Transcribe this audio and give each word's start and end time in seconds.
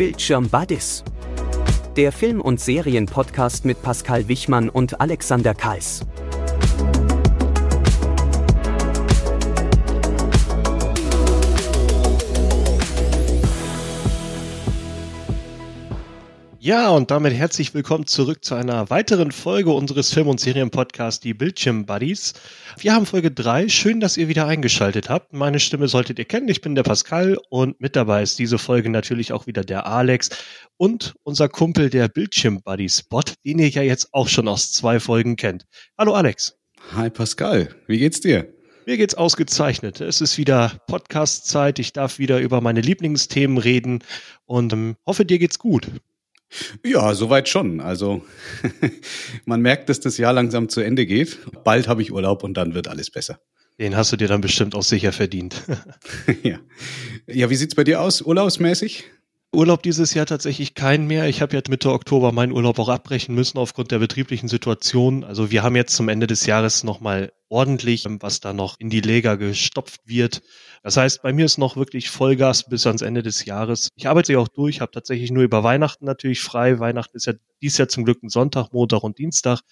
Bildschirm 0.00 0.48
Buddies. 0.48 1.04
Der 1.94 2.10
Film- 2.10 2.40
und 2.40 2.58
Serienpodcast 2.58 3.66
mit 3.66 3.82
Pascal 3.82 4.28
Wichmann 4.28 4.70
und 4.70 4.98
Alexander 4.98 5.52
Kals. 5.52 6.06
Ja, 16.62 16.90
und 16.90 17.10
damit 17.10 17.32
herzlich 17.32 17.72
willkommen 17.72 18.06
zurück 18.06 18.44
zu 18.44 18.54
einer 18.54 18.90
weiteren 18.90 19.32
Folge 19.32 19.70
unseres 19.70 20.12
Film- 20.12 20.28
und 20.28 20.40
Serienpodcasts, 20.40 21.18
die 21.18 21.32
Bildschirm 21.32 21.86
Buddies. 21.86 22.34
Wir 22.76 22.92
haben 22.92 23.06
Folge 23.06 23.30
drei. 23.30 23.70
Schön, 23.70 23.98
dass 23.98 24.18
ihr 24.18 24.28
wieder 24.28 24.46
eingeschaltet 24.46 25.08
habt. 25.08 25.32
Meine 25.32 25.58
Stimme 25.58 25.88
solltet 25.88 26.18
ihr 26.18 26.26
kennen. 26.26 26.50
Ich 26.50 26.60
bin 26.60 26.74
der 26.74 26.82
Pascal 26.82 27.38
und 27.48 27.80
mit 27.80 27.96
dabei 27.96 28.22
ist 28.22 28.38
diese 28.38 28.58
Folge 28.58 28.90
natürlich 28.90 29.32
auch 29.32 29.46
wieder 29.46 29.64
der 29.64 29.86
Alex 29.86 30.28
und 30.76 31.14
unser 31.22 31.48
Kumpel 31.48 31.88
der 31.88 32.08
Bildschirm 32.08 32.60
Buddy 32.62 32.90
Spot, 32.90 33.22
den 33.42 33.58
ihr 33.58 33.70
ja 33.70 33.80
jetzt 33.80 34.12
auch 34.12 34.28
schon 34.28 34.46
aus 34.46 34.70
zwei 34.70 35.00
Folgen 35.00 35.36
kennt. 35.36 35.64
Hallo 35.96 36.12
Alex. 36.12 36.58
Hi 36.94 37.08
Pascal, 37.08 37.74
wie 37.86 37.98
geht's 38.00 38.20
dir? 38.20 38.52
Mir 38.84 38.98
geht's 38.98 39.14
ausgezeichnet. 39.14 40.02
Es 40.02 40.20
ist 40.20 40.36
wieder 40.36 40.72
Podcast-Zeit. 40.88 41.78
Ich 41.78 41.94
darf 41.94 42.18
wieder 42.18 42.38
über 42.38 42.60
meine 42.60 42.82
Lieblingsthemen 42.82 43.56
reden 43.56 44.04
und 44.44 44.74
ähm, 44.74 44.96
hoffe, 45.06 45.24
dir 45.24 45.38
geht's 45.38 45.58
gut. 45.58 45.88
Ja, 46.84 47.14
soweit 47.14 47.48
schon. 47.48 47.80
Also 47.80 48.24
man 49.44 49.60
merkt, 49.60 49.88
dass 49.88 50.00
das 50.00 50.18
Jahr 50.18 50.32
langsam 50.32 50.68
zu 50.68 50.80
Ende 50.80 51.06
geht. 51.06 51.38
Bald 51.64 51.88
habe 51.88 52.02
ich 52.02 52.12
Urlaub 52.12 52.42
und 52.42 52.54
dann 52.54 52.74
wird 52.74 52.88
alles 52.88 53.10
besser. 53.10 53.40
Den 53.78 53.96
hast 53.96 54.12
du 54.12 54.16
dir 54.16 54.28
dann 54.28 54.40
bestimmt 54.40 54.74
auch 54.74 54.82
sicher 54.82 55.12
verdient. 55.12 55.62
ja. 56.42 56.58
ja, 57.26 57.48
wie 57.48 57.54
sieht's 57.54 57.74
bei 57.74 57.84
dir 57.84 58.00
aus, 58.00 58.20
urlaubsmäßig? 58.20 59.04
Urlaub 59.52 59.82
dieses 59.82 60.14
Jahr 60.14 60.26
tatsächlich 60.26 60.74
keinen 60.74 61.08
mehr. 61.08 61.26
Ich 61.26 61.42
habe 61.42 61.56
jetzt 61.56 61.68
Mitte 61.68 61.90
Oktober 61.90 62.30
meinen 62.30 62.52
Urlaub 62.52 62.78
auch 62.78 62.88
abbrechen 62.88 63.34
müssen 63.34 63.58
aufgrund 63.58 63.90
der 63.90 63.98
betrieblichen 63.98 64.48
Situation. 64.48 65.24
Also 65.24 65.50
wir 65.50 65.64
haben 65.64 65.74
jetzt 65.74 65.96
zum 65.96 66.08
Ende 66.08 66.28
des 66.28 66.46
Jahres 66.46 66.84
nochmal 66.84 67.32
ordentlich, 67.48 68.06
was 68.20 68.38
da 68.38 68.52
noch 68.52 68.76
in 68.78 68.90
die 68.90 69.00
Lega 69.00 69.34
gestopft 69.34 70.02
wird. 70.04 70.42
Das 70.84 70.96
heißt, 70.96 71.22
bei 71.22 71.32
mir 71.32 71.46
ist 71.46 71.58
noch 71.58 71.76
wirklich 71.76 72.10
Vollgas 72.10 72.68
bis 72.68 72.86
ans 72.86 73.02
Ende 73.02 73.24
des 73.24 73.44
Jahres. 73.44 73.88
Ich 73.96 74.06
arbeite 74.06 74.34
ja 74.34 74.38
auch 74.38 74.46
durch, 74.46 74.80
habe 74.80 74.92
tatsächlich 74.92 75.32
nur 75.32 75.42
über 75.42 75.64
Weihnachten 75.64 76.04
natürlich 76.04 76.40
frei. 76.40 76.78
Weihnachten 76.78 77.16
ist 77.16 77.26
ja 77.26 77.32
dies 77.60 77.76
Jahr 77.76 77.88
zum 77.88 78.04
Glück 78.04 78.22
ein 78.22 78.28
Sonntag, 78.28 78.72
Montag 78.72 79.02
und 79.02 79.18
Dienstag. 79.18 79.62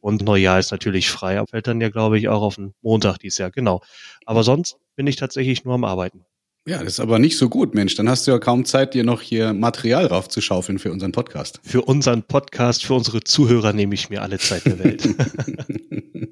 Und 0.00 0.20
Neujahr 0.20 0.58
ist 0.58 0.72
natürlich 0.72 1.08
frei. 1.08 1.40
Fällt 1.48 1.68
dann 1.68 1.80
ja, 1.80 1.90
glaube 1.90 2.18
ich, 2.18 2.28
auch 2.28 2.42
auf 2.42 2.56
den 2.56 2.74
Montag 2.82 3.18
dieses 3.18 3.38
Jahr, 3.38 3.52
genau. 3.52 3.82
Aber 4.26 4.42
sonst 4.42 4.78
bin 4.96 5.06
ich 5.06 5.14
tatsächlich 5.14 5.64
nur 5.64 5.74
am 5.74 5.84
Arbeiten. 5.84 6.24
Ja, 6.68 6.80
das 6.80 6.94
ist 6.94 7.00
aber 7.00 7.18
nicht 7.18 7.38
so 7.38 7.48
gut, 7.48 7.74
Mensch. 7.74 7.94
Dann 7.94 8.10
hast 8.10 8.26
du 8.26 8.30
ja 8.30 8.38
kaum 8.38 8.66
Zeit, 8.66 8.92
dir 8.92 9.02
noch 9.02 9.22
hier 9.22 9.54
Material 9.54 10.04
raufzuschaufeln 10.04 10.78
für 10.78 10.92
unseren 10.92 11.12
Podcast. 11.12 11.60
Für 11.64 11.80
unseren 11.80 12.22
Podcast, 12.24 12.84
für 12.84 12.92
unsere 12.92 13.24
Zuhörer 13.24 13.72
nehme 13.72 13.94
ich 13.94 14.10
mir 14.10 14.20
alle 14.20 14.38
Zeit 14.38 14.66
der 14.66 14.78
Welt. 14.78 15.08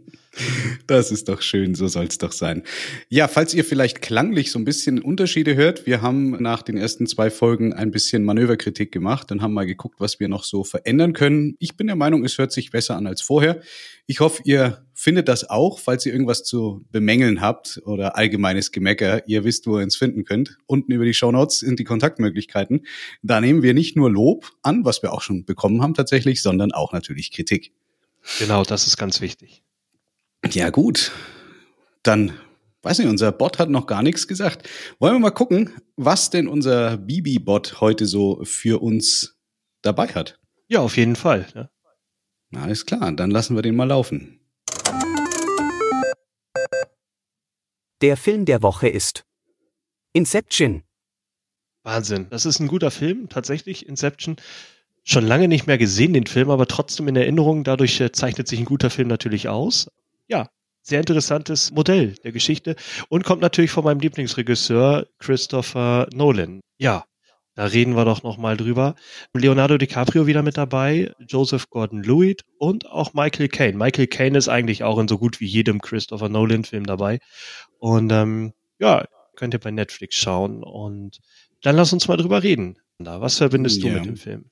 Das 0.86 1.10
ist 1.10 1.28
doch 1.28 1.40
schön, 1.42 1.74
so 1.74 1.88
soll 1.88 2.06
es 2.06 2.18
doch 2.18 2.32
sein. 2.32 2.62
Ja, 3.08 3.26
falls 3.26 3.54
ihr 3.54 3.64
vielleicht 3.64 4.02
klanglich 4.02 4.50
so 4.50 4.58
ein 4.58 4.64
bisschen 4.64 5.00
Unterschiede 5.00 5.56
hört, 5.56 5.86
wir 5.86 6.02
haben 6.02 6.42
nach 6.42 6.62
den 6.62 6.76
ersten 6.76 7.06
zwei 7.06 7.30
Folgen 7.30 7.72
ein 7.72 7.90
bisschen 7.90 8.24
Manöverkritik 8.24 8.92
gemacht 8.92 9.32
und 9.32 9.42
haben 9.42 9.54
mal 9.54 9.66
geguckt, 9.66 9.96
was 9.98 10.20
wir 10.20 10.28
noch 10.28 10.44
so 10.44 10.64
verändern 10.64 11.12
können. 11.12 11.56
Ich 11.58 11.76
bin 11.76 11.86
der 11.86 11.96
Meinung, 11.96 12.24
es 12.24 12.38
hört 12.38 12.52
sich 12.52 12.70
besser 12.70 12.96
an 12.96 13.06
als 13.06 13.22
vorher. 13.22 13.60
Ich 14.06 14.20
hoffe, 14.20 14.42
ihr 14.44 14.84
findet 14.94 15.28
das 15.28 15.48
auch, 15.50 15.78
falls 15.78 16.06
ihr 16.06 16.12
irgendwas 16.12 16.44
zu 16.44 16.84
bemängeln 16.92 17.40
habt 17.40 17.80
oder 17.84 18.16
allgemeines 18.16 18.70
Gemecker. 18.70 19.26
Ihr 19.26 19.44
wisst, 19.44 19.66
wo 19.66 19.78
ihr 19.78 19.84
uns 19.84 19.96
finden 19.96 20.24
könnt. 20.24 20.58
Unten 20.66 20.92
über 20.92 21.04
die 21.04 21.14
Show 21.14 21.32
Notes 21.32 21.60
sind 21.60 21.78
die 21.80 21.84
Kontaktmöglichkeiten. 21.84 22.86
Da 23.22 23.40
nehmen 23.40 23.62
wir 23.62 23.74
nicht 23.74 23.96
nur 23.96 24.10
Lob 24.10 24.52
an, 24.62 24.84
was 24.84 25.02
wir 25.02 25.12
auch 25.12 25.22
schon 25.22 25.44
bekommen 25.44 25.82
haben 25.82 25.94
tatsächlich, 25.94 26.40
sondern 26.42 26.72
auch 26.72 26.92
natürlich 26.92 27.32
Kritik. 27.32 27.72
Genau, 28.38 28.64
das 28.64 28.86
ist 28.86 28.96
ganz 28.96 29.20
wichtig. 29.20 29.62
Ja, 30.44 30.70
gut. 30.70 31.12
Dann 32.02 32.32
weiß 32.82 32.98
nicht, 33.00 33.08
unser 33.08 33.32
Bot 33.32 33.58
hat 33.58 33.68
noch 33.68 33.86
gar 33.86 34.02
nichts 34.02 34.28
gesagt. 34.28 34.68
Wollen 35.00 35.14
wir 35.14 35.18
mal 35.18 35.30
gucken, 35.30 35.72
was 35.96 36.30
denn 36.30 36.46
unser 36.46 36.96
Bibi-Bot 36.96 37.80
heute 37.80 38.06
so 38.06 38.40
für 38.44 38.80
uns 38.80 39.36
dabei 39.82 40.08
hat? 40.08 40.38
Ja, 40.68 40.80
auf 40.80 40.96
jeden 40.96 41.16
Fall. 41.16 41.46
Ja. 41.54 41.68
Alles 42.54 42.86
klar, 42.86 43.10
dann 43.12 43.30
lassen 43.30 43.56
wir 43.56 43.62
den 43.62 43.74
mal 43.74 43.88
laufen. 43.88 44.40
Der 48.02 48.16
Film 48.16 48.44
der 48.44 48.62
Woche 48.62 48.88
ist 48.88 49.24
Inception. 50.12 50.84
Wahnsinn. 51.82 52.26
Das 52.30 52.46
ist 52.46 52.60
ein 52.60 52.68
guter 52.68 52.90
Film, 52.90 53.28
tatsächlich, 53.28 53.88
Inception. 53.88 54.36
Schon 55.02 55.26
lange 55.26 55.48
nicht 55.48 55.66
mehr 55.66 55.78
gesehen, 55.78 56.12
den 56.12 56.26
Film, 56.26 56.50
aber 56.50 56.66
trotzdem 56.66 57.08
in 57.08 57.16
Erinnerung. 57.16 57.64
Dadurch 57.64 58.00
äh, 58.00 58.12
zeichnet 58.12 58.48
sich 58.48 58.58
ein 58.58 58.64
guter 58.64 58.90
Film 58.90 59.08
natürlich 59.08 59.48
aus 59.48 59.88
ja, 60.28 60.48
sehr 60.82 61.00
interessantes 61.00 61.72
Modell 61.72 62.14
der 62.22 62.32
Geschichte 62.32 62.76
und 63.08 63.24
kommt 63.24 63.42
natürlich 63.42 63.70
von 63.70 63.84
meinem 63.84 64.00
Lieblingsregisseur 64.00 65.06
Christopher 65.18 66.08
Nolan. 66.12 66.60
Ja, 66.78 67.04
da 67.56 67.64
reden 67.64 67.96
wir 67.96 68.04
doch 68.04 68.22
noch 68.22 68.36
mal 68.36 68.56
drüber. 68.56 68.94
Leonardo 69.32 69.78
DiCaprio 69.78 70.26
wieder 70.26 70.42
mit 70.42 70.58
dabei, 70.58 71.12
Joseph 71.26 71.70
Gordon-Lewitt 71.70 72.44
und 72.58 72.86
auch 72.86 73.14
Michael 73.14 73.48
Caine. 73.48 73.78
Michael 73.78 74.06
Caine 74.06 74.36
ist 74.36 74.48
eigentlich 74.48 74.84
auch 74.84 74.98
in 74.98 75.08
so 75.08 75.16
gut 75.16 75.40
wie 75.40 75.46
jedem 75.46 75.80
Christopher 75.80 76.28
Nolan-Film 76.28 76.84
dabei. 76.84 77.18
Und 77.78 78.12
ähm, 78.12 78.52
ja, 78.78 79.06
könnt 79.36 79.54
ihr 79.54 79.60
bei 79.60 79.70
Netflix 79.70 80.16
schauen. 80.16 80.62
Und 80.62 81.20
dann 81.62 81.76
lass 81.76 81.94
uns 81.94 82.08
mal 82.08 82.18
drüber 82.18 82.42
reden. 82.42 82.76
Was 82.98 83.38
verbindest 83.38 83.82
ja. 83.82 83.88
du 83.88 83.96
mit 83.96 84.04
dem 84.04 84.16
Film? 84.16 84.50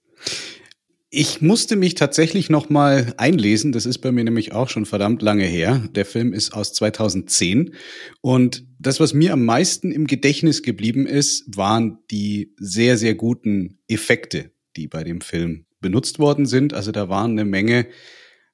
Ich 1.17 1.41
musste 1.41 1.77
mich 1.77 1.95
tatsächlich 1.95 2.51
noch 2.51 2.71
mal 2.71 3.15
einlesen. 3.19 3.71
Das 3.71 3.87
ist 3.87 3.99
bei 3.99 4.11
mir 4.11 4.25
nämlich 4.25 4.51
auch 4.51 4.69
schon 4.69 4.85
verdammt 4.85 5.23
lange 5.23 5.45
her. 5.45 5.89
Der 5.95 6.05
Film 6.05 6.33
ist 6.33 6.53
aus 6.53 6.73
2010 6.73 7.73
und 8.21 8.67
das, 8.81 8.99
was 8.99 9.15
mir 9.15 9.33
am 9.33 9.45
meisten 9.45 9.93
im 9.93 10.09
Gedächtnis 10.09 10.65
geblieben 10.65 11.07
ist, 11.07 11.57
waren 11.57 11.99
die 12.11 12.53
sehr 12.59 12.99
sehr 12.99 13.15
guten 13.15 13.79
Effekte, 13.87 14.51
die 14.77 14.89
bei 14.89 15.05
dem 15.05 15.21
Film 15.21 15.67
benutzt 15.81 16.19
worden 16.19 16.47
sind. 16.47 16.75
Also 16.75 16.91
da 16.91 17.09
waren 17.09 17.31
eine 17.31 17.45
Menge, 17.45 17.87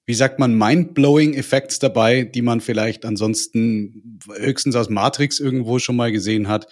wie 0.04 0.12
sagt 0.12 0.38
man, 0.38 0.54
mind-blowing 0.54 1.32
Effects 1.32 1.78
dabei, 1.78 2.24
die 2.24 2.42
man 2.42 2.60
vielleicht 2.60 3.06
ansonsten 3.06 4.20
höchstens 4.36 4.76
aus 4.76 4.90
Matrix 4.90 5.40
irgendwo 5.40 5.78
schon 5.78 5.96
mal 5.96 6.12
gesehen 6.12 6.48
hat. 6.48 6.66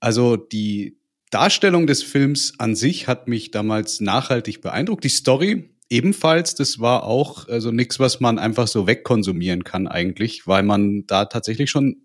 Also 0.00 0.34
die 0.34 0.98
Darstellung 1.30 1.86
des 1.86 2.02
Films 2.02 2.54
an 2.58 2.74
sich 2.74 3.06
hat 3.06 3.28
mich 3.28 3.50
damals 3.50 4.00
nachhaltig 4.00 4.60
beeindruckt. 4.60 5.04
Die 5.04 5.08
Story 5.08 5.70
ebenfalls, 5.88 6.54
das 6.54 6.80
war 6.80 7.04
auch 7.04 7.48
also 7.48 7.70
nichts, 7.70 7.98
was 7.98 8.20
man 8.20 8.38
einfach 8.38 8.68
so 8.68 8.86
wegkonsumieren 8.86 9.64
kann 9.64 9.86
eigentlich, 9.86 10.46
weil 10.46 10.62
man 10.62 11.06
da 11.06 11.24
tatsächlich 11.26 11.70
schon 11.70 12.02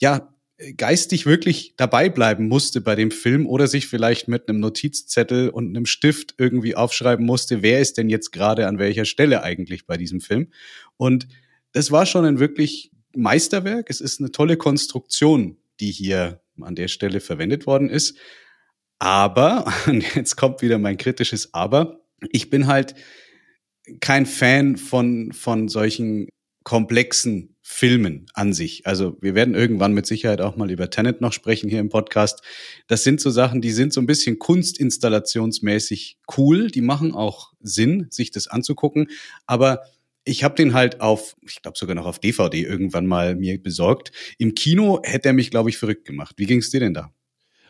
ja 0.00 0.32
geistig 0.76 1.26
wirklich 1.26 1.74
dabei 1.76 2.08
bleiben 2.08 2.48
musste 2.48 2.80
bei 2.80 2.94
dem 2.94 3.10
Film 3.10 3.46
oder 3.46 3.66
sich 3.66 3.88
vielleicht 3.88 4.26
mit 4.26 4.48
einem 4.48 4.60
Notizzettel 4.60 5.50
und 5.50 5.68
einem 5.68 5.86
Stift 5.86 6.34
irgendwie 6.38 6.74
aufschreiben 6.74 7.26
musste, 7.26 7.62
wer 7.62 7.80
ist 7.80 7.98
denn 7.98 8.08
jetzt 8.08 8.32
gerade 8.32 8.66
an 8.66 8.78
welcher 8.78 9.04
Stelle 9.04 9.42
eigentlich 9.42 9.86
bei 9.86 9.96
diesem 9.96 10.20
Film. 10.20 10.48
Und 10.96 11.28
das 11.72 11.90
war 11.90 12.06
schon 12.06 12.24
ein 12.24 12.38
wirklich 12.38 12.90
Meisterwerk. 13.14 13.90
Es 13.90 14.00
ist 14.00 14.18
eine 14.18 14.32
tolle 14.32 14.56
Konstruktion, 14.56 15.58
die 15.78 15.90
hier 15.90 16.40
an 16.62 16.74
der 16.74 16.88
Stelle 16.88 17.20
verwendet 17.20 17.66
worden 17.66 17.88
ist. 17.88 18.18
Aber, 18.98 19.72
und 19.86 20.14
jetzt 20.14 20.36
kommt 20.36 20.62
wieder 20.62 20.78
mein 20.78 20.96
kritisches 20.96 21.54
Aber, 21.54 22.00
ich 22.30 22.50
bin 22.50 22.66
halt 22.66 22.94
kein 24.00 24.26
Fan 24.26 24.76
von, 24.76 25.32
von 25.32 25.68
solchen 25.68 26.28
komplexen 26.64 27.56
Filmen 27.62 28.26
an 28.34 28.52
sich. 28.52 28.86
Also 28.86 29.16
wir 29.20 29.34
werden 29.34 29.54
irgendwann 29.54 29.92
mit 29.92 30.06
Sicherheit 30.06 30.40
auch 30.40 30.56
mal 30.56 30.70
über 30.70 30.90
Tenet 30.90 31.20
noch 31.20 31.32
sprechen 31.32 31.68
hier 31.68 31.78
im 31.78 31.88
Podcast. 31.88 32.42
Das 32.88 33.04
sind 33.04 33.20
so 33.20 33.30
Sachen, 33.30 33.60
die 33.60 33.70
sind 33.70 33.92
so 33.92 34.00
ein 34.00 34.06
bisschen 34.06 34.38
kunstinstallationsmäßig 34.38 36.18
cool. 36.36 36.68
Die 36.68 36.80
machen 36.80 37.12
auch 37.12 37.52
Sinn, 37.60 38.06
sich 38.10 38.30
das 38.30 38.48
anzugucken. 38.48 39.08
Aber 39.46 39.82
ich 40.26 40.42
habe 40.42 40.56
den 40.56 40.74
halt 40.74 41.00
auf, 41.00 41.36
ich 41.40 41.62
glaube 41.62 41.78
sogar 41.78 41.94
noch 41.94 42.04
auf 42.04 42.18
DVD 42.18 42.60
irgendwann 42.62 43.06
mal 43.06 43.36
mir 43.36 43.62
besorgt. 43.62 44.12
Im 44.38 44.54
Kino 44.54 45.00
hätte 45.04 45.28
er 45.28 45.32
mich, 45.32 45.50
glaube 45.50 45.70
ich, 45.70 45.78
verrückt 45.78 46.04
gemacht. 46.04 46.34
Wie 46.36 46.46
ging 46.46 46.58
es 46.58 46.70
dir 46.70 46.80
denn 46.80 46.94
da? 46.94 47.12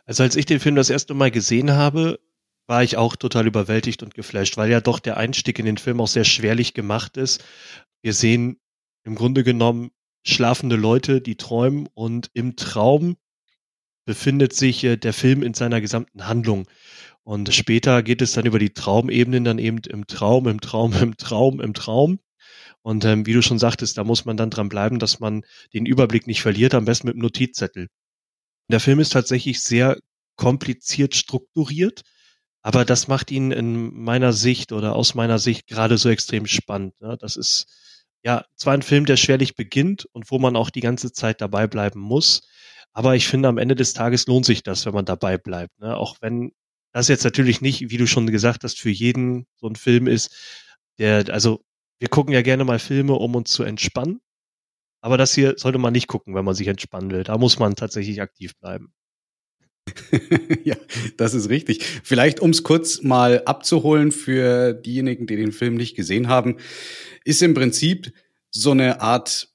Also 0.07 0.23
als 0.23 0.37
ich 0.37 0.47
den 0.47 0.59
Film 0.59 0.75
das 0.75 0.89
erste 0.89 1.15
Mal 1.15 1.31
gesehen 1.31 1.73
habe, 1.73 2.19
war 2.67 2.83
ich 2.83 2.97
auch 2.97 3.15
total 3.15 3.47
überwältigt 3.47 4.03
und 4.03 4.15
geflasht, 4.15 4.57
weil 4.57 4.71
ja 4.71 4.81
doch 4.81 5.01
der 5.01 5.19
Einstieg 5.19 5.59
in 5.59 5.67
den 5.67 5.77
Film 5.77 6.01
auch 6.01 6.09
sehr 6.09 6.25
schwerlich 6.25 6.75
gemacht 6.75 7.17
ist. 7.17 7.45
Wir 8.03 8.15
sehen 8.15 8.59
im 9.05 9.15
Grunde 9.15 9.45
genommen 9.45 9.91
schlafende 10.25 10.77
Leute, 10.77 11.21
die 11.21 11.37
träumen 11.37 11.89
und 11.95 12.31
im 12.33 12.57
Traum 12.57 13.17
befindet 14.07 14.55
sich 14.55 14.83
äh, 14.83 14.97
der 14.97 15.13
Film 15.13 15.43
in 15.43 15.53
seiner 15.53 15.81
gesamten 15.83 16.27
Handlung. 16.27 16.67
Und 17.23 17.53
später 17.53 18.03
geht 18.03 18.23
es 18.23 18.33
dann 18.33 18.47
über 18.47 18.59
die 18.59 18.73
Traumebenen 18.73 19.45
dann 19.45 19.59
eben 19.59 19.79
im 19.89 20.07
Traum, 20.07 20.49
im 20.49 20.61
Traum, 20.61 20.95
im 20.95 21.17
Traum, 21.17 21.61
im 21.61 21.75
Traum. 21.75 22.19
Und 22.87 23.05
ähm, 23.05 23.27
wie 23.27 23.33
du 23.33 23.43
schon 23.43 23.59
sagtest, 23.59 23.99
da 23.99 24.05
muss 24.05 24.27
man 24.27 24.37
dann 24.37 24.49
dran 24.49 24.69
bleiben, 24.69 25.01
dass 25.01 25.19
man 25.19 25.43
den 25.75 25.87
Überblick 25.87 26.29
nicht 26.29 26.41
verliert, 26.41 26.73
am 26.73 26.85
besten 26.85 27.09
mit 27.09 27.15
einem 27.15 27.23
Notizzettel. 27.23 27.89
Der 28.71 28.79
Film 28.79 29.01
ist 29.01 29.13
tatsächlich 29.13 29.61
sehr 29.61 29.99
kompliziert 30.37 31.17
strukturiert, 31.17 32.03
Aber 32.63 32.85
das 32.85 33.09
macht 33.09 33.33
ihn 33.33 33.51
in 33.51 33.93
meiner 33.95 34.33
Sicht 34.33 34.71
oder 34.71 34.95
aus 34.95 35.17
meiner 35.17 35.41
Sicht 35.41 35.67
gerade 35.67 35.99
so 35.99 36.09
extrem 36.09 36.47
spannend. 36.47 37.01
Ne? 37.01 37.17
Das 37.21 37.37
ist 37.37 37.67
ja 38.25 38.45
zwar 38.55 38.75
ein 38.75 38.83
Film, 38.83 39.05
der 39.05 39.17
schwerlich 39.17 39.57
beginnt 39.57 40.07
und 40.13 40.31
wo 40.31 40.39
man 40.39 40.55
auch 40.57 40.71
die 40.71 40.81
ganze 40.81 41.13
Zeit 41.13 41.41
dabei 41.41 41.67
bleiben 41.67 42.01
muss. 42.01 42.43
Aber 42.93 43.17
ich 43.17 43.27
finde, 43.27 43.49
am 43.49 43.59
Ende 43.59 43.75
des 43.75 43.95
Tages 43.95 44.29
lohnt 44.29 44.47
sich 44.47 44.63
das, 44.63 44.87
wenn 44.87 44.95
man 44.95 45.07
dabei 45.07 45.39
bleibt. 45.39 45.79
Ne? 45.81 45.97
Auch 45.97 46.19
wenn 46.21 46.53
das 46.93 47.09
jetzt 47.09 47.25
natürlich 47.25 47.61
nicht, 47.61 47.91
wie 47.91 47.99
du 47.99 48.07
schon 48.07 48.29
gesagt 48.29 48.63
hast, 48.65 48.79
für 48.79 48.91
jeden 48.91 49.47
so 49.57 49.69
ein 49.69 49.77
Film 49.77 50.07
ist, 50.07 50.35
der, 50.99 51.25
also 51.31 51.66
wir 51.99 52.09
gucken 52.09 52.33
ja 52.35 52.43
gerne 52.43 52.65
mal 52.65 52.79
Filme, 52.79 53.15
um 53.15 53.35
uns 53.35 53.51
zu 53.51 53.63
entspannen. 53.63 54.21
Aber 55.01 55.17
das 55.17 55.35
hier 55.35 55.55
sollte 55.57 55.79
man 55.79 55.93
nicht 55.93 56.09
gucken, 56.09 56.35
wenn 56.35 56.45
man 56.45 56.55
sich 56.55 56.67
entspannen 56.67 57.11
will. 57.11 57.23
Da 57.23 57.39
muss 57.39 57.59
man 57.59 57.77
tatsächlich 57.77 58.21
aktiv 58.21 58.57
bleiben. 58.59 58.93
ja, 60.65 60.77
das 61.17 61.35
ist 61.35 61.49
richtig. 61.49 61.85
Vielleicht, 62.03 62.41
um 62.41 62.51
es 62.51 62.63
kurz 62.63 63.03
mal 63.03 63.43
abzuholen 63.45 64.11
für 64.11 64.75
diejenigen, 64.75 65.27
die 65.27 65.37
den 65.37 65.53
Film 65.53 65.77
nicht 65.77 65.97
gesehen 65.97 66.29
haben, 66.29 66.57
ist 67.25 67.43
im 67.43 67.55
Prinzip 67.55 68.13
so 68.51 68.73
eine 68.73 69.01
Art, 69.01 69.49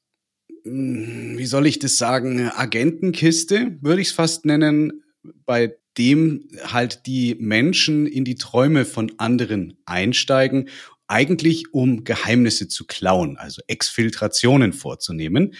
hm, 0.64 1.38
wie 1.38 1.46
soll 1.46 1.68
ich 1.68 1.80
das 1.80 1.98
sagen, 1.98 2.50
Agentenkiste, 2.50 3.78
würde 3.82 4.02
ich 4.02 4.10
es 4.10 4.14
fast 4.14 4.46
nennen, 4.46 5.04
bei 5.46 5.76
dem 5.98 6.48
halt 6.64 7.06
die 7.06 7.36
Menschen 7.40 8.08
in 8.08 8.24
die 8.24 8.36
Träume 8.36 8.86
von 8.86 9.12
anderen 9.18 9.78
einsteigen, 9.86 10.70
eigentlich 11.12 11.74
um 11.74 12.04
Geheimnisse 12.04 12.68
zu 12.68 12.86
klauen, 12.86 13.38
also 13.38 13.62
Exfiltrationen 13.68 14.74
vorzunehmen. 14.74 15.54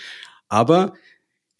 Aber 0.48 0.94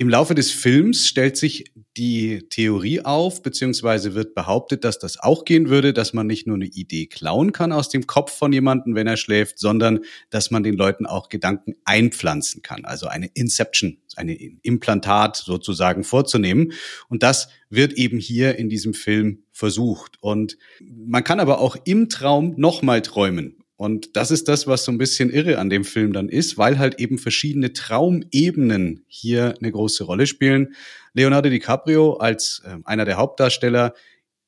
im 0.02 0.10
Laufe 0.10 0.34
des 0.34 0.50
Films 0.50 1.08
stellt 1.08 1.38
sich 1.38 1.74
die 1.96 2.48
Theorie 2.50 3.02
auf, 3.02 3.44
beziehungsweise 3.44 4.16
wird 4.16 4.34
behauptet, 4.34 4.84
dass 4.84 4.98
das 4.98 5.20
auch 5.20 5.46
gehen 5.46 5.70
würde, 5.70 5.94
dass 5.94 6.14
man 6.14 6.26
nicht 6.26 6.48
nur 6.48 6.56
eine 6.56 6.66
Idee 6.66 7.06
klauen 7.06 7.52
kann 7.52 7.72
aus 7.72 7.88
dem 7.90 8.08
Kopf 8.08 8.36
von 8.36 8.52
jemandem, 8.52 8.96
wenn 8.96 9.06
er 9.06 9.18
schläft, 9.18 9.60
sondern 9.60 10.00
dass 10.32 10.50
man 10.50 10.64
den 10.64 10.74
Leuten 10.76 11.06
auch 11.06 11.30
Gedanken 11.30 11.76
einpflanzen 11.86 12.64
kann, 12.64 12.84
also 12.84 13.06
eine 13.06 13.28
Inception, 13.36 14.00
eine 14.16 14.34
Implantat 14.64 15.36
sozusagen 15.36 16.04
vorzunehmen. 16.04 16.72
Und 17.08 17.22
das 17.22 17.50
wird 17.70 17.94
eben 17.94 18.18
hier 18.18 18.58
in 18.58 18.70
diesem 18.70 18.96
Film 18.96 19.44
versucht. 19.52 20.18
Und 20.20 20.58
man 20.80 21.24
kann 21.24 21.40
aber 21.40 21.60
auch 21.60 21.76
im 21.84 22.10
Traum 22.10 22.56
nochmal 22.58 23.04
träumen. 23.04 23.61
Und 23.82 24.16
das 24.16 24.30
ist 24.30 24.48
das, 24.48 24.68
was 24.68 24.86
so 24.86 24.92
ein 24.92 25.00
bisschen 25.00 25.32
irre 25.32 25.58
an 25.58 25.72
dem 25.72 25.84
Film 25.84 26.14
dann 26.14 26.30
ist, 26.30 26.56
weil 26.60 26.78
halt 26.78 27.00
eben 27.00 27.18
verschiedene 27.18 27.74
Traumebenen 27.74 29.06
hier 29.08 29.56
eine 29.60 29.72
große 29.72 30.04
Rolle 30.04 30.28
spielen. 30.28 30.76
Leonardo 31.16 31.50
DiCaprio 31.50 32.14
als 32.18 32.62
äh, 32.64 32.78
einer 32.84 33.06
der 33.06 33.18
Hauptdarsteller 33.18 33.96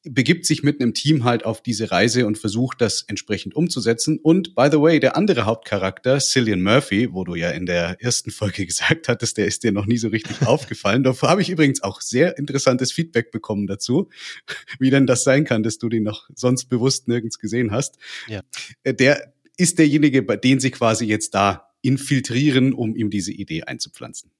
begibt 0.03 0.45
sich 0.45 0.63
mit 0.63 0.81
einem 0.81 0.93
Team 0.93 1.23
halt 1.23 1.45
auf 1.45 1.61
diese 1.61 1.91
Reise 1.91 2.27
und 2.27 2.37
versucht 2.37 2.81
das 2.81 3.03
entsprechend 3.03 3.55
umzusetzen. 3.55 4.19
Und 4.21 4.53
by 4.55 4.67
the 4.71 4.79
way, 4.79 4.99
der 4.99 5.15
andere 5.15 5.45
Hauptcharakter, 5.45 6.19
Cillian 6.19 6.61
Murphy, 6.61 7.13
wo 7.13 7.23
du 7.23 7.35
ja 7.35 7.51
in 7.51 7.65
der 7.65 8.01
ersten 8.01 8.31
Folge 8.31 8.65
gesagt 8.67 9.07
hattest, 9.07 9.37
der 9.37 9.45
ist 9.45 9.63
dir 9.63 9.71
noch 9.71 9.85
nie 9.85 9.97
so 9.97 10.09
richtig 10.09 10.41
aufgefallen. 10.45 11.03
Davor 11.03 11.29
habe 11.29 11.41
ich 11.41 11.49
übrigens 11.49 11.81
auch 11.83 12.01
sehr 12.01 12.37
interessantes 12.37 12.91
Feedback 12.91 13.31
bekommen 13.31 13.67
dazu, 13.67 14.09
wie 14.79 14.89
denn 14.89 15.07
das 15.07 15.23
sein 15.23 15.45
kann, 15.45 15.63
dass 15.63 15.77
du 15.77 15.89
den 15.89 16.03
noch 16.03 16.29
sonst 16.35 16.65
bewusst 16.65 17.07
nirgends 17.07 17.39
gesehen 17.39 17.71
hast. 17.71 17.97
Ja. 18.27 18.41
Äh, 18.83 18.93
der 18.93 19.33
ist 19.55 19.79
derjenige, 19.79 20.21
bei 20.23 20.35
dem 20.35 20.59
sie 20.59 20.71
quasi 20.71 21.05
jetzt 21.05 21.33
da 21.33 21.69
infiltrieren, 21.81 22.73
um 22.73 22.95
ihm 22.95 23.09
diese 23.09 23.31
Idee 23.31 23.63
einzupflanzen. 23.63 24.31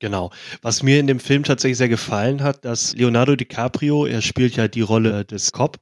Genau. 0.00 0.30
Was 0.62 0.82
mir 0.82 0.98
in 0.98 1.06
dem 1.06 1.20
Film 1.20 1.44
tatsächlich 1.44 1.76
sehr 1.78 1.88
gefallen 1.88 2.42
hat, 2.42 2.64
dass 2.64 2.94
Leonardo 2.94 3.36
DiCaprio, 3.36 4.06
er 4.06 4.22
spielt 4.22 4.56
ja 4.56 4.66
die 4.66 4.80
Rolle 4.80 5.24
des 5.26 5.52
Cop, 5.52 5.78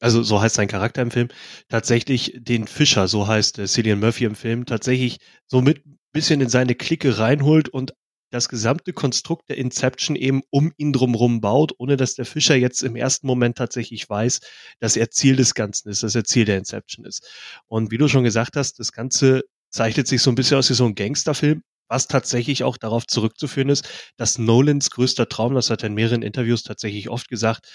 also 0.00 0.22
so 0.22 0.40
heißt 0.40 0.56
sein 0.56 0.68
Charakter 0.68 1.02
im 1.02 1.10
Film, 1.10 1.28
tatsächlich 1.68 2.34
den 2.36 2.66
Fischer, 2.66 3.06
so 3.06 3.28
heißt 3.28 3.60
äh, 3.60 3.66
Cillian 3.66 4.00
Murphy 4.00 4.24
im 4.24 4.34
Film, 4.34 4.66
tatsächlich 4.66 5.18
so 5.46 5.62
mit 5.62 5.82
bisschen 6.12 6.40
in 6.40 6.48
seine 6.48 6.74
Clique 6.74 7.18
reinholt 7.18 7.68
und 7.68 7.94
das 8.32 8.48
gesamte 8.48 8.92
Konstrukt 8.92 9.48
der 9.48 9.58
Inception 9.58 10.16
eben 10.16 10.42
um 10.50 10.72
ihn 10.76 10.92
drumherum 10.92 11.40
baut, 11.40 11.72
ohne 11.78 11.96
dass 11.96 12.14
der 12.14 12.24
Fischer 12.24 12.56
jetzt 12.56 12.82
im 12.82 12.96
ersten 12.96 13.26
Moment 13.26 13.56
tatsächlich 13.58 14.08
weiß, 14.08 14.40
dass 14.80 14.96
er 14.96 15.10
Ziel 15.10 15.36
des 15.36 15.54
Ganzen 15.54 15.88
ist, 15.88 16.02
dass 16.02 16.14
er 16.16 16.24
Ziel 16.24 16.44
der 16.44 16.58
Inception 16.58 17.04
ist. 17.04 17.28
Und 17.66 17.90
wie 17.90 17.98
du 17.98 18.08
schon 18.08 18.24
gesagt 18.24 18.56
hast, 18.56 18.78
das 18.80 18.92
Ganze 18.92 19.42
zeichnet 19.70 20.08
sich 20.08 20.22
so 20.22 20.30
ein 20.30 20.34
bisschen 20.34 20.58
aus 20.58 20.70
wie 20.70 20.74
so 20.74 20.86
ein 20.86 20.94
Gangsterfilm, 20.94 21.62
was 21.90 22.06
tatsächlich 22.06 22.62
auch 22.62 22.76
darauf 22.76 23.06
zurückzuführen 23.06 23.68
ist, 23.68 23.86
dass 24.16 24.38
Nolans 24.38 24.90
größter 24.90 25.28
Traum, 25.28 25.54
das 25.54 25.70
hat 25.70 25.82
er 25.82 25.88
in 25.88 25.94
mehreren 25.94 26.22
Interviews 26.22 26.62
tatsächlich 26.62 27.10
oft 27.10 27.28
gesagt, 27.28 27.68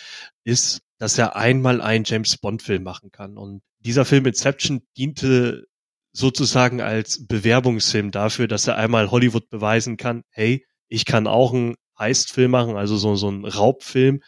ist, 0.45 0.79
dass 0.97 1.17
er 1.17 1.35
einmal 1.35 1.81
einen 1.81 2.05
James 2.05 2.37
Bond 2.37 2.63
Film 2.63 2.83
machen 2.83 3.11
kann. 3.11 3.37
Und 3.37 3.61
dieser 3.79 4.05
Film 4.05 4.25
Inception 4.25 4.81
diente 4.95 5.65
sozusagen 6.13 6.81
als 6.81 7.27
Bewerbungsfilm 7.27 8.11
dafür, 8.11 8.47
dass 8.47 8.67
er 8.67 8.77
einmal 8.77 9.11
Hollywood 9.11 9.49
beweisen 9.49 9.97
kann, 9.97 10.23
hey, 10.29 10.65
ich 10.87 11.03
kann 11.03 11.27
auch 11.27 11.53
einen 11.53 11.75
Heist-Film 11.99 12.51
machen, 12.51 12.77
also 12.77 12.95
so, 12.95 13.17
so 13.17 13.27
einen 13.27 13.43
Raubfilm. 13.43 14.21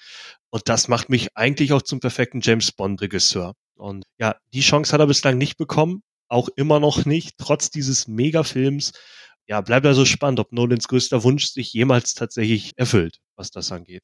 Und 0.50 0.68
das 0.68 0.90
macht 0.90 1.10
mich 1.10 1.30
eigentlich 1.36 1.72
auch 1.72 1.82
zum 1.82 2.02
perfekten 2.02 2.42
James 2.42 2.74
Bond-Regisseur. 2.74 3.54
Und 3.76 4.04
ja, 4.20 4.36
die 4.54 4.62
Chance 4.62 4.92
hat 4.92 5.00
er 5.00 5.08
bislang 5.08 5.38
nicht 5.38 5.56
bekommen, 5.56 6.02
auch 6.28 6.50
immer 6.58 6.82
noch 6.82 7.06
nicht, 7.06 7.38
trotz 7.38 7.70
dieses 7.70 8.10
Megafilms 8.10 8.92
ja, 9.48 9.62
bleibt 9.62 9.86
also 9.86 10.06
spannend, 10.06 10.40
ob 10.40 10.52
Nolans 10.52 10.88
größter 10.88 11.24
Wunsch 11.24 11.48
sich 11.48 11.74
jemals 11.74 12.14
tatsächlich 12.14 12.74
erfüllt, 12.76 13.20
was 13.36 13.50
das 13.52 13.72
angeht. 13.72 14.04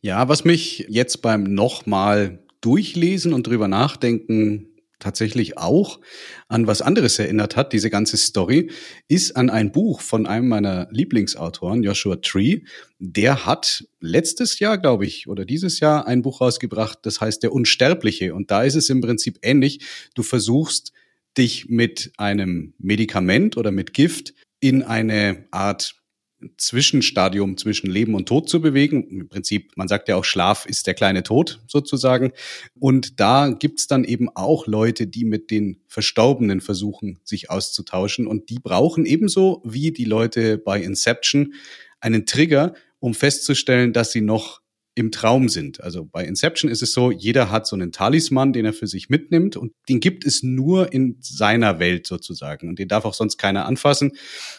Ja, 0.00 0.28
was 0.28 0.44
mich 0.44 0.86
jetzt 0.88 1.22
beim 1.22 1.44
nochmal 1.44 2.44
durchlesen 2.60 3.32
und 3.32 3.46
drüber 3.46 3.68
nachdenken 3.68 4.74
tatsächlich 4.98 5.58
auch 5.58 6.00
an 6.48 6.66
was 6.66 6.80
anderes 6.80 7.18
erinnert 7.18 7.56
hat, 7.56 7.74
diese 7.74 7.90
ganze 7.90 8.16
Story, 8.16 8.70
ist 9.06 9.36
an 9.36 9.50
ein 9.50 9.70
Buch 9.70 10.00
von 10.00 10.26
einem 10.26 10.48
meiner 10.48 10.88
Lieblingsautoren, 10.90 11.82
Joshua 11.82 12.16
Tree. 12.16 12.60
Der 12.98 13.44
hat 13.44 13.84
letztes 14.00 14.58
Jahr, 14.60 14.78
glaube 14.78 15.04
ich, 15.04 15.28
oder 15.28 15.44
dieses 15.44 15.80
Jahr 15.80 16.06
ein 16.06 16.22
Buch 16.22 16.40
rausgebracht, 16.40 17.00
das 17.02 17.20
heißt 17.20 17.42
Der 17.42 17.52
Unsterbliche. 17.52 18.34
Und 18.34 18.50
da 18.50 18.62
ist 18.62 18.76
es 18.76 18.88
im 18.88 19.02
Prinzip 19.02 19.38
ähnlich. 19.42 19.80
Du 20.14 20.22
versuchst 20.22 20.92
dich 21.36 21.68
mit 21.68 22.12
einem 22.16 22.74
Medikament 22.78 23.56
oder 23.56 23.70
mit 23.70 23.92
Gift 23.92 24.34
in 24.60 24.82
eine 24.82 25.46
Art 25.50 25.94
Zwischenstadium 26.58 27.56
zwischen 27.56 27.90
Leben 27.90 28.14
und 28.14 28.26
Tod 28.26 28.48
zu 28.48 28.60
bewegen. 28.60 29.08
Im 29.08 29.28
Prinzip, 29.28 29.72
man 29.76 29.88
sagt 29.88 30.08
ja 30.08 30.16
auch, 30.16 30.24
Schlaf 30.24 30.66
ist 30.66 30.86
der 30.86 30.94
kleine 30.94 31.22
Tod 31.22 31.60
sozusagen. 31.66 32.32
Und 32.78 33.20
da 33.20 33.48
gibt's 33.50 33.86
dann 33.86 34.04
eben 34.04 34.28
auch 34.34 34.66
Leute, 34.66 35.06
die 35.06 35.24
mit 35.24 35.50
den 35.50 35.80
Verstorbenen 35.88 36.60
versuchen, 36.60 37.18
sich 37.24 37.50
auszutauschen. 37.50 38.26
Und 38.26 38.50
die 38.50 38.58
brauchen 38.58 39.06
ebenso 39.06 39.62
wie 39.64 39.92
die 39.92 40.04
Leute 40.04 40.58
bei 40.58 40.82
Inception 40.82 41.54
einen 42.00 42.26
Trigger, 42.26 42.74
um 42.98 43.14
festzustellen, 43.14 43.92
dass 43.92 44.12
sie 44.12 44.20
noch 44.20 44.60
im 44.96 45.10
Traum 45.10 45.48
sind. 45.48 45.82
Also 45.82 46.04
bei 46.04 46.24
Inception 46.24 46.70
ist 46.70 46.82
es 46.82 46.92
so, 46.92 47.10
jeder 47.10 47.50
hat 47.50 47.66
so 47.66 47.74
einen 47.74 47.90
Talisman, 47.90 48.52
den 48.52 48.64
er 48.64 48.72
für 48.72 48.86
sich 48.86 49.08
mitnimmt 49.08 49.56
und 49.56 49.72
den 49.88 50.00
gibt 50.00 50.24
es 50.24 50.42
nur 50.42 50.92
in 50.92 51.16
seiner 51.20 51.80
Welt 51.80 52.06
sozusagen 52.06 52.68
und 52.68 52.78
den 52.78 52.88
darf 52.88 53.04
auch 53.04 53.14
sonst 53.14 53.36
keiner 53.36 53.66
anfassen. 53.66 54.12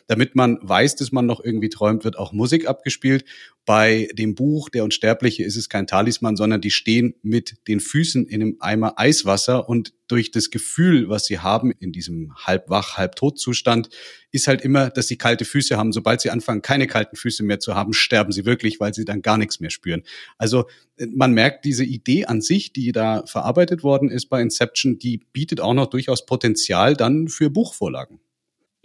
Damit 0.08 0.36
man 0.36 0.58
weiß, 0.62 0.98
dass 0.98 1.12
man 1.12 1.26
noch 1.26 1.44
irgendwie 1.44 1.70
träumt, 1.70 2.04
wird 2.04 2.18
auch 2.18 2.34
Musik 2.34 2.68
abgespielt 2.68 3.24
bei 3.66 4.08
dem 4.14 4.36
Buch 4.36 4.70
Der 4.70 4.84
Unsterbliche 4.84 5.44
ist 5.44 5.56
es 5.56 5.70
kein 5.70 5.88
Talisman, 5.88 6.36
sondern 6.36 6.62
die 6.62 6.72
stehen 6.72 7.16
mit 7.24 7.56
den 7.68 7.80
Füßen 7.80 8.28
in 8.28 8.42
einem 8.42 8.58
Eimer 8.60 9.00
Eiswasser 9.00 9.68
und 9.68 9.94
durch 10.08 10.32
das 10.32 10.50
Gefühl, 10.50 11.10
was 11.10 11.26
sie 11.26 11.40
haben 11.40 11.72
in 11.72 11.92
diesem 11.92 12.36
halb 12.36 12.70
wach, 12.70 12.98
halb 12.98 13.16
tot 13.16 13.40
Zustand, 13.40 13.90
ist 14.32 14.48
halt 14.48 14.62
immer, 14.62 14.90
dass 14.90 15.08
sie 15.08 15.18
kalte 15.18 15.46
Füße 15.46 15.78
haben. 15.78 15.92
Sobald 15.92 16.22
sie 16.22 16.30
anfangen, 16.30 16.62
keine 16.62 16.88
kalten 16.88 17.16
Füße 17.16 17.44
mehr 17.44 17.60
zu 17.60 17.76
haben, 17.76 17.94
sterben 17.94 18.32
sie 18.32 18.46
wirklich, 18.46 18.80
weil 18.80 18.94
sie 18.94 19.06
dann 19.06 19.22
gar 19.22 19.38
nichts 19.38 19.60
mehr 19.60 19.70
spüren. 19.70 20.04
Also 20.38 20.66
man 21.10 21.34
merkt, 21.34 21.66
diese 21.66 21.84
Idee 21.84 22.26
an 22.26 22.42
sich, 22.42 22.74
die 22.74 22.92
da 22.92 23.26
verarbeitet 23.26 23.84
worden 23.84 24.10
ist 24.10 24.28
bei 24.28 24.42
Inception, 24.42 25.00
die 25.00 25.22
bietet 25.34 25.62
auch 25.62 25.74
noch 25.74 25.88
durchaus 25.88 26.26
Potenzial 26.26 26.96
dann 26.96 27.28
für 27.28 27.50
Buchvorlagen. 27.50 28.20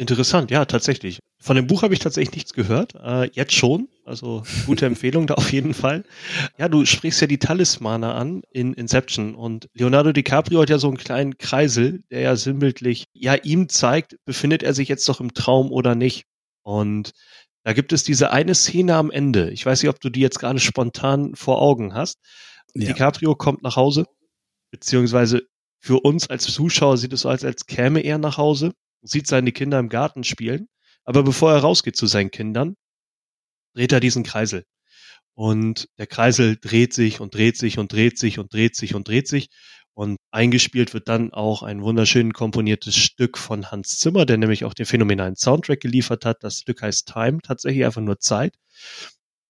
Interessant, 0.00 0.50
ja, 0.50 0.64
tatsächlich. 0.64 1.18
Von 1.42 1.56
dem 1.56 1.66
Buch 1.66 1.82
habe 1.82 1.92
ich 1.92 2.00
tatsächlich 2.00 2.34
nichts 2.34 2.54
gehört. 2.54 2.94
Äh, 2.94 3.28
jetzt 3.34 3.52
schon. 3.52 3.86
Also 4.06 4.44
gute 4.64 4.86
Empfehlung 4.86 5.26
da 5.26 5.34
auf 5.34 5.52
jeden 5.52 5.74
Fall. 5.74 6.04
Ja, 6.56 6.70
du 6.70 6.86
sprichst 6.86 7.20
ja 7.20 7.26
die 7.26 7.38
Talismane 7.38 8.14
an 8.14 8.40
in 8.50 8.72
Inception 8.72 9.34
und 9.34 9.68
Leonardo 9.74 10.12
DiCaprio 10.12 10.62
hat 10.62 10.70
ja 10.70 10.78
so 10.78 10.88
einen 10.88 10.96
kleinen 10.96 11.36
Kreisel, 11.36 12.02
der 12.10 12.20
ja 12.20 12.34
sinnbildlich 12.34 13.08
ja 13.12 13.34
ihm 13.34 13.68
zeigt, 13.68 14.16
befindet 14.24 14.62
er 14.62 14.72
sich 14.72 14.88
jetzt 14.88 15.06
doch 15.06 15.20
im 15.20 15.34
Traum 15.34 15.70
oder 15.70 15.94
nicht. 15.94 16.24
Und 16.62 17.10
da 17.62 17.74
gibt 17.74 17.92
es 17.92 18.02
diese 18.02 18.30
eine 18.30 18.54
Szene 18.54 18.94
am 18.96 19.10
Ende. 19.10 19.50
Ich 19.50 19.66
weiß 19.66 19.82
nicht, 19.82 19.90
ob 19.90 20.00
du 20.00 20.08
die 20.08 20.20
jetzt 20.20 20.38
gerade 20.38 20.60
spontan 20.60 21.34
vor 21.34 21.60
Augen 21.60 21.92
hast. 21.92 22.16
Ja. 22.74 22.86
DiCaprio 22.86 23.34
kommt 23.34 23.62
nach 23.62 23.76
Hause, 23.76 24.06
beziehungsweise 24.70 25.42
für 25.78 26.00
uns 26.00 26.30
als 26.30 26.44
Zuschauer 26.44 26.96
sieht 26.96 27.12
es 27.12 27.20
so 27.20 27.28
aus, 27.28 27.44
als 27.44 27.66
käme 27.66 28.00
er 28.00 28.16
nach 28.16 28.38
Hause 28.38 28.72
sieht 29.02 29.26
seine 29.26 29.52
Kinder 29.52 29.78
im 29.78 29.88
Garten 29.88 30.24
spielen, 30.24 30.68
aber 31.04 31.22
bevor 31.22 31.52
er 31.52 31.60
rausgeht 31.60 31.96
zu 31.96 32.06
seinen 32.06 32.30
Kindern, 32.30 32.76
dreht 33.74 33.92
er 33.92 34.00
diesen 34.00 34.24
Kreisel. 34.24 34.64
Und 35.34 35.88
der 35.98 36.06
Kreisel 36.06 36.56
dreht 36.56 36.92
sich 36.92 37.20
und 37.20 37.34
dreht 37.34 37.56
sich 37.56 37.78
und 37.78 37.92
dreht 37.92 38.18
sich 38.18 38.38
und 38.38 38.52
dreht 38.52 38.76
sich 38.76 38.94
und 38.94 39.08
dreht 39.08 39.28
sich. 39.28 39.48
Und 39.94 40.18
eingespielt 40.30 40.94
wird 40.94 41.08
dann 41.08 41.32
auch 41.32 41.62
ein 41.62 41.82
wunderschön 41.82 42.32
komponiertes 42.32 42.96
Stück 42.96 43.38
von 43.38 43.70
Hans 43.70 43.98
Zimmer, 43.98 44.24
der 44.26 44.38
nämlich 44.38 44.64
auch 44.64 44.74
den 44.74 44.86
phänomenalen 44.86 45.36
Soundtrack 45.36 45.80
geliefert 45.80 46.24
hat. 46.24 46.44
Das 46.44 46.60
Stück 46.60 46.82
heißt 46.82 47.08
Time, 47.08 47.38
tatsächlich 47.42 47.84
einfach 47.84 48.00
nur 48.00 48.18
Zeit. 48.18 48.54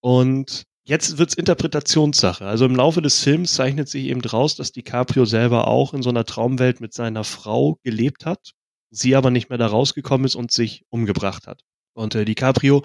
Und 0.01 0.63
jetzt 0.83 1.17
wird's 1.17 1.35
Interpretationssache. 1.35 2.45
Also 2.45 2.65
im 2.65 2.75
Laufe 2.75 3.01
des 3.01 3.21
Films 3.21 3.53
zeichnet 3.53 3.87
sich 3.87 4.05
eben 4.05 4.21
draus, 4.21 4.55
dass 4.55 4.71
DiCaprio 4.71 5.25
selber 5.25 5.67
auch 5.67 5.93
in 5.93 6.01
so 6.01 6.09
einer 6.09 6.25
Traumwelt 6.25 6.81
mit 6.81 6.93
seiner 6.93 7.23
Frau 7.23 7.79
gelebt 7.83 8.25
hat, 8.25 8.51
sie 8.91 9.15
aber 9.15 9.31
nicht 9.31 9.49
mehr 9.49 9.57
da 9.57 9.67
rausgekommen 9.67 10.25
ist 10.25 10.35
und 10.35 10.51
sich 10.51 10.85
umgebracht 10.89 11.47
hat. 11.47 11.63
Und 11.93 12.13
äh, 12.15 12.25
DiCaprio 12.25 12.83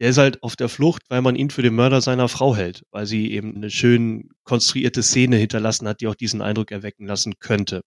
der 0.00 0.10
ist 0.10 0.18
halt 0.18 0.42
auf 0.42 0.56
der 0.56 0.68
Flucht, 0.68 1.02
weil 1.08 1.22
man 1.22 1.36
ihn 1.36 1.50
für 1.50 1.62
den 1.62 1.74
Mörder 1.74 2.00
seiner 2.00 2.28
Frau 2.28 2.54
hält, 2.54 2.82
weil 2.90 3.06
sie 3.06 3.30
eben 3.32 3.56
eine 3.56 3.70
schön 3.70 4.28
konstruierte 4.44 5.02
Szene 5.02 5.36
hinterlassen 5.36 5.88
hat, 5.88 6.00
die 6.00 6.08
auch 6.08 6.14
diesen 6.14 6.42
Eindruck 6.42 6.70
erwecken 6.70 7.06
lassen 7.06 7.38
könnte. 7.38 7.82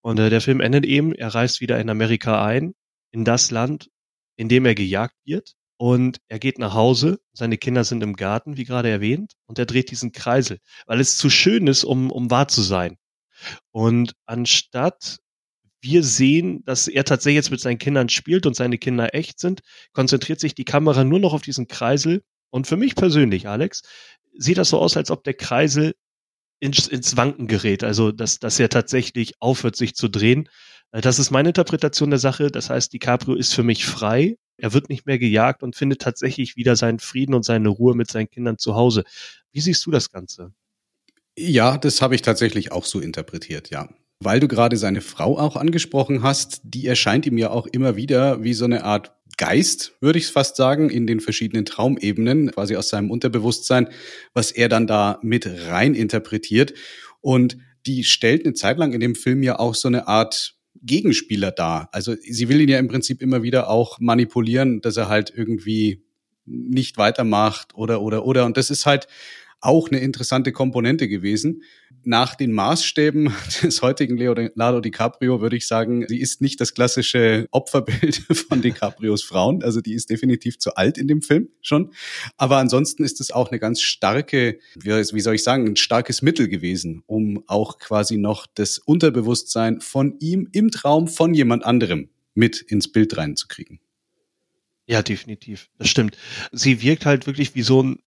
Und 0.00 0.18
äh, 0.18 0.30
der 0.30 0.40
Film 0.40 0.60
endet 0.60 0.86
eben, 0.86 1.14
er 1.14 1.34
reist 1.34 1.60
wieder 1.60 1.78
in 1.80 1.90
Amerika 1.90 2.44
ein, 2.44 2.72
in 3.10 3.24
das 3.24 3.50
Land, 3.50 3.88
in 4.36 4.48
dem 4.48 4.64
er 4.64 4.74
gejagt 4.74 5.16
wird. 5.24 5.52
Und 5.76 6.18
er 6.28 6.38
geht 6.38 6.58
nach 6.58 6.74
Hause, 6.74 7.20
seine 7.32 7.58
Kinder 7.58 7.84
sind 7.84 8.02
im 8.02 8.16
Garten, 8.16 8.56
wie 8.56 8.64
gerade 8.64 8.88
erwähnt, 8.88 9.34
und 9.46 9.58
er 9.58 9.66
dreht 9.66 9.90
diesen 9.90 10.10
Kreisel, 10.10 10.58
weil 10.86 10.98
es 10.98 11.18
zu 11.18 11.30
schön 11.30 11.66
ist, 11.68 11.84
um, 11.84 12.10
um 12.10 12.30
wahr 12.30 12.48
zu 12.48 12.62
sein. 12.62 12.96
Und 13.70 14.14
anstatt 14.26 15.18
wir 15.80 16.02
sehen, 16.02 16.64
dass 16.64 16.88
er 16.88 17.04
tatsächlich 17.04 17.36
jetzt 17.36 17.50
mit 17.50 17.60
seinen 17.60 17.78
Kindern 17.78 18.08
spielt 18.08 18.46
und 18.46 18.54
seine 18.54 18.78
Kinder 18.78 19.14
echt 19.14 19.38
sind, 19.38 19.60
konzentriert 19.92 20.40
sich 20.40 20.54
die 20.54 20.64
Kamera 20.64 21.04
nur 21.04 21.20
noch 21.20 21.32
auf 21.32 21.42
diesen 21.42 21.68
Kreisel. 21.68 22.22
Und 22.50 22.66
für 22.66 22.76
mich 22.76 22.94
persönlich, 22.94 23.48
Alex, 23.48 23.82
sieht 24.36 24.58
das 24.58 24.70
so 24.70 24.78
aus, 24.78 24.96
als 24.96 25.10
ob 25.10 25.24
der 25.24 25.34
Kreisel 25.34 25.94
ins, 26.60 26.88
ins 26.88 27.16
Wanken 27.16 27.46
gerät. 27.46 27.84
Also, 27.84 28.12
dass, 28.12 28.38
dass 28.38 28.58
er 28.58 28.68
tatsächlich 28.68 29.40
aufhört, 29.40 29.76
sich 29.76 29.94
zu 29.94 30.08
drehen. 30.08 30.48
Äh, 30.92 31.00
das 31.00 31.18
ist 31.18 31.30
meine 31.30 31.50
Interpretation 31.50 32.10
der 32.10 32.18
Sache. 32.18 32.50
Das 32.50 32.70
heißt, 32.70 32.92
DiCaprio 32.92 33.34
ist 33.34 33.54
für 33.54 33.62
mich 33.62 33.84
frei. 33.84 34.36
Er 34.56 34.72
wird 34.72 34.88
nicht 34.88 35.06
mehr 35.06 35.18
gejagt 35.18 35.62
und 35.62 35.76
findet 35.76 36.00
tatsächlich 36.00 36.56
wieder 36.56 36.74
seinen 36.74 36.98
Frieden 36.98 37.34
und 37.34 37.44
seine 37.44 37.68
Ruhe 37.68 37.94
mit 37.94 38.10
seinen 38.10 38.28
Kindern 38.28 38.58
zu 38.58 38.74
Hause. 38.74 39.04
Wie 39.52 39.60
siehst 39.60 39.86
du 39.86 39.92
das 39.92 40.10
Ganze? 40.10 40.52
Ja, 41.36 41.78
das 41.78 42.02
habe 42.02 42.16
ich 42.16 42.22
tatsächlich 42.22 42.72
auch 42.72 42.84
so 42.84 42.98
interpretiert, 42.98 43.70
ja. 43.70 43.88
Weil 44.20 44.40
du 44.40 44.48
gerade 44.48 44.76
seine 44.76 45.00
Frau 45.00 45.38
auch 45.38 45.56
angesprochen 45.56 46.22
hast, 46.22 46.60
die 46.64 46.86
erscheint 46.86 47.26
ihm 47.26 47.38
ja 47.38 47.50
auch 47.50 47.66
immer 47.66 47.96
wieder 47.96 48.42
wie 48.42 48.54
so 48.54 48.64
eine 48.64 48.84
Art 48.84 49.12
Geist, 49.36 49.92
würde 50.00 50.18
ich 50.18 50.24
es 50.24 50.30
fast 50.30 50.56
sagen, 50.56 50.90
in 50.90 51.06
den 51.06 51.20
verschiedenen 51.20 51.64
Traumebenen, 51.64 52.50
quasi 52.50 52.74
aus 52.74 52.88
seinem 52.88 53.12
Unterbewusstsein, 53.12 53.88
was 54.34 54.50
er 54.50 54.68
dann 54.68 54.88
da 54.88 55.20
mit 55.22 55.48
rein 55.68 55.94
interpretiert. 55.94 56.74
Und 57.20 57.56
die 57.86 58.02
stellt 58.02 58.44
eine 58.44 58.54
Zeit 58.54 58.78
lang 58.78 58.92
in 58.92 58.98
dem 58.98 59.14
Film 59.14 59.44
ja 59.44 59.60
auch 59.60 59.76
so 59.76 59.86
eine 59.86 60.08
Art 60.08 60.56
Gegenspieler 60.82 61.52
dar. 61.52 61.88
Also 61.92 62.16
sie 62.20 62.48
will 62.48 62.60
ihn 62.60 62.68
ja 62.68 62.80
im 62.80 62.88
Prinzip 62.88 63.22
immer 63.22 63.44
wieder 63.44 63.70
auch 63.70 64.00
manipulieren, 64.00 64.80
dass 64.80 64.96
er 64.96 65.08
halt 65.08 65.32
irgendwie 65.34 66.04
nicht 66.44 66.98
weitermacht 66.98 67.74
oder 67.74 68.02
oder 68.02 68.24
oder. 68.24 68.44
Und 68.44 68.56
das 68.56 68.70
ist 68.70 68.86
halt 68.86 69.06
auch 69.60 69.88
eine 69.88 70.00
interessante 70.00 70.52
Komponente 70.52 71.08
gewesen. 71.08 71.62
Nach 72.04 72.34
den 72.34 72.52
Maßstäben 72.52 73.32
des 73.62 73.82
heutigen 73.82 74.16
Leonardo 74.16 74.80
DiCaprio 74.80 75.40
würde 75.40 75.56
ich 75.56 75.66
sagen, 75.66 76.06
sie 76.08 76.20
ist 76.20 76.40
nicht 76.40 76.60
das 76.60 76.74
klassische 76.74 77.46
Opferbild 77.50 78.16
von 78.48 78.62
DiCaprios 78.62 79.22
Frauen. 79.22 79.62
Also 79.62 79.80
die 79.80 79.94
ist 79.94 80.10
definitiv 80.10 80.58
zu 80.58 80.74
alt 80.76 80.98
in 80.98 81.08
dem 81.08 81.22
Film 81.22 81.48
schon. 81.60 81.92
Aber 82.36 82.58
ansonsten 82.58 83.04
ist 83.04 83.20
es 83.20 83.30
auch 83.30 83.50
eine 83.50 83.58
ganz 83.58 83.80
starke, 83.80 84.58
wie 84.76 85.20
soll 85.20 85.34
ich 85.34 85.42
sagen, 85.42 85.66
ein 85.66 85.76
starkes 85.76 86.22
Mittel 86.22 86.48
gewesen, 86.48 87.02
um 87.06 87.42
auch 87.46 87.78
quasi 87.78 88.16
noch 88.16 88.46
das 88.46 88.78
Unterbewusstsein 88.78 89.80
von 89.80 90.16
ihm 90.20 90.48
im 90.52 90.70
Traum 90.70 91.08
von 91.08 91.34
jemand 91.34 91.64
anderem 91.64 92.10
mit 92.34 92.60
ins 92.60 92.90
Bild 92.90 93.16
reinzukriegen. 93.16 93.80
Ja, 94.86 95.02
definitiv. 95.02 95.68
Das 95.76 95.88
stimmt. 95.90 96.16
Sie 96.50 96.80
wirkt 96.80 97.04
halt 97.04 97.26
wirklich 97.26 97.54
wie 97.54 97.62
so 97.62 97.82
ein 97.82 97.98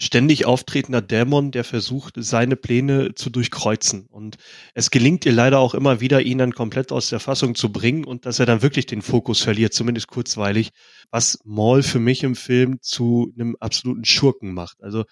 ständig 0.00 0.46
auftretender 0.46 1.02
Dämon, 1.02 1.50
der 1.50 1.62
versucht, 1.62 2.14
seine 2.16 2.56
Pläne 2.56 3.14
zu 3.14 3.28
durchkreuzen. 3.28 4.06
Und 4.06 4.38
es 4.74 4.90
gelingt 4.90 5.26
ihr 5.26 5.32
leider 5.32 5.58
auch 5.58 5.74
immer 5.74 6.00
wieder, 6.00 6.22
ihn 6.22 6.38
dann 6.38 6.54
komplett 6.54 6.90
aus 6.90 7.10
der 7.10 7.20
Fassung 7.20 7.54
zu 7.54 7.70
bringen 7.70 8.04
und 8.04 8.24
dass 8.24 8.38
er 8.38 8.46
dann 8.46 8.62
wirklich 8.62 8.86
den 8.86 9.02
Fokus 9.02 9.42
verliert, 9.42 9.74
zumindest 9.74 10.08
kurzweilig, 10.08 10.70
was 11.10 11.40
Maul 11.44 11.82
für 11.82 12.00
mich 12.00 12.22
im 12.22 12.34
Film 12.34 12.78
zu 12.80 13.32
einem 13.34 13.56
absoluten 13.60 14.06
Schurken 14.06 14.54
macht. 14.54 14.82
Also 14.82 15.04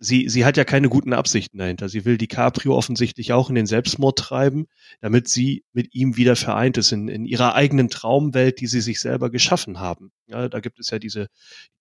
sie, 0.00 0.28
sie 0.28 0.44
hat 0.44 0.56
ja 0.56 0.64
keine 0.64 0.88
guten 0.88 1.12
Absichten 1.12 1.58
dahinter. 1.58 1.88
Sie 1.88 2.04
will 2.04 2.16
DiCaprio 2.16 2.74
offensichtlich 2.74 3.32
auch 3.32 3.50
in 3.50 3.54
den 3.54 3.66
Selbstmord 3.66 4.18
treiben, 4.18 4.66
damit 5.00 5.28
sie 5.28 5.64
mit 5.72 5.94
ihm 5.94 6.16
wieder 6.16 6.34
vereint 6.34 6.78
ist 6.78 6.90
in, 6.90 7.08
in 7.08 7.26
ihrer 7.26 7.54
eigenen 7.54 7.90
Traumwelt, 7.90 8.60
die 8.60 8.66
sie 8.66 8.80
sich 8.80 9.00
selber 9.00 9.30
geschaffen 9.30 9.78
haben. 9.78 10.10
Ja, 10.26 10.48
da 10.48 10.60
gibt 10.60 10.80
es 10.80 10.90
ja 10.90 10.98
diese 10.98 11.28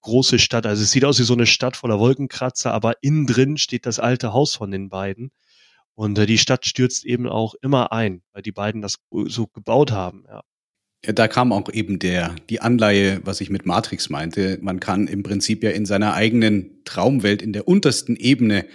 große 0.01 0.37
Stadt. 0.37 0.65
Also 0.65 0.83
es 0.83 0.91
sieht 0.91 1.05
aus 1.05 1.17
wie 1.19 1.23
so 1.23 1.33
eine 1.33 1.47
Stadt 1.47 1.77
voller 1.77 1.99
Wolkenkratzer, 1.99 2.73
aber 2.73 2.95
innen 3.01 3.25
drin 3.25 3.57
steht 3.57 3.85
das 3.85 3.99
alte 3.99 4.33
Haus 4.33 4.53
von 4.53 4.69
den 4.69 4.89
beiden. 4.89 5.31
Und 5.95 6.17
äh, 6.19 6.25
die 6.25 6.37
Stadt 6.37 6.65
stürzt 6.65 7.05
eben 7.05 7.27
auch 7.27 7.55
immer 7.61 7.93
ein, 7.93 8.21
weil 8.33 8.41
die 8.41 8.51
beiden 8.51 8.81
das 8.81 8.97
so 9.11 9.47
gebaut 9.47 9.91
haben. 9.91 10.25
Ja. 10.27 10.43
Da 11.01 11.29
kam 11.29 11.53
auch 11.53 11.71
eben 11.71 11.97
der, 11.97 12.35
die 12.49 12.59
Anleihe, 12.59 13.21
was 13.23 13.39
ich 13.39 13.49
mit 13.49 13.65
Matrix 13.65 14.09
meinte. 14.09 14.57
Man 14.61 14.81
kann 14.81 15.07
im 15.07 15.23
Prinzip 15.23 15.63
ja 15.63 15.69
in 15.69 15.85
seiner 15.85 16.13
eigenen 16.13 16.83
Traumwelt 16.83 17.41
in 17.41 17.53
der 17.53 17.67
untersten 17.67 18.17
Ebene 18.17 18.65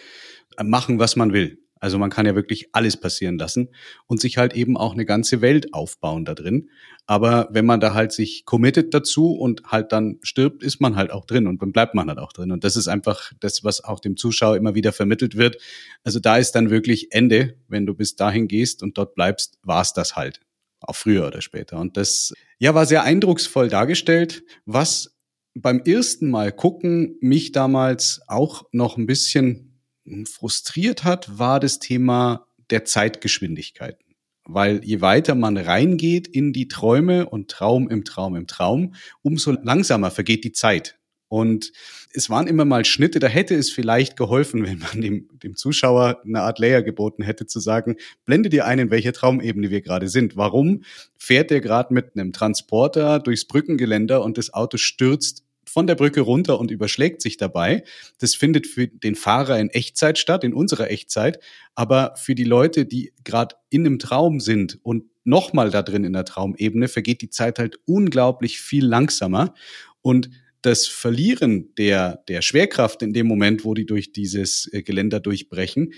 machen, 0.62 0.98
was 0.98 1.16
man 1.16 1.32
will. 1.34 1.58
Also 1.80 1.98
man 1.98 2.08
kann 2.08 2.24
ja 2.24 2.34
wirklich 2.34 2.70
alles 2.72 2.96
passieren 2.96 3.36
lassen 3.36 3.68
und 4.06 4.18
sich 4.18 4.38
halt 4.38 4.54
eben 4.54 4.78
auch 4.78 4.94
eine 4.94 5.04
ganze 5.04 5.42
Welt 5.42 5.74
aufbauen 5.74 6.24
da 6.24 6.34
drin. 6.34 6.70
Aber 7.04 7.48
wenn 7.50 7.66
man 7.66 7.78
da 7.78 7.92
halt 7.92 8.10
sich 8.10 8.46
committet 8.46 8.94
dazu 8.94 9.32
und 9.32 9.64
halt 9.66 9.92
dann 9.92 10.18
stirbt, 10.22 10.62
ist 10.62 10.80
man 10.80 10.96
halt 10.96 11.10
auch 11.10 11.26
drin 11.26 11.46
und 11.46 11.60
dann 11.60 11.72
bleibt 11.72 11.94
man 11.94 12.08
halt 12.08 12.18
auch 12.18 12.32
drin. 12.32 12.52
Und 12.52 12.64
das 12.64 12.76
ist 12.76 12.88
einfach 12.88 13.32
das, 13.40 13.64
was 13.64 13.84
auch 13.84 14.00
dem 14.00 14.16
Zuschauer 14.16 14.56
immer 14.56 14.74
wieder 14.74 14.92
vermittelt 14.92 15.36
wird. 15.36 15.58
Also 16.04 16.20
da 16.20 16.38
ist 16.38 16.52
dann 16.52 16.70
wirklich 16.70 17.08
Ende. 17.10 17.58
Wenn 17.68 17.84
du 17.84 17.92
bis 17.92 18.16
dahin 18.16 18.48
gehst 18.48 18.82
und 18.82 18.96
dort 18.96 19.14
bleibst, 19.14 19.58
war's 19.62 19.92
das 19.92 20.16
halt 20.16 20.40
auch 20.88 20.96
früher 20.96 21.26
oder 21.26 21.42
später. 21.42 21.78
Und 21.78 21.96
das 21.96 22.32
ja 22.58 22.74
war 22.74 22.86
sehr 22.86 23.04
eindrucksvoll 23.04 23.68
dargestellt, 23.68 24.44
was 24.64 25.16
beim 25.54 25.80
ersten 25.80 26.30
Mal 26.30 26.52
gucken 26.52 27.16
mich 27.20 27.52
damals 27.52 28.20
auch 28.26 28.64
noch 28.72 28.96
ein 28.96 29.06
bisschen 29.06 29.80
frustriert 30.24 31.04
hat, 31.04 31.38
war 31.38 31.60
das 31.60 31.78
Thema 31.78 32.46
der 32.70 32.84
Zeitgeschwindigkeiten. 32.84 34.04
Weil 34.46 34.84
je 34.84 35.00
weiter 35.00 35.34
man 35.34 35.56
reingeht 35.56 36.26
in 36.26 36.52
die 36.52 36.68
Träume 36.68 37.28
und 37.28 37.50
Traum 37.50 37.88
im 37.88 38.04
Traum 38.04 38.36
im 38.36 38.46
Traum, 38.46 38.94
umso 39.22 39.52
langsamer 39.52 40.10
vergeht 40.10 40.44
die 40.44 40.52
Zeit. 40.52 40.98
Und 41.28 41.72
es 42.16 42.30
waren 42.30 42.46
immer 42.46 42.64
mal 42.64 42.84
Schnitte, 42.84 43.18
da 43.18 43.26
hätte 43.26 43.56
es 43.56 43.70
vielleicht 43.70 44.16
geholfen, 44.16 44.64
wenn 44.64 44.78
man 44.78 45.00
dem, 45.00 45.28
dem 45.42 45.56
Zuschauer 45.56 46.22
eine 46.24 46.42
Art 46.42 46.60
Layer 46.60 46.82
geboten 46.82 47.24
hätte, 47.24 47.46
zu 47.46 47.58
sagen, 47.58 47.96
blende 48.24 48.48
dir 48.48 48.66
ein, 48.66 48.78
in 48.78 48.90
welcher 48.90 49.12
Traumebene 49.12 49.70
wir 49.70 49.80
gerade 49.80 50.08
sind. 50.08 50.36
Warum 50.36 50.84
fährt 51.18 51.50
der 51.50 51.60
gerade 51.60 51.92
mit 51.92 52.14
einem 52.14 52.32
Transporter 52.32 53.18
durchs 53.18 53.46
Brückengeländer 53.46 54.22
und 54.22 54.38
das 54.38 54.54
Auto 54.54 54.76
stürzt 54.76 55.42
von 55.66 55.88
der 55.88 55.96
Brücke 55.96 56.20
runter 56.20 56.60
und 56.60 56.70
überschlägt 56.70 57.20
sich 57.20 57.36
dabei. 57.36 57.82
Das 58.18 58.36
findet 58.36 58.66
für 58.66 58.86
den 58.86 59.16
Fahrer 59.16 59.58
in 59.58 59.70
Echtzeit 59.70 60.18
statt, 60.18 60.44
in 60.44 60.54
unserer 60.54 60.90
Echtzeit. 60.90 61.40
Aber 61.74 62.14
für 62.16 62.36
die 62.36 62.44
Leute, 62.44 62.86
die 62.86 63.12
gerade 63.24 63.56
in 63.70 63.84
einem 63.84 63.98
Traum 63.98 64.38
sind 64.38 64.78
und 64.84 65.04
nochmal 65.24 65.70
da 65.70 65.82
drin 65.82 66.04
in 66.04 66.12
der 66.12 66.26
Traumebene, 66.26 66.86
vergeht 66.86 67.22
die 67.22 67.30
Zeit 67.30 67.58
halt 67.58 67.80
unglaublich 67.86 68.60
viel 68.60 68.84
langsamer. 68.84 69.54
Und 70.00 70.28
das 70.64 70.86
Verlieren 70.86 71.74
der, 71.76 72.22
der 72.28 72.40
Schwerkraft 72.40 73.02
in 73.02 73.12
dem 73.12 73.26
Moment, 73.26 73.64
wo 73.64 73.74
die 73.74 73.86
durch 73.86 74.12
dieses 74.12 74.68
äh, 74.72 74.82
Geländer 74.82 75.20
durchbrechen, 75.20 75.92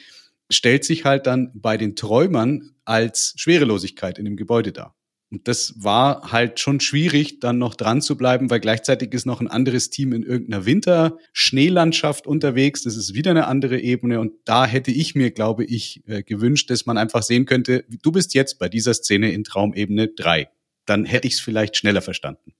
stellt 0.50 0.84
sich 0.84 1.04
halt 1.04 1.26
dann 1.26 1.50
bei 1.54 1.76
den 1.76 1.94
Träumern 1.94 2.70
als 2.84 3.34
Schwerelosigkeit 3.36 4.18
in 4.18 4.24
dem 4.24 4.36
Gebäude 4.36 4.72
dar. 4.72 4.96
Und 5.30 5.48
das 5.48 5.74
war 5.76 6.30
halt 6.30 6.60
schon 6.60 6.78
schwierig, 6.78 7.40
dann 7.40 7.58
noch 7.58 7.74
dran 7.74 8.00
zu 8.00 8.16
bleiben, 8.16 8.48
weil 8.48 8.60
gleichzeitig 8.60 9.12
ist 9.12 9.26
noch 9.26 9.40
ein 9.40 9.48
anderes 9.48 9.90
Team 9.90 10.12
in 10.12 10.22
irgendeiner 10.22 10.66
Winterschneelandschaft 10.66 12.26
unterwegs. 12.28 12.82
Das 12.82 12.96
ist 12.96 13.14
wieder 13.14 13.32
eine 13.32 13.46
andere 13.46 13.80
Ebene. 13.80 14.20
Und 14.20 14.32
da 14.44 14.66
hätte 14.66 14.92
ich 14.92 15.14
mir, 15.16 15.32
glaube 15.32 15.64
ich, 15.64 16.02
äh, 16.06 16.22
gewünscht, 16.22 16.70
dass 16.70 16.86
man 16.86 16.96
einfach 16.96 17.22
sehen 17.22 17.44
könnte, 17.44 17.84
du 18.02 18.12
bist 18.12 18.34
jetzt 18.34 18.58
bei 18.58 18.68
dieser 18.68 18.94
Szene 18.94 19.32
in 19.32 19.42
Traumebene 19.42 20.08
drei. 20.08 20.48
Dann 20.86 21.04
hätte 21.04 21.26
ich 21.26 21.34
es 21.34 21.40
vielleicht 21.40 21.76
schneller 21.76 22.02
verstanden. 22.02 22.52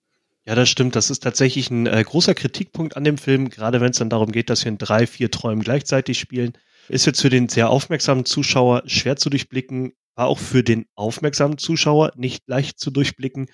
Ja, 0.47 0.55
das 0.55 0.69
stimmt. 0.69 0.95
Das 0.95 1.11
ist 1.11 1.25
tatsächlich 1.25 1.71
ein 1.71 1.87
äh, 1.87 2.03
großer 2.05 2.35
Kritikpunkt 2.35 2.97
an 2.97 3.03
dem 3.03 3.19
Film, 3.19 3.51
gerade 3.51 3.81
wenn 3.81 3.91
es 3.91 3.99
dann 3.99 4.11
darum 4.11 4.31
geht, 4.31 4.49
dass 4.49 4.65
wir 4.65 4.71
in 4.71 4.79
drei, 4.79 5.07
vier 5.07 5.31
Träumen 5.31 5.63
gleichzeitig 5.63 6.19
spielen. 6.19 6.53
Ist 6.89 7.05
jetzt 7.05 7.21
für 7.21 7.31
den 7.31 7.49
sehr 7.49 7.69
aufmerksamen 7.69 8.25
Zuschauer 8.25 8.85
schwer 8.87 9.17
zu 9.17 9.29
durchblicken, 9.29 9.93
war 10.15 10.29
auch 10.29 10.39
für 10.39 10.63
den 10.63 10.87
aufmerksamen 10.95 11.59
Zuschauer 11.59 12.13
nicht 12.15 12.45
leicht 12.47 12.79
zu 12.79 12.93
durchblicken. 12.93 13.47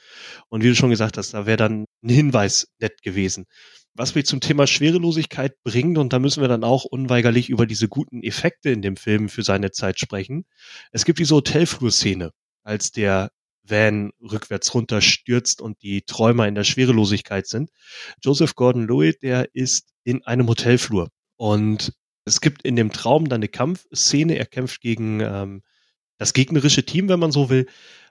Und 0.50 0.62
wie 0.62 0.68
du 0.68 0.74
schon 0.74 0.90
gesagt 0.90 1.16
hast, 1.16 1.32
da 1.32 1.46
wäre 1.46 1.56
dann 1.56 1.86
ein 2.04 2.08
Hinweis 2.10 2.68
nett 2.78 3.02
gewesen. 3.02 3.46
Was 3.94 4.14
mich 4.14 4.26
zum 4.26 4.40
Thema 4.40 4.66
Schwerelosigkeit 4.66 5.54
bringt, 5.64 5.96
und 5.96 6.12
da 6.12 6.18
müssen 6.18 6.42
wir 6.42 6.48
dann 6.48 6.62
auch 6.62 6.84
unweigerlich 6.84 7.48
über 7.48 7.66
diese 7.66 7.88
guten 7.88 8.22
Effekte 8.22 8.70
in 8.70 8.82
dem 8.82 8.96
Film 8.96 9.30
für 9.30 9.42
seine 9.42 9.70
Zeit 9.70 9.98
sprechen. 9.98 10.44
Es 10.92 11.06
gibt 11.06 11.18
diese 11.18 11.34
Hotelflurszene, 11.34 12.32
als 12.64 12.92
der 12.92 13.30
Van 13.64 14.12
rückwärts 14.20 14.74
runterstürzt 14.74 15.60
und 15.60 15.82
die 15.82 16.02
Träumer 16.02 16.48
in 16.48 16.54
der 16.54 16.64
Schwerelosigkeit 16.64 17.46
sind. 17.46 17.70
Joseph 18.22 18.54
Gordon-Lewitt, 18.54 19.22
der 19.22 19.54
ist 19.54 19.92
in 20.04 20.24
einem 20.24 20.48
Hotelflur 20.48 21.08
und 21.36 21.92
es 22.24 22.40
gibt 22.40 22.62
in 22.62 22.76
dem 22.76 22.92
Traum 22.92 23.28
dann 23.28 23.40
eine 23.40 23.48
Kampfszene. 23.48 24.36
Er 24.36 24.46
kämpft 24.46 24.80
gegen 24.80 25.20
ähm, 25.20 25.62
das 26.18 26.32
gegnerische 26.32 26.84
Team, 26.84 27.08
wenn 27.08 27.20
man 27.20 27.32
so 27.32 27.50
will. 27.50 27.66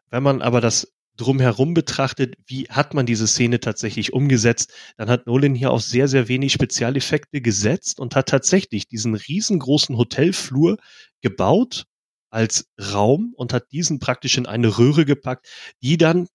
Wenn 0.10 0.24
man 0.24 0.41
aber 0.41 0.60
das 0.60 0.91
drumherum 1.17 1.74
betrachtet, 1.74 2.36
wie 2.46 2.67
hat 2.67 2.93
man 2.93 3.05
diese 3.05 3.27
Szene 3.27 3.60
tatsächlich 3.60 4.13
umgesetzt, 4.13 4.74
dann 4.98 5.10
hat 5.10 5.27
Nolan 5.27 5.55
hier 5.55 5.72
auch 5.72 5.79
sehr, 5.79 6.08
sehr 6.08 6.27
wenig 6.27 6.53
Spezialeffekte 6.53 7.41
gesetzt 7.41 8.00
und 8.00 8.15
hat 8.15 8.29
tatsächlich 8.29 8.88
diesen 8.88 9.15
riesengroßen 9.15 9.98
Hotelflur 9.98 10.77
gebaut 11.22 11.86
als 12.31 12.65
Raum 12.79 13.33
und 13.35 13.53
hat 13.53 13.71
diesen 13.71 14.00
praktisch 14.00 14.38
in 14.38 14.45
eine 14.45 14.77
Röhre 14.77 15.05
gepackt, 15.05 15.47
die 15.83 15.97
dann 15.97 16.27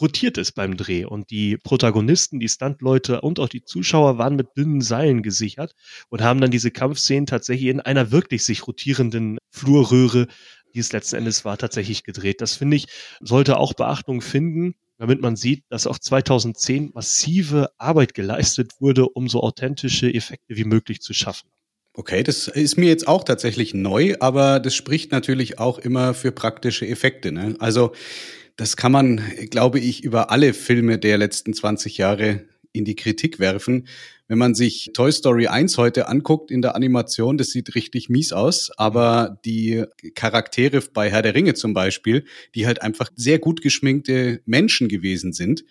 rotiert 0.00 0.38
ist 0.38 0.52
beim 0.52 0.76
Dreh. 0.76 1.04
Und 1.04 1.30
die 1.30 1.56
Protagonisten, 1.56 2.40
die 2.40 2.48
Stuntleute 2.48 3.20
und 3.20 3.38
auch 3.38 3.48
die 3.48 3.64
Zuschauer 3.64 4.18
waren 4.18 4.36
mit 4.36 4.48
dünnen 4.56 4.80
Seilen 4.80 5.22
gesichert 5.22 5.74
und 6.08 6.22
haben 6.22 6.40
dann 6.40 6.50
diese 6.50 6.70
Kampfszenen 6.70 7.26
tatsächlich 7.26 7.68
in 7.68 7.80
einer 7.80 8.10
wirklich 8.10 8.44
sich 8.44 8.66
rotierenden 8.66 9.38
Flurröhre, 9.50 10.26
die 10.74 10.80
es 10.80 10.92
letzten 10.92 11.16
Endes 11.16 11.44
war, 11.44 11.56
tatsächlich 11.56 12.02
gedreht. 12.02 12.40
Das 12.40 12.56
finde 12.56 12.76
ich, 12.76 12.86
sollte 13.20 13.56
auch 13.58 13.74
Beachtung 13.74 14.20
finden, 14.20 14.74
damit 14.98 15.20
man 15.20 15.36
sieht, 15.36 15.64
dass 15.68 15.86
auch 15.86 15.98
2010 15.98 16.90
massive 16.94 17.70
Arbeit 17.78 18.14
geleistet 18.14 18.72
wurde, 18.80 19.08
um 19.08 19.28
so 19.28 19.42
authentische 19.42 20.12
Effekte 20.12 20.56
wie 20.56 20.64
möglich 20.64 21.00
zu 21.00 21.14
schaffen. 21.14 21.50
Okay, 21.96 22.24
das 22.24 22.48
ist 22.48 22.76
mir 22.76 22.88
jetzt 22.88 23.06
auch 23.06 23.22
tatsächlich 23.22 23.72
neu, 23.72 24.16
aber 24.18 24.58
das 24.58 24.74
spricht 24.74 25.12
natürlich 25.12 25.60
auch 25.60 25.78
immer 25.78 26.12
für 26.12 26.32
praktische 26.32 26.88
Effekte. 26.88 27.30
Ne? 27.30 27.54
Also 27.60 27.92
das 28.56 28.76
kann 28.76 28.90
man, 28.90 29.22
glaube 29.50 29.78
ich, 29.78 30.02
über 30.02 30.32
alle 30.32 30.54
Filme 30.54 30.98
der 30.98 31.18
letzten 31.18 31.54
20 31.54 31.96
Jahre 31.98 32.46
in 32.72 32.84
die 32.84 32.96
Kritik 32.96 33.38
werfen. 33.38 33.86
Wenn 34.26 34.38
man 34.38 34.56
sich 34.56 34.90
Toy 34.92 35.12
Story 35.12 35.46
1 35.46 35.78
heute 35.78 36.08
anguckt 36.08 36.50
in 36.50 36.62
der 36.62 36.74
Animation, 36.74 37.38
das 37.38 37.50
sieht 37.50 37.76
richtig 37.76 38.08
mies 38.08 38.32
aus, 38.32 38.72
aber 38.76 39.38
die 39.44 39.84
Charaktere 40.16 40.80
bei 40.92 41.08
Herr 41.10 41.22
der 41.22 41.36
Ringe 41.36 41.54
zum 41.54 41.74
Beispiel, 41.74 42.24
die 42.56 42.66
halt 42.66 42.82
einfach 42.82 43.10
sehr 43.14 43.38
gut 43.38 43.62
geschminkte 43.62 44.40
Menschen 44.46 44.88
gewesen 44.88 45.32
sind, 45.32 45.64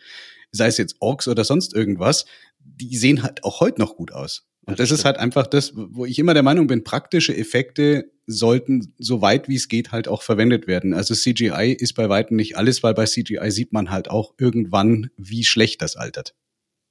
sei 0.53 0.67
es 0.67 0.77
jetzt 0.77 0.95
Orks 1.01 1.27
oder 1.27 1.43
sonst 1.43 1.73
irgendwas, 1.73 2.25
die 2.59 2.95
sehen 2.95 3.23
halt 3.23 3.43
auch 3.43 3.59
heute 3.59 3.81
noch 3.81 3.97
gut 3.97 4.13
aus. 4.13 4.47
Und 4.65 4.79
das, 4.79 4.89
das 4.89 4.99
ist 4.99 5.05
halt 5.05 5.17
einfach 5.17 5.47
das, 5.47 5.73
wo 5.75 6.05
ich 6.05 6.19
immer 6.19 6.33
der 6.33 6.43
Meinung 6.43 6.67
bin, 6.67 6.83
praktische 6.83 7.35
Effekte 7.35 8.11
sollten 8.25 8.93
so 8.97 9.21
weit 9.21 9.49
wie 9.49 9.55
es 9.55 9.67
geht 9.67 9.91
halt 9.91 10.07
auch 10.07 10.21
verwendet 10.21 10.67
werden. 10.67 10.93
Also 10.93 11.13
CGI 11.13 11.75
ist 11.77 11.93
bei 11.93 12.07
weitem 12.07 12.37
nicht 12.37 12.57
alles, 12.57 12.81
weil 12.83 12.93
bei 12.93 13.05
CGI 13.05 13.51
sieht 13.51 13.73
man 13.73 13.91
halt 13.91 14.09
auch 14.09 14.33
irgendwann, 14.37 15.09
wie 15.17 15.43
schlecht 15.43 15.81
das 15.81 15.95
altert. 15.95 16.33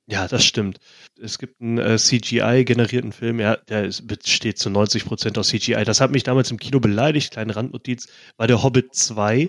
Ja, 0.06 0.26
das 0.26 0.44
stimmt. 0.44 0.78
Es 1.20 1.38
gibt 1.38 1.60
einen 1.60 1.78
äh, 1.78 1.96
CGI-generierten 1.96 3.12
Film, 3.12 3.38
ja, 3.38 3.56
der 3.56 3.84
ist, 3.84 4.06
besteht 4.06 4.58
zu 4.58 4.68
90 4.68 5.04
Prozent 5.04 5.38
aus 5.38 5.48
CGI. 5.48 5.84
Das 5.84 6.00
hat 6.00 6.10
mich 6.10 6.24
damals 6.24 6.50
im 6.50 6.58
Kino 6.58 6.80
beleidigt, 6.80 7.32
kleine 7.32 7.54
Randnotiz, 7.54 8.08
war 8.36 8.48
der 8.48 8.62
Hobbit 8.62 8.94
2. 8.94 9.48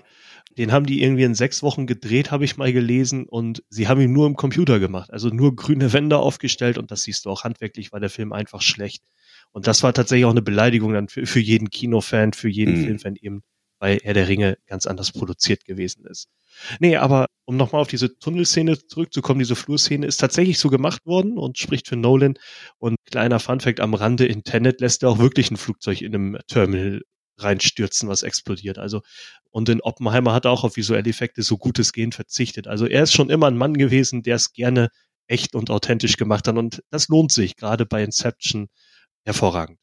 Den 0.58 0.72
haben 0.72 0.86
die 0.86 1.02
irgendwie 1.02 1.24
in 1.24 1.34
sechs 1.34 1.62
Wochen 1.62 1.86
gedreht, 1.86 2.30
habe 2.30 2.44
ich 2.44 2.56
mal 2.56 2.72
gelesen, 2.72 3.24
und 3.26 3.62
sie 3.68 3.88
haben 3.88 4.00
ihn 4.00 4.12
nur 4.12 4.26
im 4.26 4.36
Computer 4.36 4.78
gemacht. 4.78 5.12
Also 5.12 5.28
nur 5.28 5.56
grüne 5.56 5.92
Wände 5.92 6.18
aufgestellt 6.18 6.78
und 6.78 6.90
das 6.90 7.02
siehst 7.02 7.24
du 7.24 7.30
auch 7.30 7.44
handwerklich, 7.44 7.92
war 7.92 8.00
der 8.00 8.10
Film 8.10 8.32
einfach 8.32 8.62
schlecht. 8.62 9.02
Und 9.52 9.66
das 9.66 9.82
war 9.82 9.92
tatsächlich 9.92 10.24
auch 10.24 10.30
eine 10.30 10.42
Beleidigung 10.42 10.92
dann 10.92 11.08
für, 11.08 11.26
für 11.26 11.40
jeden 11.40 11.70
Kinofan, 11.70 12.32
für 12.32 12.48
jeden 12.48 12.80
mhm. 12.80 12.84
Filmfan 12.84 13.16
eben, 13.16 13.42
weil 13.78 13.98
er 14.02 14.14
der 14.14 14.28
Ringe 14.28 14.58
ganz 14.66 14.86
anders 14.86 15.12
produziert 15.12 15.64
gewesen 15.64 16.04
ist. 16.06 16.28
Nee, 16.80 16.96
aber 16.96 17.26
um 17.44 17.56
nochmal 17.56 17.82
auf 17.82 17.88
diese 17.88 18.18
Tunnelszene 18.18 18.78
zurückzukommen, 18.86 19.40
diese 19.40 19.56
Flurszene 19.56 20.06
ist 20.06 20.18
tatsächlich 20.18 20.58
so 20.58 20.70
gemacht 20.70 21.04
worden 21.04 21.38
und 21.38 21.58
spricht 21.58 21.88
für 21.88 21.96
Nolan. 21.96 22.34
Und 22.78 22.96
kleiner 23.10 23.40
Funfact 23.40 23.80
am 23.80 23.94
Rande, 23.94 24.26
in 24.26 24.44
Tenet 24.44 24.80
lässt 24.80 25.02
er 25.02 25.10
auch 25.10 25.18
wirklich 25.18 25.50
ein 25.50 25.56
Flugzeug 25.56 26.00
in 26.00 26.14
einem 26.14 26.38
Terminal 26.46 27.02
reinstürzen, 27.38 28.08
was 28.08 28.22
explodiert. 28.22 28.78
Also, 28.78 29.02
und 29.50 29.68
in 29.68 29.80
Oppenheimer 29.80 30.32
hat 30.32 30.44
er 30.44 30.50
auch 30.50 30.64
auf 30.64 30.76
visuelle 30.76 31.08
Effekte 31.08 31.42
so 31.42 31.58
gut 31.58 31.78
es 31.78 31.92
gehen 31.92 32.12
verzichtet. 32.12 32.66
Also 32.66 32.86
er 32.86 33.02
ist 33.02 33.12
schon 33.12 33.30
immer 33.30 33.46
ein 33.46 33.56
Mann 33.56 33.74
gewesen, 33.74 34.22
der 34.22 34.36
es 34.36 34.52
gerne 34.52 34.88
echt 35.26 35.54
und 35.54 35.70
authentisch 35.70 36.16
gemacht 36.16 36.48
hat. 36.48 36.56
Und 36.56 36.82
das 36.90 37.08
lohnt 37.08 37.32
sich, 37.32 37.56
gerade 37.56 37.86
bei 37.86 38.02
Inception 38.02 38.68
hervorragend. 39.24 39.78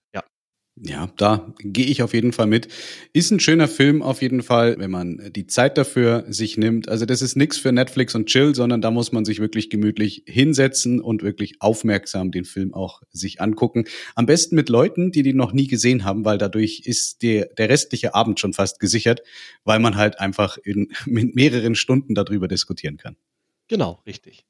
Ja. 0.76 1.12
Da 1.18 1.54
gehe 1.60 1.86
ich 1.86 2.02
auf 2.02 2.14
jeden 2.14 2.32
Fall 2.32 2.48
mit. 2.48 2.68
Ist 3.14 3.32
ein 3.32 3.40
schöner 3.40 3.68
Film 3.68 4.02
auf 4.02 4.22
jeden 4.22 4.42
Fall, 4.42 4.78
wenn 4.80 4.90
man 4.90 5.32
die 5.36 5.46
Zeit 5.46 5.78
dafür 5.78 6.26
sich 6.30 6.58
nimmt. 6.58 6.88
Also 6.90 7.06
das 7.06 7.22
ist 7.22 7.36
nichts 7.36 7.58
für 7.58 7.72
Netflix 7.72 8.16
und 8.16 8.28
Chill, 8.28 8.56
sondern 8.56 8.82
da 8.82 8.90
muss 8.90 9.12
man 9.12 9.26
sich 9.26 9.40
wirklich 9.40 9.70
gemütlich 9.70 10.24
hinsetzen 10.26 11.02
und 11.02 11.24
wirklich 11.24 11.62
aufmerksam 11.62 12.32
den 12.32 12.46
Film 12.46 12.74
auch 12.74 13.02
sich 13.12 13.42
angucken. 13.42 13.86
Am 14.16 14.26
besten 14.26 14.56
mit 14.56 14.70
Leuten, 14.70 15.12
die 15.12 15.24
den 15.24 15.38
noch 15.38 15.52
nie 15.52 15.68
gesehen 15.68 16.04
haben, 16.06 16.26
weil 16.26 16.38
dadurch 16.38 16.82
ist 16.86 17.22
der, 17.22 17.48
der 17.58 17.70
restliche 17.70 18.16
Abend 18.16 18.40
schon 18.40 18.54
fast 18.54 18.80
gesichert, 18.80 19.22
weil 19.66 19.80
man 19.80 19.98
halt 19.98 20.20
einfach 20.20 20.58
in, 20.58 20.92
mit 21.06 21.36
mehreren 21.36 21.76
Stunden 21.76 22.16
darüber 22.16 22.48
diskutieren 22.48 22.98
kann. 22.98 23.18
Genau, 23.68 24.02
richtig. 24.06 24.46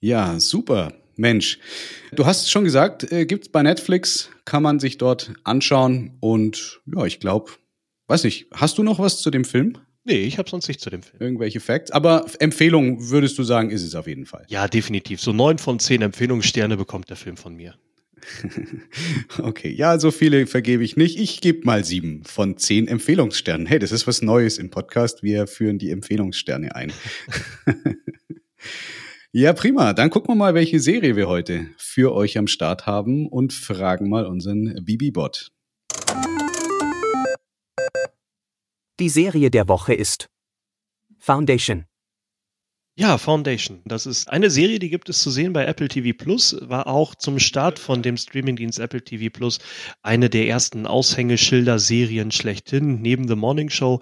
Ja, 0.00 0.40
super. 0.40 0.92
Mensch, 1.16 1.58
du 2.12 2.26
hast 2.26 2.50
schon 2.50 2.64
gesagt, 2.64 3.10
äh, 3.12 3.26
gibt's 3.26 3.48
bei 3.48 3.62
Netflix, 3.62 4.30
kann 4.44 4.62
man 4.62 4.80
sich 4.80 4.98
dort 4.98 5.32
anschauen 5.44 6.16
und 6.20 6.80
ja, 6.86 7.04
ich 7.04 7.20
glaube, 7.20 7.52
weiß 8.08 8.24
nicht, 8.24 8.46
hast 8.52 8.78
du 8.78 8.82
noch 8.82 8.98
was 8.98 9.20
zu 9.20 9.30
dem 9.30 9.44
Film? 9.44 9.78
Nee, 10.06 10.24
ich 10.24 10.38
habe 10.38 10.50
sonst 10.50 10.68
nicht 10.68 10.80
zu 10.80 10.90
dem 10.90 11.02
Film. 11.02 11.22
Irgendwelche 11.22 11.60
Facts. 11.60 11.90
Aber 11.90 12.26
Empfehlung 12.38 13.08
würdest 13.08 13.38
du 13.38 13.42
sagen, 13.42 13.70
ist 13.70 13.82
es 13.82 13.94
auf 13.94 14.06
jeden 14.06 14.26
Fall. 14.26 14.44
Ja, 14.48 14.68
definitiv. 14.68 15.20
So 15.20 15.32
neun 15.32 15.56
von 15.56 15.78
zehn 15.78 16.02
Empfehlungssterne 16.02 16.76
bekommt 16.76 17.08
der 17.08 17.16
Film 17.16 17.38
von 17.38 17.54
mir. 17.54 17.74
okay, 19.38 19.70
ja, 19.70 19.98
so 19.98 20.10
viele 20.10 20.46
vergebe 20.46 20.84
ich 20.84 20.96
nicht. 20.96 21.18
Ich 21.18 21.40
gebe 21.40 21.64
mal 21.64 21.84
sieben 21.84 22.22
von 22.24 22.58
zehn 22.58 22.86
Empfehlungssternen. 22.86 23.66
Hey, 23.66 23.78
das 23.78 23.92
ist 23.92 24.06
was 24.06 24.20
Neues 24.20 24.58
im 24.58 24.70
Podcast. 24.70 25.22
Wir 25.22 25.46
führen 25.46 25.78
die 25.78 25.90
Empfehlungssterne 25.90 26.74
ein. 26.74 26.92
Ja, 29.36 29.52
prima. 29.52 29.94
Dann 29.94 30.10
gucken 30.10 30.30
wir 30.30 30.36
mal, 30.36 30.54
welche 30.54 30.78
Serie 30.78 31.16
wir 31.16 31.26
heute 31.26 31.66
für 31.76 32.14
euch 32.14 32.38
am 32.38 32.46
Start 32.46 32.86
haben 32.86 33.26
und 33.26 33.52
fragen 33.52 34.08
mal 34.08 34.26
unseren 34.26 34.84
Bibi-Bot. 34.84 35.50
Die 39.00 39.08
Serie 39.08 39.50
der 39.50 39.66
Woche 39.66 39.92
ist 39.92 40.30
Foundation. 41.18 41.86
Ja, 42.94 43.18
Foundation. 43.18 43.82
Das 43.86 44.06
ist 44.06 44.28
eine 44.28 44.50
Serie, 44.50 44.78
die 44.78 44.88
gibt 44.88 45.08
es 45.08 45.20
zu 45.20 45.32
sehen 45.32 45.52
bei 45.52 45.64
Apple 45.64 45.88
TV 45.88 46.16
Plus, 46.16 46.56
war 46.60 46.86
auch 46.86 47.16
zum 47.16 47.40
Start 47.40 47.80
von 47.80 48.02
dem 48.02 48.16
Streamingdienst 48.16 48.78
Apple 48.78 49.02
TV 49.02 49.36
Plus 49.36 49.58
eine 50.04 50.30
der 50.30 50.46
ersten 50.46 50.86
Aushängeschilder-Serien 50.86 52.30
schlechthin, 52.30 53.02
neben 53.02 53.26
The 53.26 53.34
Morning 53.34 53.70
Show. 53.70 54.00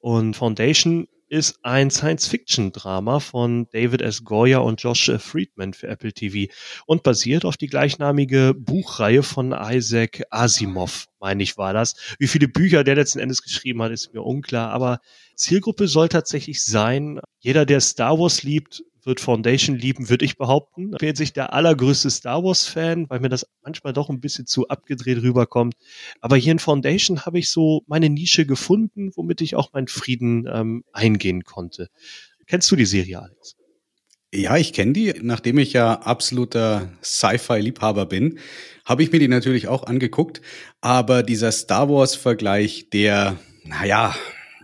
Und 0.00 0.34
Foundation 0.34 1.06
ist 1.32 1.60
ein 1.62 1.90
Science-Fiction-Drama 1.90 3.18
von 3.18 3.66
David 3.72 4.02
S. 4.02 4.22
Goyer 4.22 4.62
und 4.62 4.82
Josh 4.82 5.10
Friedman 5.16 5.72
für 5.72 5.88
Apple 5.88 6.12
TV 6.12 6.52
und 6.84 7.02
basiert 7.02 7.46
auf 7.46 7.56
die 7.56 7.68
gleichnamige 7.68 8.52
Buchreihe 8.54 9.22
von 9.22 9.56
Isaac 9.58 10.24
Asimov, 10.28 11.06
meine 11.20 11.42
ich 11.42 11.56
war 11.56 11.72
das. 11.72 11.94
Wie 12.18 12.26
viele 12.26 12.48
Bücher 12.48 12.84
der 12.84 12.96
letzten 12.96 13.18
Endes 13.18 13.40
geschrieben 13.40 13.82
hat, 13.82 13.92
ist 13.92 14.12
mir 14.12 14.20
unklar, 14.20 14.72
aber 14.72 15.00
Zielgruppe 15.34 15.88
soll 15.88 16.10
tatsächlich 16.10 16.62
sein, 16.62 17.18
jeder, 17.38 17.64
der 17.64 17.80
Star 17.80 18.18
Wars 18.18 18.42
liebt, 18.42 18.84
wird 19.04 19.20
Foundation 19.20 19.76
lieben, 19.76 20.08
würde 20.08 20.24
ich 20.24 20.36
behaupten. 20.36 20.92
Ich 20.92 20.98
bin 20.98 21.08
jetzt 21.08 21.18
nicht 21.18 21.36
der 21.36 21.52
allergrößte 21.52 22.10
Star 22.10 22.42
Wars-Fan, 22.42 23.08
weil 23.08 23.20
mir 23.20 23.28
das 23.28 23.46
manchmal 23.62 23.92
doch 23.92 24.08
ein 24.10 24.20
bisschen 24.20 24.46
zu 24.46 24.68
abgedreht 24.68 25.22
rüberkommt. 25.22 25.74
Aber 26.20 26.36
hier 26.36 26.52
in 26.52 26.58
Foundation 26.58 27.24
habe 27.26 27.38
ich 27.38 27.50
so 27.50 27.82
meine 27.86 28.08
Nische 28.08 28.46
gefunden, 28.46 29.12
womit 29.16 29.40
ich 29.40 29.56
auch 29.56 29.72
meinen 29.72 29.88
Frieden 29.88 30.48
ähm, 30.52 30.84
eingehen 30.92 31.44
konnte. 31.44 31.88
Kennst 32.46 32.70
du 32.70 32.76
die 32.76 32.86
Serie, 32.86 33.20
Alex? 33.20 33.56
Ja, 34.34 34.56
ich 34.56 34.72
kenne 34.72 34.94
die. 34.94 35.12
Nachdem 35.20 35.58
ich 35.58 35.74
ja 35.74 35.92
absoluter 35.92 36.90
Sci-Fi-Liebhaber 37.02 38.06
bin, 38.06 38.38
habe 38.84 39.02
ich 39.02 39.12
mir 39.12 39.18
die 39.18 39.28
natürlich 39.28 39.68
auch 39.68 39.84
angeguckt. 39.84 40.40
Aber 40.80 41.22
dieser 41.22 41.52
Star 41.52 41.90
Wars-Vergleich, 41.90 42.88
der, 42.90 43.36
naja, 43.64 44.14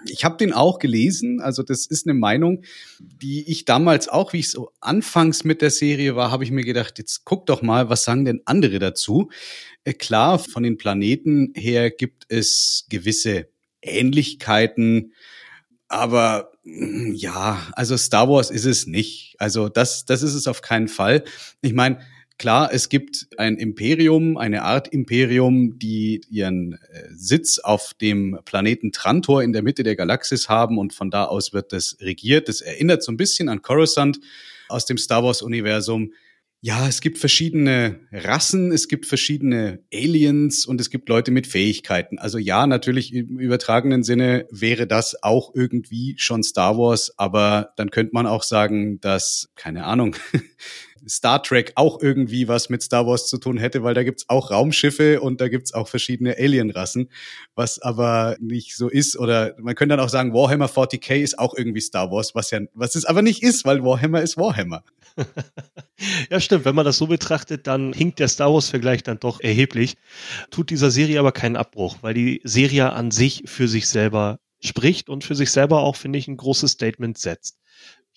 ich 0.06 0.24
habe 0.24 0.36
den 0.36 0.52
auch 0.52 0.78
gelesen. 0.78 1.40
Also 1.40 1.62
das 1.62 1.86
ist 1.86 2.06
eine 2.06 2.14
Meinung, 2.14 2.62
die 3.00 3.50
ich 3.50 3.64
damals 3.64 4.08
auch, 4.08 4.32
wie 4.32 4.40
ich 4.40 4.50
so 4.50 4.70
anfangs 4.80 5.44
mit 5.44 5.62
der 5.62 5.70
Serie 5.70 6.16
war, 6.16 6.30
habe 6.30 6.44
ich 6.44 6.50
mir 6.50 6.64
gedacht, 6.64 6.98
jetzt 6.98 7.24
guck 7.24 7.46
doch 7.46 7.62
mal, 7.62 7.88
was 7.88 8.04
sagen 8.04 8.24
denn 8.24 8.42
andere 8.44 8.78
dazu? 8.78 9.30
Äh, 9.84 9.94
klar, 9.94 10.38
von 10.38 10.62
den 10.62 10.78
Planeten 10.78 11.52
her 11.54 11.90
gibt 11.90 12.26
es 12.28 12.86
gewisse 12.88 13.48
Ähnlichkeiten, 13.82 15.12
aber 15.88 16.52
Ja, 17.14 17.66
also 17.72 17.96
Star 17.96 18.28
Wars 18.28 18.50
ist 18.50 18.66
es 18.66 18.86
nicht. 18.86 19.36
Also 19.38 19.68
das, 19.68 20.04
das 20.04 20.22
ist 20.22 20.34
es 20.34 20.46
auf 20.46 20.60
keinen 20.60 20.88
Fall. 20.88 21.24
Ich 21.62 21.72
meine, 21.72 22.00
klar, 22.38 22.70
es 22.72 22.88
gibt 22.88 23.26
ein 23.36 23.56
Imperium, 23.56 24.36
eine 24.36 24.62
Art 24.62 24.88
Imperium, 24.88 25.78
die 25.78 26.22
ihren 26.30 26.74
äh, 26.74 26.78
Sitz 27.10 27.58
auf 27.58 27.94
dem 27.94 28.38
Planeten 28.44 28.92
Trantor 28.92 29.42
in 29.42 29.52
der 29.52 29.62
Mitte 29.62 29.82
der 29.82 29.96
Galaxis 29.96 30.48
haben 30.48 30.78
und 30.78 30.92
von 30.92 31.10
da 31.10 31.24
aus 31.24 31.52
wird 31.52 31.72
das 31.72 31.96
regiert. 32.00 32.48
Das 32.48 32.60
erinnert 32.60 33.02
so 33.02 33.12
ein 33.12 33.16
bisschen 33.16 33.48
an 33.48 33.62
Coruscant 33.62 34.20
aus 34.68 34.86
dem 34.86 34.98
Star 34.98 35.24
Wars 35.24 35.42
Universum. 35.42 36.12
Ja, 36.60 36.88
es 36.88 37.00
gibt 37.00 37.18
verschiedene 37.18 38.00
Rassen, 38.10 38.72
es 38.72 38.88
gibt 38.88 39.06
verschiedene 39.06 39.78
Aliens 39.94 40.66
und 40.66 40.80
es 40.80 40.90
gibt 40.90 41.08
Leute 41.08 41.30
mit 41.30 41.46
Fähigkeiten. 41.46 42.18
Also 42.18 42.38
ja, 42.38 42.66
natürlich 42.66 43.14
im 43.14 43.38
übertragenen 43.38 44.02
Sinne 44.02 44.44
wäre 44.50 44.88
das 44.88 45.22
auch 45.22 45.54
irgendwie 45.54 46.16
schon 46.18 46.42
Star 46.42 46.76
Wars, 46.76 47.12
aber 47.16 47.74
dann 47.76 47.90
könnte 47.90 48.10
man 48.12 48.26
auch 48.26 48.42
sagen, 48.42 49.00
dass, 49.00 49.50
keine 49.54 49.84
Ahnung, 49.84 50.16
Star 51.08 51.42
Trek 51.42 51.72
auch 51.74 52.00
irgendwie 52.00 52.48
was 52.48 52.68
mit 52.68 52.82
Star 52.82 53.06
Wars 53.06 53.28
zu 53.28 53.38
tun 53.38 53.58
hätte, 53.58 53.82
weil 53.82 53.94
da 53.94 54.02
gibt's 54.02 54.28
auch 54.28 54.50
Raumschiffe 54.50 55.20
und 55.20 55.40
da 55.40 55.48
gibt's 55.48 55.74
auch 55.74 55.88
verschiedene 55.88 56.36
Alienrassen, 56.36 57.10
was 57.54 57.80
aber 57.80 58.36
nicht 58.40 58.76
so 58.76 58.88
ist. 58.88 59.18
Oder 59.18 59.54
man 59.58 59.74
könnte 59.74 59.96
dann 59.96 60.04
auch 60.04 60.10
sagen, 60.10 60.34
Warhammer 60.34 60.68
40k 60.68 61.16
ist 61.16 61.38
auch 61.38 61.54
irgendwie 61.56 61.80
Star 61.80 62.10
Wars, 62.10 62.34
was 62.34 62.50
ja, 62.50 62.60
was 62.74 62.94
es 62.94 63.04
aber 63.04 63.22
nicht 63.22 63.42
ist, 63.42 63.64
weil 63.64 63.82
Warhammer 63.82 64.22
ist 64.22 64.36
Warhammer. 64.36 64.82
ja, 66.30 66.40
stimmt. 66.40 66.64
Wenn 66.64 66.74
man 66.74 66.84
das 66.84 66.98
so 66.98 67.06
betrachtet, 67.06 67.66
dann 67.66 67.92
hinkt 67.92 68.18
der 68.18 68.28
Star 68.28 68.52
Wars-Vergleich 68.52 69.02
dann 69.02 69.18
doch 69.18 69.40
erheblich. 69.40 69.96
Tut 70.50 70.70
dieser 70.70 70.90
Serie 70.90 71.18
aber 71.18 71.32
keinen 71.32 71.56
Abbruch, 71.56 71.96
weil 72.02 72.14
die 72.14 72.40
Serie 72.44 72.92
an 72.92 73.10
sich 73.10 73.42
für 73.46 73.68
sich 73.68 73.88
selber 73.88 74.38
spricht 74.60 75.08
und 75.08 75.24
für 75.24 75.34
sich 75.34 75.50
selber 75.50 75.82
auch, 75.82 75.96
finde 75.96 76.18
ich, 76.18 76.28
ein 76.28 76.36
großes 76.36 76.72
Statement 76.72 77.18
setzt. 77.18 77.58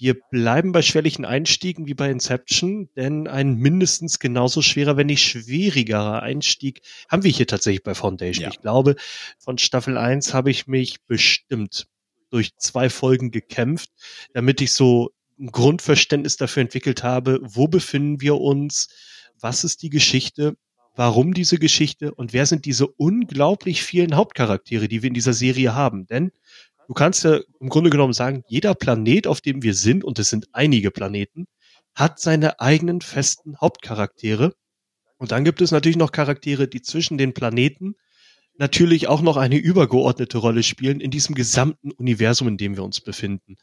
Wir 0.01 0.19
bleiben 0.19 0.71
bei 0.71 0.81
schwerlichen 0.81 1.25
Einstiegen 1.25 1.85
wie 1.85 1.93
bei 1.93 2.09
Inception, 2.09 2.89
denn 2.95 3.27
ein 3.27 3.53
mindestens 3.53 4.17
genauso 4.17 4.63
schwerer, 4.63 4.97
wenn 4.97 5.05
nicht 5.05 5.23
schwierigerer 5.23 6.23
Einstieg 6.23 6.81
haben 7.07 7.23
wir 7.23 7.29
hier 7.29 7.45
tatsächlich 7.45 7.83
bei 7.83 7.93
Foundation. 7.93 8.45
Ja. 8.45 8.49
Ich 8.49 8.61
glaube, 8.61 8.95
von 9.37 9.59
Staffel 9.59 9.99
1 9.99 10.33
habe 10.33 10.49
ich 10.49 10.65
mich 10.65 11.03
bestimmt 11.05 11.85
durch 12.31 12.57
zwei 12.57 12.89
Folgen 12.89 13.29
gekämpft, 13.29 13.91
damit 14.33 14.59
ich 14.61 14.73
so 14.73 15.11
ein 15.39 15.51
Grundverständnis 15.51 16.35
dafür 16.35 16.61
entwickelt 16.61 17.03
habe, 17.03 17.39
wo 17.43 17.67
befinden 17.67 18.21
wir 18.21 18.37
uns, 18.37 18.89
was 19.39 19.63
ist 19.63 19.83
die 19.83 19.91
Geschichte, 19.91 20.55
warum 20.95 21.35
diese 21.35 21.59
Geschichte 21.59 22.11
und 22.11 22.33
wer 22.33 22.47
sind 22.47 22.65
diese 22.65 22.87
unglaublich 22.87 23.83
vielen 23.83 24.15
Hauptcharaktere, 24.15 24.87
die 24.87 25.03
wir 25.03 25.09
in 25.09 25.13
dieser 25.13 25.33
Serie 25.33 25.75
haben. 25.75 26.07
Denn 26.07 26.31
du 26.91 26.95
kannst 26.95 27.23
ja 27.23 27.39
im 27.62 27.69
Grunde 27.69 27.89
genommen 27.89 28.12
sagen, 28.12 28.43
jeder 28.49 28.75
Planet, 28.75 29.25
auf 29.25 29.39
dem 29.39 29.63
wir 29.63 29.75
sind, 29.75 30.04
und 30.04 30.19
es 30.19 30.30
sind 30.30 30.49
einige 30.51 30.91
Planeten, 30.91 31.47
hat 31.95 32.19
seine 32.19 32.60
eigenen 32.60 32.99
festen 32.99 33.56
Hauptcharaktere. 33.62 34.54
Und 35.17 35.32
dann 35.32 35.45
gibt 35.45 35.62
es 35.62 35.71
natürlich 35.71 35.95
noch 35.95 36.12
Charaktere, 36.12 36.67
die 36.67 36.82
zwischen 36.82 37.17
den 37.17 37.34
Planeten 37.34 37.95
natürlich 38.58 39.08
auch 39.08 39.21
noch 39.21 39.38
eine 39.38 39.56
übergeordnete 39.56 40.38
Rolle 40.38 40.63
spielen 40.63 40.99
in 40.99 41.12
diesem 41.12 41.34
gesamten 41.34 41.93
Universum, 41.93 42.49
in 42.49 42.58
dem 42.58 42.75
wir 42.75 42.84
uns 42.84 42.99
befinden. 42.99 43.56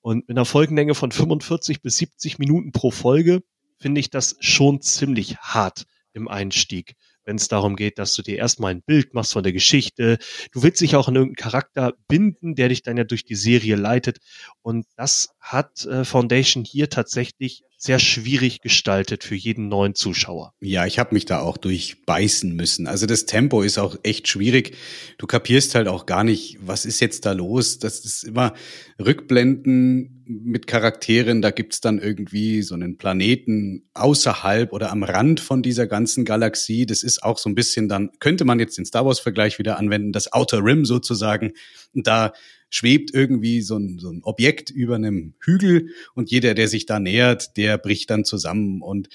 Und 0.00 0.26
mit 0.26 0.36
einer 0.36 0.44
Folgenlänge 0.44 0.96
von 0.96 1.12
45 1.12 1.80
bis 1.80 1.98
70 1.98 2.40
Minuten 2.40 2.72
pro 2.72 2.90
Folge 2.90 3.44
finde 3.78 4.00
ich 4.00 4.10
das 4.10 4.34
schon 4.40 4.80
ziemlich 4.80 5.36
hart 5.36 5.84
im 6.12 6.26
Einstieg 6.26 6.96
wenn 7.24 7.36
es 7.36 7.48
darum 7.48 7.76
geht, 7.76 7.98
dass 7.98 8.14
du 8.14 8.22
dir 8.22 8.36
erstmal 8.36 8.72
ein 8.72 8.82
Bild 8.82 9.14
machst 9.14 9.32
von 9.32 9.42
der 9.42 9.52
Geschichte. 9.52 10.18
Du 10.52 10.62
willst 10.62 10.80
dich 10.80 10.96
auch 10.96 11.08
an 11.08 11.16
irgendeinen 11.16 11.50
Charakter 11.50 11.94
binden, 12.08 12.54
der 12.54 12.68
dich 12.68 12.82
dann 12.82 12.96
ja 12.96 13.04
durch 13.04 13.24
die 13.24 13.34
Serie 13.34 13.76
leitet. 13.76 14.18
Und 14.62 14.86
das 14.96 15.30
hat 15.40 15.84
äh, 15.86 16.04
Foundation 16.04 16.64
hier 16.64 16.90
tatsächlich 16.90 17.64
sehr 17.84 17.98
schwierig 17.98 18.62
gestaltet 18.62 19.24
für 19.24 19.34
jeden 19.34 19.68
neuen 19.68 19.94
Zuschauer. 19.94 20.54
Ja, 20.60 20.86
ich 20.86 20.98
habe 20.98 21.14
mich 21.14 21.26
da 21.26 21.40
auch 21.40 21.58
durchbeißen 21.58 22.56
müssen. 22.56 22.86
Also 22.86 23.04
das 23.04 23.26
Tempo 23.26 23.60
ist 23.60 23.76
auch 23.76 23.96
echt 24.02 24.26
schwierig. 24.26 24.74
Du 25.18 25.26
kapierst 25.26 25.74
halt 25.74 25.86
auch 25.86 26.06
gar 26.06 26.24
nicht, 26.24 26.56
was 26.62 26.86
ist 26.86 27.00
jetzt 27.00 27.26
da 27.26 27.32
los. 27.32 27.78
Das 27.78 28.02
ist 28.06 28.24
immer 28.24 28.54
Rückblenden 28.98 30.22
mit 30.26 30.66
Charakteren. 30.66 31.42
Da 31.42 31.50
gibt's 31.50 31.82
dann 31.82 31.98
irgendwie 31.98 32.62
so 32.62 32.74
einen 32.74 32.96
Planeten 32.96 33.86
außerhalb 33.92 34.72
oder 34.72 34.90
am 34.90 35.02
Rand 35.02 35.40
von 35.40 35.62
dieser 35.62 35.86
ganzen 35.86 36.24
Galaxie. 36.24 36.86
Das 36.86 37.02
ist 37.02 37.22
auch 37.22 37.36
so 37.36 37.50
ein 37.50 37.54
bisschen 37.54 37.90
dann, 37.90 38.08
könnte 38.18 38.46
man 38.46 38.60
jetzt 38.60 38.78
den 38.78 38.86
Star 38.86 39.04
Wars-Vergleich 39.04 39.58
wieder 39.58 39.78
anwenden, 39.78 40.12
das 40.12 40.32
Outer 40.32 40.64
Rim 40.64 40.86
sozusagen. 40.86 41.52
Da 41.92 42.32
schwebt 42.74 43.14
irgendwie 43.14 43.60
so 43.60 43.76
ein, 43.76 44.00
so 44.00 44.10
ein 44.10 44.24
Objekt 44.24 44.68
über 44.68 44.96
einem 44.96 45.34
Hügel 45.38 45.90
und 46.14 46.32
jeder, 46.32 46.54
der 46.54 46.66
sich 46.66 46.86
da 46.86 46.98
nähert, 46.98 47.56
der 47.56 47.78
bricht 47.78 48.10
dann 48.10 48.24
zusammen 48.24 48.82
und 48.82 49.08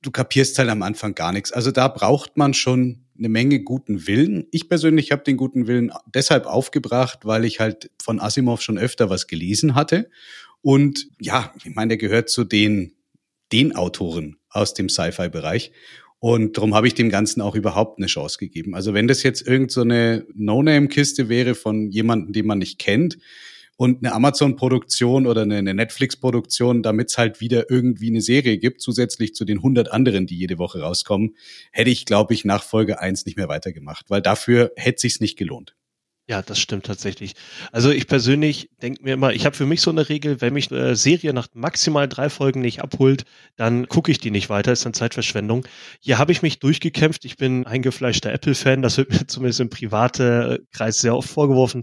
du 0.00 0.10
kapierst 0.10 0.58
halt 0.58 0.70
am 0.70 0.82
Anfang 0.82 1.14
gar 1.14 1.32
nichts. 1.32 1.52
Also 1.52 1.72
da 1.72 1.88
braucht 1.88 2.38
man 2.38 2.54
schon 2.54 3.04
eine 3.18 3.28
Menge 3.28 3.62
guten 3.62 4.06
Willen. 4.06 4.46
Ich 4.50 4.70
persönlich 4.70 5.12
habe 5.12 5.22
den 5.24 5.36
guten 5.36 5.66
Willen 5.66 5.92
deshalb 6.06 6.46
aufgebracht, 6.46 7.20
weil 7.24 7.44
ich 7.44 7.60
halt 7.60 7.90
von 8.02 8.18
Asimov 8.18 8.62
schon 8.62 8.78
öfter 8.78 9.10
was 9.10 9.26
gelesen 9.26 9.74
hatte. 9.74 10.08
Und 10.62 11.08
ja, 11.20 11.52
ich 11.62 11.74
meine, 11.74 11.88
der 11.88 11.98
gehört 11.98 12.30
zu 12.30 12.44
den, 12.44 12.94
den 13.52 13.76
Autoren 13.76 14.38
aus 14.48 14.72
dem 14.72 14.88
Sci-Fi-Bereich. 14.88 15.72
Und 16.20 16.58
darum 16.58 16.74
habe 16.74 16.86
ich 16.86 16.94
dem 16.94 17.08
Ganzen 17.08 17.40
auch 17.40 17.54
überhaupt 17.54 17.98
eine 17.98 18.06
Chance 18.06 18.38
gegeben. 18.38 18.74
Also 18.74 18.92
wenn 18.92 19.08
das 19.08 19.22
jetzt 19.22 19.46
irgend 19.46 19.72
so 19.72 19.84
No-Name-Kiste 19.84 21.30
wäre 21.30 21.54
von 21.54 21.90
jemandem, 21.90 22.34
den 22.34 22.46
man 22.46 22.58
nicht 22.58 22.78
kennt 22.78 23.16
und 23.76 24.04
eine 24.04 24.12
Amazon-Produktion 24.12 25.26
oder 25.26 25.42
eine, 25.42 25.62
Netflix-Produktion, 25.62 26.82
damit 26.82 27.08
es 27.08 27.16
halt 27.16 27.40
wieder 27.40 27.70
irgendwie 27.70 28.10
eine 28.10 28.20
Serie 28.20 28.58
gibt, 28.58 28.82
zusätzlich 28.82 29.34
zu 29.34 29.46
den 29.46 29.56
100 29.56 29.90
anderen, 29.90 30.26
die 30.26 30.36
jede 30.36 30.58
Woche 30.58 30.80
rauskommen, 30.80 31.36
hätte 31.72 31.88
ich, 31.88 32.04
glaube 32.04 32.34
ich, 32.34 32.44
nach 32.44 32.62
Folge 32.62 33.00
1 33.00 33.24
nicht 33.24 33.38
mehr 33.38 33.48
weitergemacht, 33.48 34.10
weil 34.10 34.20
dafür 34.20 34.72
hätte 34.76 35.00
sich's 35.00 35.20
nicht 35.20 35.38
gelohnt. 35.38 35.74
Ja, 36.30 36.42
das 36.42 36.60
stimmt 36.60 36.86
tatsächlich. 36.86 37.34
Also 37.72 37.90
ich 37.90 38.06
persönlich 38.06 38.70
denke 38.80 39.02
mir 39.02 39.14
immer, 39.14 39.32
ich 39.32 39.46
habe 39.46 39.56
für 39.56 39.66
mich 39.66 39.80
so 39.80 39.90
eine 39.90 40.08
Regel, 40.08 40.40
wenn 40.40 40.52
mich 40.52 40.70
eine 40.70 40.94
Serie 40.94 41.32
nach 41.32 41.48
maximal 41.54 42.06
drei 42.06 42.30
Folgen 42.30 42.60
nicht 42.60 42.80
abholt, 42.82 43.24
dann 43.56 43.88
gucke 43.88 44.12
ich 44.12 44.20
die 44.20 44.30
nicht 44.30 44.48
weiter, 44.48 44.70
ist 44.70 44.86
dann 44.86 44.94
Zeitverschwendung. 44.94 45.66
Hier 45.98 46.18
habe 46.18 46.30
ich 46.30 46.40
mich 46.40 46.60
durchgekämpft. 46.60 47.24
Ich 47.24 47.36
bin 47.36 47.66
eingefleischter 47.66 48.32
Apple-Fan, 48.32 48.80
das 48.80 48.96
wird 48.96 49.10
mir 49.10 49.26
zumindest 49.26 49.58
im 49.58 49.70
private 49.70 50.64
Kreis 50.70 51.00
sehr 51.00 51.16
oft 51.16 51.28
vorgeworfen. 51.28 51.82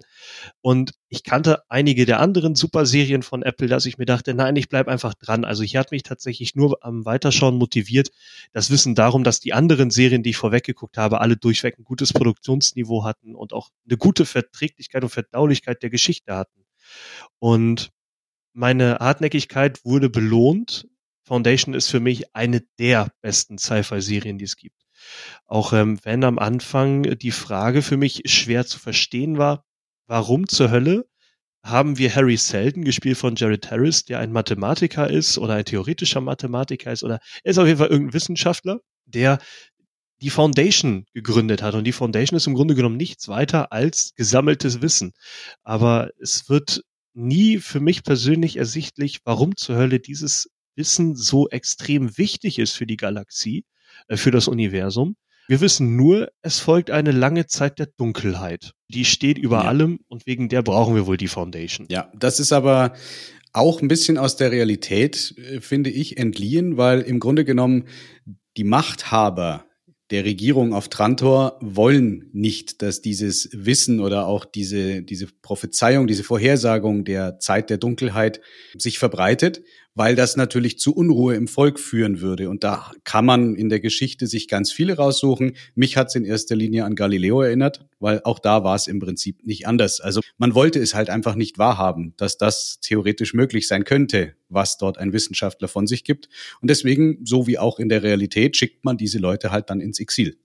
Und 0.61 0.93
ich 1.09 1.23
kannte 1.23 1.63
einige 1.69 2.05
der 2.05 2.19
anderen 2.19 2.55
Superserien 2.55 3.23
von 3.23 3.41
Apple, 3.41 3.67
dass 3.67 3.85
ich 3.85 3.97
mir 3.97 4.05
dachte, 4.05 4.33
nein, 4.33 4.55
ich 4.55 4.67
bleib 4.67 4.87
einfach 4.87 5.13
dran. 5.13 5.45
Also 5.45 5.63
hier 5.63 5.79
hat 5.79 5.91
mich 5.91 6.03
tatsächlich 6.03 6.55
nur 6.55 6.83
am 6.85 7.05
Weiterschauen 7.05 7.57
motiviert, 7.57 8.11
das 8.51 8.69
Wissen 8.71 8.95
darum, 8.95 9.23
dass 9.23 9.39
die 9.39 9.53
anderen 9.53 9.89
Serien, 9.89 10.23
die 10.23 10.31
ich 10.31 10.37
vorweggeguckt 10.37 10.97
habe, 10.97 11.21
alle 11.21 11.37
durchweg 11.37 11.79
ein 11.79 11.83
gutes 11.85 12.11
Produktionsniveau 12.11 13.03
hatten 13.05 13.35
und 13.35 13.53
auch 13.53 13.69
eine 13.87 13.97
gute 13.97 14.25
Verträglichkeit 14.41 15.03
und 15.03 15.09
Verdaulichkeit 15.09 15.81
der 15.83 15.89
Geschichte 15.89 16.35
hatten. 16.35 16.65
Und 17.39 17.91
meine 18.53 18.97
Hartnäckigkeit 18.99 19.83
wurde 19.85 20.09
belohnt. 20.09 20.87
Foundation 21.23 21.73
ist 21.73 21.89
für 21.89 21.99
mich 21.99 22.35
eine 22.35 22.61
der 22.79 23.11
besten 23.21 23.57
Sci-Fi-Serien, 23.57 24.37
die 24.37 24.45
es 24.45 24.55
gibt. 24.55 24.81
Auch 25.45 25.73
ähm, 25.73 25.99
wenn 26.03 26.23
am 26.23 26.39
Anfang 26.39 27.03
die 27.03 27.31
Frage 27.31 27.81
für 27.81 27.97
mich 27.97 28.23
schwer 28.25 28.65
zu 28.65 28.79
verstehen 28.79 29.37
war, 29.37 29.65
warum 30.07 30.47
zur 30.47 30.71
Hölle 30.71 31.07
haben 31.63 31.97
wir 31.97 32.15
Harry 32.15 32.37
Selden, 32.37 32.85
gespielt 32.85 33.17
von 33.17 33.35
Jared 33.35 33.69
Harris, 33.69 34.05
der 34.05 34.19
ein 34.19 34.31
Mathematiker 34.31 35.09
ist 35.09 35.37
oder 35.37 35.55
ein 35.55 35.65
theoretischer 35.65 36.21
Mathematiker 36.21 36.91
ist 36.91 37.03
oder 37.03 37.19
er 37.43 37.51
ist 37.51 37.57
auf 37.57 37.67
jeden 37.67 37.79
Fall 37.79 37.89
irgendein 37.89 38.13
Wissenschaftler, 38.13 38.79
der 39.05 39.39
die 40.21 40.29
Foundation 40.29 41.05
gegründet 41.13 41.61
hat. 41.61 41.75
Und 41.75 41.83
die 41.83 41.91
Foundation 41.91 42.37
ist 42.37 42.47
im 42.47 42.55
Grunde 42.55 42.75
genommen 42.75 42.97
nichts 42.97 43.27
weiter 43.27 43.71
als 43.71 44.13
gesammeltes 44.15 44.81
Wissen. 44.81 45.13
Aber 45.63 46.09
es 46.19 46.49
wird 46.49 46.83
nie 47.13 47.59
für 47.59 47.79
mich 47.79 48.03
persönlich 48.03 48.57
ersichtlich, 48.57 49.19
warum 49.25 49.55
zur 49.55 49.75
Hölle 49.75 49.99
dieses 49.99 50.49
Wissen 50.75 51.15
so 51.15 51.49
extrem 51.49 52.17
wichtig 52.17 52.59
ist 52.59 52.73
für 52.73 52.85
die 52.85 52.97
Galaxie, 52.97 53.65
äh, 54.07 54.17
für 54.17 54.31
das 54.31 54.47
Universum. 54.47 55.15
Wir 55.47 55.61
wissen 55.61 55.95
nur, 55.95 56.29
es 56.41 56.59
folgt 56.59 56.91
eine 56.91 57.11
lange 57.11 57.47
Zeit 57.47 57.79
der 57.79 57.87
Dunkelheit. 57.97 58.73
Die 58.89 59.05
steht 59.05 59.37
über 59.37 59.63
ja. 59.63 59.69
allem 59.69 59.99
und 60.07 60.25
wegen 60.25 60.49
der 60.49 60.61
brauchen 60.61 60.93
wir 60.93 61.07
wohl 61.07 61.17
die 61.17 61.29
Foundation. 61.29 61.87
Ja, 61.89 62.11
das 62.13 62.39
ist 62.39 62.51
aber 62.51 62.93
auch 63.53 63.81
ein 63.81 63.87
bisschen 63.87 64.17
aus 64.17 64.35
der 64.35 64.51
Realität, 64.51 65.35
äh, 65.37 65.61
finde 65.61 65.89
ich, 65.89 66.17
entliehen, 66.17 66.77
weil 66.77 67.01
im 67.01 67.19
Grunde 67.19 67.45
genommen 67.45 67.85
die 68.57 68.65
Machthaber 68.65 69.66
der 70.09 70.23
Regierung 70.23 70.73
auf 70.73 70.87
Trantor 70.87 71.57
wollen 71.59 72.29
nicht, 72.31 72.81
dass 72.81 73.01
dieses 73.01 73.49
Wissen 73.51 73.99
oder 73.99 74.25
auch 74.25 74.45
diese, 74.45 75.01
diese 75.01 75.27
Prophezeiung, 75.41 76.07
diese 76.07 76.23
Vorhersagung 76.23 77.03
der 77.03 77.39
Zeit 77.39 77.69
der 77.69 77.77
Dunkelheit 77.77 78.39
sich 78.77 78.99
verbreitet, 78.99 79.61
weil 79.97 80.15
das 80.15 80.37
natürlich 80.37 80.77
zu 80.77 80.95
Unruhe 80.95 81.33
im 81.33 81.47
Volk 81.47 81.79
führen 81.79 82.21
würde. 82.21 82.49
Und 82.49 82.63
da 82.63 82.91
kann 83.03 83.25
man 83.25 83.55
in 83.55 83.67
der 83.67 83.79
Geschichte 83.79 84.27
sich 84.27 84.47
ganz 84.47 84.71
viele 84.71 84.95
raussuchen. 84.95 85.55
Mich 85.73 85.97
hat 85.97 86.09
es 86.09 86.15
in 86.15 86.23
erster 86.23 86.55
Linie 86.55 86.85
an 86.85 86.95
Galileo 86.95 87.41
erinnert, 87.41 87.83
weil 87.99 88.21
auch 88.23 88.37
da 88.37 88.63
war 88.63 88.75
es 88.75 88.85
im 88.85 88.99
Prinzip 88.99 89.43
nicht 89.43 89.65
anders. 89.65 89.99
Also 89.99 90.21
man 90.37 90.53
wollte 90.53 90.79
es 90.79 90.93
halt 90.93 91.09
einfach 91.09 91.33
nicht 91.33 91.57
wahrhaben, 91.57 92.13
dass 92.17 92.37
das 92.37 92.79
theoretisch 92.79 93.33
möglich 93.33 93.67
sein 93.67 93.85
könnte, 93.85 94.35
was 94.49 94.77
dort 94.77 94.99
ein 94.99 95.13
Wissenschaftler 95.13 95.67
von 95.67 95.87
sich 95.87 96.03
gibt. 96.03 96.29
Und 96.61 96.69
deswegen, 96.69 97.25
so 97.25 97.47
wie 97.47 97.57
auch 97.57 97.79
in 97.79 97.89
der 97.89 98.03
Realität, 98.03 98.55
schickt 98.55 98.85
man 98.85 98.97
diese 98.97 99.17
Leute 99.17 99.51
halt 99.51 99.71
dann 99.71 99.81
ins 99.81 99.99
Exil. 99.99 100.37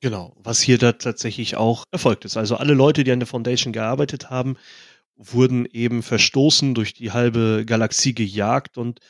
Genau, 0.00 0.36
was 0.42 0.60
hier 0.60 0.78
da 0.78 0.92
tatsächlich 0.92 1.56
auch 1.56 1.84
erfolgt 1.92 2.24
ist. 2.24 2.36
Also 2.36 2.56
alle 2.56 2.74
Leute, 2.74 3.04
die 3.04 3.12
an 3.12 3.20
der 3.20 3.28
Foundation 3.28 3.72
gearbeitet 3.72 4.30
haben, 4.30 4.56
wurden 5.16 5.66
eben 5.66 6.02
verstoßen, 6.02 6.74
durch 6.74 6.94
die 6.94 7.12
halbe 7.12 7.64
Galaxie 7.66 8.14
gejagt 8.14 8.78
und 8.78 9.00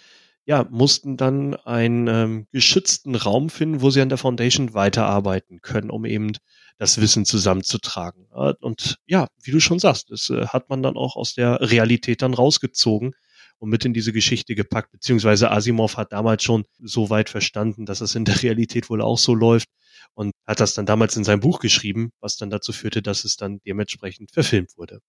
ja, 0.45 0.64
mussten 0.71 1.16
dann 1.16 1.55
einen 1.57 2.07
ähm, 2.07 2.47
geschützten 2.53 3.16
Raum 3.16 3.51
finden, 3.51 3.81
wo 3.81 3.90
sie 3.90 4.01
an 4.01 4.09
der 4.09 4.19
Foundation 4.19 4.75
weiterarbeiten 4.75 5.61
können, 5.61 5.90
um 5.90 6.05
eben 6.05 6.33
das 6.79 7.01
Wissen 7.01 7.25
zusammenzutragen. 7.25 8.27
Und 8.61 8.99
ja, 9.07 9.27
wie 9.42 9.51
du 9.51 9.61
schon 9.61 9.81
sagst, 9.81 10.11
das 10.11 10.31
äh, 10.31 10.47
hat 10.47 10.69
man 10.69 10.83
dann 10.83 10.97
auch 10.97 11.16
aus 11.16 11.35
der 11.35 11.61
Realität 11.61 12.23
dann 12.23 12.35
rausgezogen 12.35 13.14
und 13.59 13.71
mit 13.71 13.85
in 13.85 13.95
diese 13.95 14.12
Geschichte 14.12 14.55
gepackt, 14.55 14.92
beziehungsweise 14.92 15.51
Asimov 15.51 15.97
hat 15.97 16.12
damals 16.12 16.42
schon 16.42 16.64
so 16.79 17.11
weit 17.11 17.31
verstanden, 17.31 17.87
dass 17.87 18.01
es 18.01 18.14
in 18.14 18.25
der 18.25 18.42
Realität 18.42 18.90
wohl 18.90 19.01
auch 19.01 19.19
so 19.19 19.35
läuft 19.35 19.69
und 20.14 20.33
hat 20.47 20.61
das 20.61 20.75
dann 20.75 20.87
damals 20.87 21.16
in 21.16 21.25
sein 21.25 21.40
Buch 21.40 21.59
geschrieben, 21.61 22.11
was 22.21 22.37
dann 22.37 22.51
dazu 22.51 22.73
führte, 22.73 23.03
dass 23.03 23.25
es 23.25 23.37
dann 23.37 23.61
dementsprechend 23.66 24.31
verfilmt 24.33 24.77
wurde. 24.77 25.01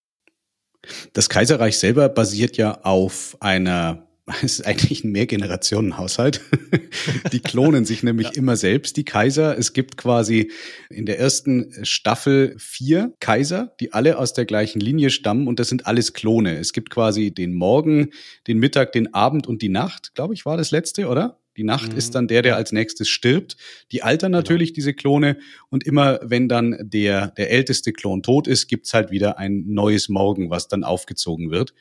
Das 1.14 1.30
Kaiserreich 1.30 1.78
selber 1.78 2.10
basiert 2.10 2.58
ja 2.58 2.80
auf 2.84 3.38
einer 3.40 4.08
es 4.44 4.60
ist 4.60 4.66
eigentlich 4.66 5.04
ein 5.04 5.12
Mehrgenerationenhaushalt. 5.12 6.42
die 7.32 7.40
klonen 7.40 7.86
sich 7.86 8.04
nämlich 8.04 8.28
ja. 8.28 8.34
immer 8.34 8.58
selbst, 8.58 8.98
die 8.98 9.06
Kaiser. 9.06 9.58
Es 9.58 9.72
gibt 9.72 9.96
quasi 9.96 10.52
in 10.90 11.06
der 11.06 11.18
ersten 11.18 11.74
Staffel 11.84 12.56
vier 12.58 13.14
Kaiser, 13.20 13.74
die 13.80 13.94
alle 13.94 14.18
aus 14.18 14.34
der 14.34 14.46
gleichen 14.46 14.82
Linie 14.82 15.12
stammen 15.12 15.48
und 15.48 15.60
das 15.60 15.70
sind 15.70 15.88
alles 15.88 16.14
Klone. 16.14 16.58
Es 16.58 16.74
gibt 16.74 16.90
quasi 16.90 17.32
den 17.32 17.54
Morgen, 17.54 18.10
den 18.48 18.60
Mittag, 18.60 18.92
den 18.92 19.14
Abend 19.14 19.48
und 19.48 19.62
die 19.62 19.70
Nacht, 19.70 20.14
glaube 20.14 20.34
ich, 20.34 20.46
war 20.46 20.58
das 20.58 20.72
letzte, 20.72 21.08
oder? 21.08 21.40
Die 21.58 21.64
Nacht 21.64 21.92
mhm. 21.92 21.98
ist 21.98 22.16
dann 22.16 22.28
der, 22.28 22.42
der 22.42 22.56
als 22.56 22.72
nächstes 22.72 23.10
stirbt. 23.10 23.58
Die 23.92 24.04
altern 24.04 24.32
genau. 24.32 24.40
natürlich, 24.40 24.70
genau. 24.70 24.76
diese 24.76 24.94
Klone. 24.94 25.38
Und 25.70 25.86
immer 25.86 26.20
wenn 26.24 26.48
dann 26.48 26.78
der, 26.80 27.32
der 27.32 27.52
älteste 27.52 27.92
Klon 27.92 28.24
tot 28.24 28.48
ist, 28.48 28.68
gibt's 28.68 28.94
halt 28.94 29.12
wieder 29.12 29.38
ein 29.38 29.66
neues 29.68 30.08
Morgen, 30.10 30.50
was 30.50 30.68
dann 30.68 30.84
aufgezogen 30.84 31.52
wird. 31.52 31.74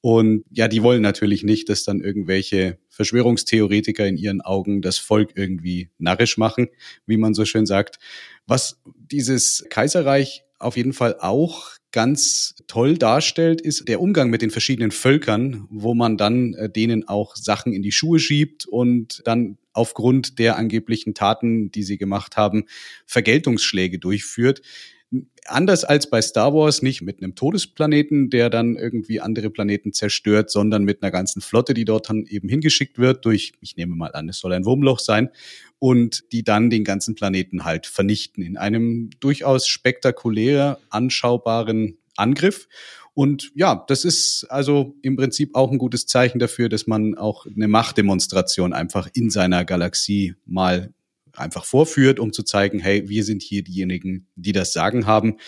Und 0.00 0.44
ja, 0.50 0.68
die 0.68 0.82
wollen 0.82 1.02
natürlich 1.02 1.42
nicht, 1.42 1.68
dass 1.68 1.82
dann 1.82 2.00
irgendwelche 2.00 2.78
Verschwörungstheoretiker 2.90 4.06
in 4.06 4.16
ihren 4.16 4.40
Augen 4.40 4.80
das 4.80 4.98
Volk 4.98 5.32
irgendwie 5.34 5.90
narrisch 5.98 6.38
machen, 6.38 6.68
wie 7.06 7.16
man 7.16 7.34
so 7.34 7.44
schön 7.44 7.66
sagt. 7.66 7.98
Was 8.46 8.80
dieses 8.84 9.66
Kaiserreich 9.68 10.44
auf 10.58 10.76
jeden 10.76 10.92
Fall 10.92 11.16
auch 11.18 11.72
ganz 11.92 12.54
toll 12.66 12.98
darstellt, 12.98 13.60
ist 13.60 13.88
der 13.88 14.00
Umgang 14.00 14.30
mit 14.30 14.42
den 14.42 14.50
verschiedenen 14.50 14.90
Völkern, 14.90 15.66
wo 15.70 15.94
man 15.94 16.16
dann 16.16 16.54
äh, 16.54 16.70
denen 16.70 17.08
auch 17.08 17.36
Sachen 17.36 17.72
in 17.72 17.82
die 17.82 17.92
Schuhe 17.92 18.18
schiebt 18.18 18.66
und 18.66 19.22
dann 19.24 19.58
aufgrund 19.72 20.38
der 20.38 20.56
angeblichen 20.56 21.14
Taten, 21.14 21.70
die 21.70 21.82
sie 21.82 21.98
gemacht 21.98 22.36
haben, 22.36 22.64
Vergeltungsschläge 23.06 23.98
durchführt 23.98 24.62
anders 25.46 25.84
als 25.84 26.10
bei 26.10 26.20
Star 26.20 26.52
Wars 26.52 26.82
nicht 26.82 27.02
mit 27.02 27.22
einem 27.22 27.34
Todesplaneten, 27.34 28.30
der 28.30 28.50
dann 28.50 28.76
irgendwie 28.76 29.20
andere 29.20 29.50
Planeten 29.50 29.92
zerstört, 29.92 30.50
sondern 30.50 30.84
mit 30.84 31.02
einer 31.02 31.12
ganzen 31.12 31.40
Flotte, 31.40 31.74
die 31.74 31.84
dort 31.84 32.08
dann 32.08 32.24
eben 32.26 32.48
hingeschickt 32.48 32.98
wird 32.98 33.24
durch, 33.24 33.52
ich 33.60 33.76
nehme 33.76 33.94
mal 33.94 34.12
an, 34.12 34.28
es 34.28 34.38
soll 34.38 34.52
ein 34.52 34.64
Wurmloch 34.64 34.98
sein, 34.98 35.30
und 35.78 36.24
die 36.32 36.42
dann 36.42 36.70
den 36.70 36.84
ganzen 36.84 37.14
Planeten 37.14 37.64
halt 37.64 37.86
vernichten 37.86 38.42
in 38.42 38.56
einem 38.56 39.10
durchaus 39.20 39.68
spektakulär 39.68 40.78
anschaubaren 40.90 41.98
Angriff. 42.16 42.66
Und 43.14 43.52
ja, 43.54 43.84
das 43.88 44.04
ist 44.04 44.46
also 44.50 44.94
im 45.02 45.16
Prinzip 45.16 45.54
auch 45.54 45.70
ein 45.70 45.78
gutes 45.78 46.06
Zeichen 46.06 46.38
dafür, 46.38 46.68
dass 46.68 46.86
man 46.86 47.16
auch 47.16 47.46
eine 47.46 47.68
Machtdemonstration 47.68 48.72
einfach 48.72 49.08
in 49.14 49.30
seiner 49.30 49.64
Galaxie 49.64 50.34
mal 50.44 50.92
einfach 51.38 51.64
vorführt, 51.64 52.18
um 52.18 52.32
zu 52.32 52.42
zeigen, 52.42 52.78
hey, 52.78 53.08
wir 53.08 53.24
sind 53.24 53.42
hier 53.42 53.62
diejenigen, 53.62 54.28
die 54.34 54.52
das 54.52 54.72
Sagen 54.72 55.06
haben. 55.06 55.38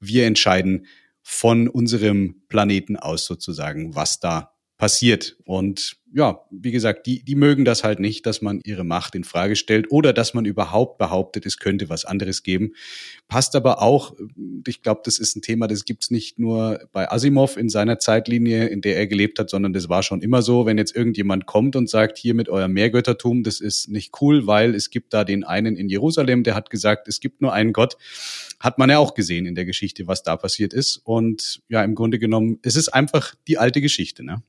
Wir 0.00 0.26
entscheiden 0.26 0.86
von 1.22 1.68
unserem 1.68 2.42
Planeten 2.48 2.96
aus 2.96 3.24
sozusagen, 3.24 3.94
was 3.94 4.20
da 4.20 4.57
passiert. 4.78 5.36
Und 5.44 5.96
ja, 6.14 6.40
wie 6.50 6.70
gesagt, 6.70 7.06
die, 7.06 7.22
die 7.22 7.34
mögen 7.34 7.64
das 7.64 7.84
halt 7.84 8.00
nicht, 8.00 8.24
dass 8.24 8.40
man 8.40 8.60
ihre 8.64 8.84
Macht 8.84 9.14
in 9.14 9.24
Frage 9.24 9.56
stellt 9.56 9.90
oder 9.90 10.12
dass 10.12 10.32
man 10.32 10.46
überhaupt 10.46 10.96
behauptet, 10.96 11.44
es 11.44 11.58
könnte 11.58 11.90
was 11.90 12.04
anderes 12.04 12.42
geben. 12.42 12.72
Passt 13.26 13.56
aber 13.56 13.82
auch, 13.82 14.14
ich 14.66 14.82
glaube, 14.82 15.02
das 15.04 15.18
ist 15.18 15.36
ein 15.36 15.42
Thema, 15.42 15.66
das 15.66 15.84
gibt's 15.84 16.10
nicht 16.10 16.38
nur 16.38 16.88
bei 16.92 17.10
Asimov 17.10 17.56
in 17.56 17.68
seiner 17.68 17.98
Zeitlinie, 17.98 18.68
in 18.68 18.80
der 18.80 18.96
er 18.96 19.06
gelebt 19.06 19.38
hat, 19.38 19.50
sondern 19.50 19.72
das 19.72 19.88
war 19.88 20.02
schon 20.02 20.22
immer 20.22 20.42
so, 20.42 20.64
wenn 20.64 20.78
jetzt 20.78 20.96
irgendjemand 20.96 21.44
kommt 21.46 21.76
und 21.76 21.90
sagt, 21.90 22.16
hier 22.16 22.34
mit 22.34 22.48
eurem 22.48 22.72
Mehrgöttertum, 22.72 23.42
das 23.42 23.60
ist 23.60 23.88
nicht 23.88 24.14
cool, 24.22 24.46
weil 24.46 24.74
es 24.74 24.90
gibt 24.90 25.12
da 25.12 25.24
den 25.24 25.44
einen 25.44 25.76
in 25.76 25.88
Jerusalem, 25.88 26.42
der 26.42 26.54
hat 26.54 26.70
gesagt, 26.70 27.08
es 27.08 27.20
gibt 27.20 27.42
nur 27.42 27.52
einen 27.52 27.72
Gott. 27.72 27.96
Hat 28.60 28.78
man 28.78 28.88
ja 28.88 28.98
auch 28.98 29.14
gesehen 29.14 29.44
in 29.44 29.56
der 29.56 29.66
Geschichte, 29.66 30.06
was 30.06 30.22
da 30.22 30.36
passiert 30.36 30.72
ist. 30.72 30.96
Und 31.04 31.62
ja, 31.68 31.82
im 31.82 31.94
Grunde 31.94 32.18
genommen, 32.18 32.60
es 32.62 32.76
ist 32.76 32.88
einfach 32.88 33.34
die 33.46 33.58
alte 33.58 33.80
Geschichte, 33.80 34.24
ne? 34.24 34.42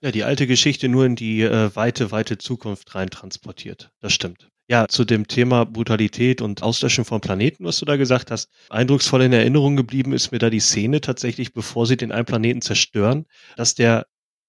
Ja, 0.00 0.12
die 0.12 0.22
alte 0.22 0.46
Geschichte 0.46 0.88
nur 0.88 1.06
in 1.06 1.16
die 1.16 1.42
äh, 1.42 1.74
weite, 1.74 2.12
weite 2.12 2.38
Zukunft 2.38 2.94
rein 2.94 3.10
transportiert. 3.10 3.90
Das 4.00 4.12
stimmt. 4.12 4.48
Ja, 4.68 4.86
zu 4.86 5.04
dem 5.04 5.26
Thema 5.26 5.64
Brutalität 5.64 6.40
und 6.40 6.62
Auslöschen 6.62 7.04
von 7.04 7.20
Planeten, 7.20 7.64
was 7.64 7.78
du 7.78 7.84
da 7.84 7.96
gesagt 7.96 8.30
hast, 8.30 8.50
eindrucksvoll 8.68 9.22
in 9.22 9.32
Erinnerung 9.32 9.76
geblieben 9.76 10.12
ist 10.12 10.30
mir 10.30 10.38
da 10.38 10.50
die 10.50 10.60
Szene 10.60 11.00
tatsächlich, 11.00 11.52
bevor 11.52 11.86
sie 11.86 11.96
den 11.96 12.12
einen 12.12 12.26
Planeten 12.26 12.60
zerstören, 12.60 13.24
dass 13.56 13.74
der 13.74 14.06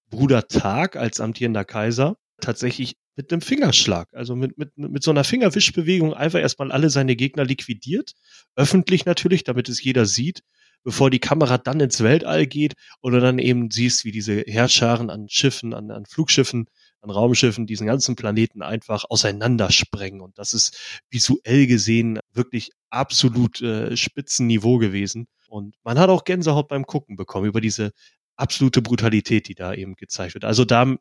Bruder 0.09 0.47
Tag 0.47 0.97
als 0.97 1.19
amtierender 1.19 1.63
Kaiser 1.63 2.17
tatsächlich 2.41 2.95
mit 3.15 3.31
einem 3.31 3.41
Fingerschlag, 3.41 4.09
also 4.13 4.35
mit, 4.35 4.57
mit, 4.57 4.77
mit 4.77 5.03
so 5.03 5.11
einer 5.11 5.23
Fingerwischbewegung 5.23 6.13
einfach 6.13 6.39
erstmal 6.39 6.71
alle 6.71 6.89
seine 6.89 7.15
Gegner 7.15 7.45
liquidiert. 7.45 8.13
Öffentlich 8.55 9.05
natürlich, 9.05 9.45
damit 9.45 9.67
es 9.67 9.83
jeder 9.83 10.05
sieht 10.05 10.43
bevor 10.83 11.09
die 11.09 11.19
Kamera 11.19 11.57
dann 11.57 11.79
ins 11.79 12.01
Weltall 12.01 12.47
geht 12.47 12.73
oder 13.01 13.19
dann 13.19 13.39
eben 13.39 13.71
siehst, 13.71 14.05
wie 14.05 14.11
diese 14.11 14.41
Heerscharen 14.41 15.09
an 15.09 15.27
Schiffen, 15.29 15.73
an, 15.73 15.91
an 15.91 16.05
Flugschiffen, 16.05 16.67
an 17.01 17.09
Raumschiffen 17.09 17.65
diesen 17.65 17.87
ganzen 17.87 18.15
Planeten 18.15 18.61
einfach 18.61 19.05
auseinandersprengen. 19.09 20.21
Und 20.21 20.37
das 20.37 20.53
ist 20.53 21.01
visuell 21.09 21.67
gesehen 21.67 22.19
wirklich 22.33 22.71
absolut 22.89 23.61
äh, 23.61 23.95
Spitzenniveau 23.95 24.77
gewesen. 24.77 25.27
Und 25.47 25.75
man 25.83 25.99
hat 25.99 26.09
auch 26.09 26.23
Gänsehaut 26.23 26.67
beim 26.67 26.85
Gucken 26.85 27.15
bekommen 27.15 27.47
über 27.47 27.61
diese 27.61 27.91
absolute 28.35 28.81
Brutalität, 28.81 29.47
die 29.47 29.55
da 29.55 29.73
eben 29.73 29.95
gezeigt 29.95 30.33
wird. 30.33 30.45
Also 30.45 30.65
da 30.65 30.95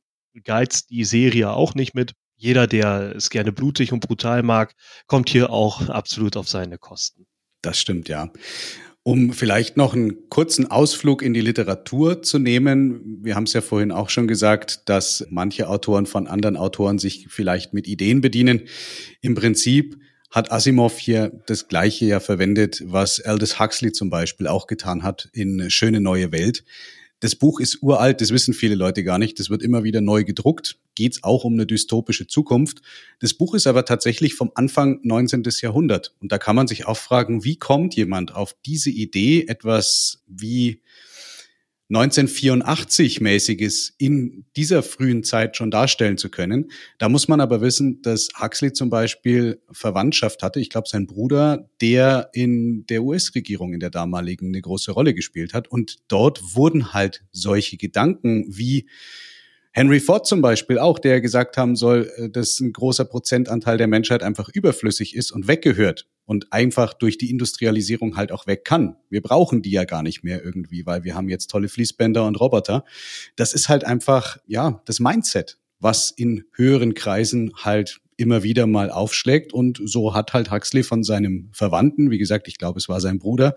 geizt 0.45 0.91
die 0.91 1.05
Serie 1.05 1.51
auch 1.51 1.75
nicht 1.75 1.95
mit. 1.95 2.13
Jeder, 2.37 2.67
der 2.67 3.17
es 3.17 3.31
gerne 3.31 3.53
blutig 3.53 3.93
und 3.93 4.01
brutal 4.01 4.43
mag, 4.43 4.75
kommt 5.07 5.29
hier 5.29 5.51
auch 5.51 5.89
absolut 5.89 6.37
auf 6.37 6.49
seine 6.49 6.79
Kosten. 6.79 7.27
Das 7.63 7.81
stimmt, 7.81 8.09
ja. 8.09 8.31
Um 9.09 9.33
vielleicht 9.33 9.79
noch 9.79 9.95
einen 9.95 10.29
kurzen 10.29 10.71
Ausflug 10.71 11.23
in 11.23 11.33
die 11.33 11.41
Literatur 11.41 12.21
zu 12.21 12.39
nehmen. 12.39 13.21
Wir 13.23 13.37
haben 13.37 13.45
es 13.45 13.55
ja 13.55 13.63
vorhin 13.63 13.91
auch 13.91 14.11
schon 14.11 14.29
gesagt, 14.29 14.83
dass 14.85 15.27
manche 15.31 15.71
Autoren 15.71 16.05
von 16.05 16.27
anderen 16.27 16.59
Autoren 16.59 16.99
sich 16.99 17.27
vielleicht 17.31 17.73
mit 17.73 17.89
Ideen 17.89 18.21
bedienen. 18.21 18.65
Im 19.23 19.35
Prinzip 19.35 19.97
hat 20.31 20.53
Asimov 20.53 20.99
hier 20.99 21.33
das 21.47 21.69
Gleiche 21.69 22.05
ja 22.05 22.21
verwendet, 22.21 22.83
was 22.85 23.19
Aldous 23.19 23.59
Huxley 23.59 23.93
zum 23.93 24.11
Beispiel 24.11 24.47
auch 24.47 24.67
getan 24.67 25.03
hat 25.03 25.31
in 25.33 25.71
Schöne 25.71 26.03
neue 26.03 26.31
Welt. 26.31 26.65
Das 27.21 27.35
Buch 27.35 27.59
ist 27.59 27.83
uralt, 27.83 28.21
das 28.21 28.31
wissen 28.31 28.55
viele 28.55 28.77
Leute 28.77 29.03
gar 29.03 29.19
nicht. 29.19 29.41
Das 29.41 29.51
wird 29.51 29.63
immer 29.63 29.83
wieder 29.83 30.01
neu 30.01 30.23
gedruckt. 30.23 30.79
Geht 30.95 31.15
es 31.15 31.25
auch 31.25 31.45
um 31.45 31.55
eine 31.55 31.67
dystopische 31.67 32.27
Zukunft. 32.29 32.81
Das 33.19 33.35
Buch 33.35 33.55
ist 33.55 33.67
aber 33.67 33.85
tatsächlich 33.85 34.35
vom 34.35 34.53
Anfang 34.55 35.01
19. 35.03 35.43
Jahrhundert. 35.61 36.15
Und 36.21 36.31
da 36.31 36.39
kann 36.39 36.55
man 36.55 36.69
sich 36.69 36.87
auch 36.87 36.97
fragen, 36.97 37.45
wie 37.45 37.57
kommt 37.57 37.97
jemand 37.97 38.35
auf 38.35 38.55
diese 38.65 38.91
Idee, 38.91 39.47
etwas 39.49 40.23
wie 40.29 40.81
1984-mäßiges 41.91 43.95
in 43.97 44.45
dieser 44.57 44.83
frühen 44.83 45.25
Zeit 45.25 45.57
schon 45.57 45.71
darstellen 45.71 46.19
zu 46.19 46.31
können. 46.31 46.71
Da 46.99 47.09
muss 47.09 47.29
man 47.29 47.41
aber 47.41 47.63
wissen, 47.63 48.03
dass 48.03 48.29
Huxley 48.39 48.75
zum 48.75 48.91
Beispiel 48.91 49.63
Verwandtschaft 49.73 50.43
hatte. 50.43 50.61
Ich 50.61 50.69
glaube, 50.69 50.89
sein 50.89 51.07
Bruder, 51.07 51.71
der 51.81 52.29
in 52.35 52.85
der 52.87 53.03
US-Regierung 53.03 53.73
in 53.73 53.81
der 53.81 53.91
damaligen 53.91 54.49
eine 54.49 54.61
große 54.61 54.93
Rolle 54.93 55.15
gespielt 55.15 55.55
hat. 55.55 55.69
Und 55.69 55.97
dort 56.09 56.55
wurden 56.55 56.93
halt 56.93 57.25
solche 57.33 57.79
Gedanken 57.79 58.45
wie 58.49 58.87
Henry 59.73 60.01
Ford 60.01 60.27
zum 60.27 60.43
Beispiel 60.43 60.79
auch, 60.79 60.99
der 60.99 61.21
gesagt 61.21 61.57
haben 61.57 61.77
soll, 61.77 62.11
äh, 62.17 62.29
dass 62.29 62.61
ein 62.61 62.73
großer 62.73 63.05
Prozentanteil 63.05 63.79
der 63.79 63.87
Menschheit 63.87 64.23
einfach 64.23 64.49
überflüssig 64.49 65.15
ist 65.15 65.31
und 65.31 65.49
weggehört 65.49 66.07
und 66.29 66.53
einfach 66.53 66.93
durch 66.93 67.17
die 67.17 67.31
Industrialisierung 67.31 68.19
halt 68.19 68.33
auch 68.33 68.47
weg 68.47 68.63
kann. 68.67 68.97
Wir 69.09 69.23
brauchen 69.23 69.63
die 69.63 69.71
ja 69.71 69.85
gar 69.85 70.03
nicht 70.03 70.23
mehr 70.23 70.45
irgendwie, 70.45 70.85
weil 70.85 71.03
wir 71.03 71.15
haben 71.15 71.31
jetzt 71.31 71.51
tolle 71.51 71.71
Fließbänder 71.71 72.27
und 72.27 72.39
Roboter. 72.39 72.85
Das 73.37 73.55
ist 73.55 73.71
halt 73.71 73.85
einfach, 73.85 74.37
ja, 74.47 74.83
das 74.85 75.01
Mindset. 75.01 75.59
was 75.81 76.11
in 76.11 76.45
höheren 76.55 76.95
Kreisen 76.95 77.53
halt 77.57 78.01
immer 78.19 78.43
wieder 78.43 78.67
mal 78.67 78.91
aufschlägt. 78.91 79.53
Und 79.53 79.81
so 79.83 80.13
hat 80.13 80.35
halt 80.35 80.51
Huxley 80.51 80.83
von 80.83 81.03
seinem 81.03 81.49
Verwandten, 81.53 82.11
wie 82.11 82.19
gesagt, 82.19 82.49
ich 82.49 82.59
glaube, 82.59 82.79
es 82.79 82.89
war 82.89 83.01
sein 83.01 83.19
Bruder, 83.19 83.55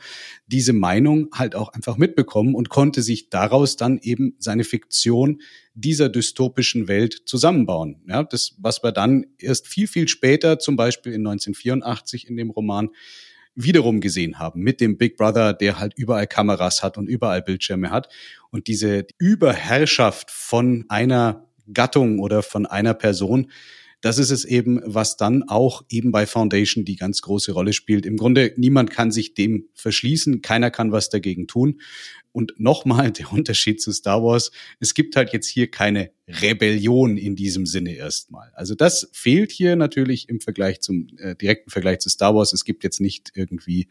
diese 0.48 0.72
Meinung 0.72 1.28
halt 1.34 1.56
auch 1.56 1.70
einfach 1.70 1.98
mitbekommen 1.98 2.56
und 2.56 2.70
konnte 2.70 3.02
sich 3.02 3.30
daraus 3.30 3.76
dann 3.76 4.00
eben 4.02 4.36
seine 4.38 4.64
Fiktion 4.64 5.42
dieser 5.74 6.10
dystopischen 6.10 6.88
Welt 6.88 7.24
zusammenbauen. 7.26 8.04
Ja, 8.08 8.24
das, 8.24 8.56
was 8.60 8.84
wir 8.84 8.92
dann 8.92 9.26
erst 9.40 9.68
viel, 9.68 9.88
viel 9.88 10.08
später, 10.08 10.60
zum 10.60 10.76
Beispiel 10.76 11.14
in 11.14 11.26
1984 11.26 12.30
in 12.30 12.38
dem 12.38 12.52
Roman, 12.52 12.90
wiederum 13.56 14.00
gesehen 14.00 14.40
haben 14.40 14.62
mit 14.62 14.80
dem 14.80 14.98
Big 14.98 15.18
Brother, 15.18 15.54
der 15.54 15.80
halt 15.80 15.94
überall 15.98 16.28
Kameras 16.28 16.84
hat 16.84 16.98
und 16.98 17.08
überall 17.08 17.42
Bildschirme 17.42 17.90
hat. 17.90 18.10
Und 18.52 18.68
diese 18.68 19.08
Überherrschaft 19.18 20.30
von 20.32 20.86
einer 20.88 21.48
Gattung 21.74 22.20
oder 22.20 22.44
von 22.44 22.66
einer 22.66 22.94
Person, 22.94 23.52
das 24.02 24.18
ist 24.18 24.32
es 24.32 24.46
eben, 24.46 24.82
was 24.84 25.16
dann 25.16 25.44
auch 25.44 25.84
eben 25.90 26.12
bei 26.12 26.26
Foundation 26.26 26.86
die 26.86 26.96
ganz 26.96 27.22
große 27.22 27.52
Rolle 27.52 27.72
spielt. 27.72 28.06
Im 28.06 28.18
Grunde, 28.18 28.54
niemand 28.58 28.90
kann 28.90 29.12
sich 29.12 29.36
dem 29.36 29.70
verschließen, 29.76 30.42
keiner 30.42 30.72
kann 30.72 30.92
was 30.92 31.10
dagegen 31.10 31.48
tun. 31.48 31.80
Und 32.32 32.54
nochmal 32.58 33.12
der 33.12 33.32
Unterschied 33.34 33.80
zu 33.80 33.92
Star 33.92 34.24
Wars, 34.24 34.52
es 34.80 34.94
gibt 34.96 35.16
halt 35.16 35.34
jetzt 35.34 35.48
hier 35.48 35.70
keine 35.70 36.12
Rebellion 36.28 37.18
in 37.18 37.36
diesem 37.36 37.66
Sinne 37.66 37.94
erstmal. 37.94 38.52
Also 38.56 38.74
das 38.74 39.10
fehlt 39.12 39.52
hier 39.52 39.76
natürlich 39.76 40.30
im 40.30 40.40
Vergleich 40.40 40.82
zum 40.82 41.08
äh, 41.18 41.36
direkten 41.36 41.70
Vergleich 41.70 42.00
zu 42.00 42.10
Star 42.10 42.34
Wars. 42.34 42.54
Es 42.54 42.66
gibt 42.66 42.84
jetzt 42.84 43.02
nicht 43.02 43.32
irgendwie 43.36 43.88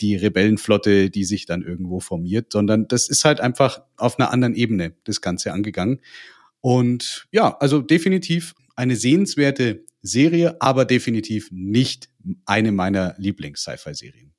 die 0.00 0.16
Rebellenflotte, 0.16 1.10
die 1.10 1.24
sich 1.24 1.46
dann 1.46 1.62
irgendwo 1.62 2.00
formiert, 2.00 2.52
sondern 2.52 2.88
das 2.88 3.08
ist 3.08 3.24
halt 3.24 3.40
einfach 3.40 3.82
auf 3.96 4.18
einer 4.18 4.32
anderen 4.32 4.54
Ebene 4.54 4.94
das 5.04 5.20
Ganze 5.20 5.52
angegangen. 5.52 6.00
Und 6.60 7.28
ja, 7.30 7.56
also 7.58 7.80
definitiv 7.80 8.54
eine 8.76 8.96
sehenswerte 8.96 9.84
Serie, 10.02 10.60
aber 10.60 10.84
definitiv 10.84 11.48
nicht 11.50 12.08
eine 12.44 12.72
meiner 12.72 13.14
Lieblings-Sci-Fi-Serien. 13.18 14.32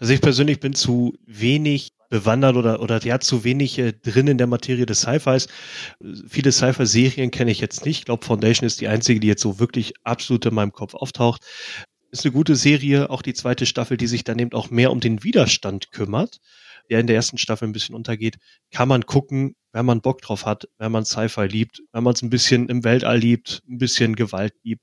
Also 0.00 0.12
ich 0.12 0.20
persönlich 0.20 0.60
bin 0.60 0.74
zu 0.74 1.16
wenig 1.26 1.92
bewandert 2.10 2.56
oder, 2.56 2.82
oder 2.82 3.00
ja, 3.04 3.20
zu 3.20 3.44
wenig 3.44 3.78
äh, 3.78 3.92
drin 3.92 4.26
in 4.26 4.36
der 4.36 4.48
Materie 4.48 4.84
des 4.84 5.02
Sci-Fis. 5.02 5.46
Viele 6.28 6.50
Sci-Fi-Serien 6.50 7.30
kenne 7.30 7.52
ich 7.52 7.60
jetzt 7.60 7.86
nicht. 7.86 8.00
Ich 8.00 8.04
glaube, 8.04 8.26
Foundation 8.26 8.66
ist 8.66 8.80
die 8.80 8.88
einzige, 8.88 9.20
die 9.20 9.28
jetzt 9.28 9.42
so 9.42 9.60
wirklich 9.60 9.94
absolut 10.02 10.44
in 10.44 10.54
meinem 10.54 10.72
Kopf 10.72 10.94
auftaucht. 10.94 11.42
Ist 12.10 12.24
eine 12.24 12.32
gute 12.32 12.56
Serie, 12.56 13.10
auch 13.10 13.22
die 13.22 13.34
zweite 13.34 13.64
Staffel, 13.64 13.96
die 13.96 14.08
sich 14.08 14.24
dann 14.24 14.40
eben 14.40 14.52
auch 14.52 14.70
mehr 14.70 14.90
um 14.90 14.98
den 14.98 15.22
Widerstand 15.22 15.92
kümmert 15.92 16.40
der 16.90 17.00
in 17.00 17.06
der 17.06 17.16
ersten 17.16 17.38
Staffel 17.38 17.68
ein 17.68 17.72
bisschen 17.72 17.94
untergeht, 17.94 18.36
kann 18.70 18.88
man 18.88 19.06
gucken, 19.06 19.54
wenn 19.72 19.86
man 19.86 20.00
Bock 20.00 20.20
drauf 20.20 20.46
hat, 20.46 20.68
wenn 20.78 20.92
man 20.92 21.04
Sci-Fi 21.04 21.46
liebt, 21.46 21.82
wenn 21.92 22.02
man 22.02 22.14
es 22.14 22.22
ein 22.22 22.30
bisschen 22.30 22.68
im 22.68 22.84
Weltall 22.84 23.18
liebt, 23.18 23.62
ein 23.68 23.78
bisschen 23.78 24.16
Gewalt 24.16 24.54
liebt, 24.62 24.82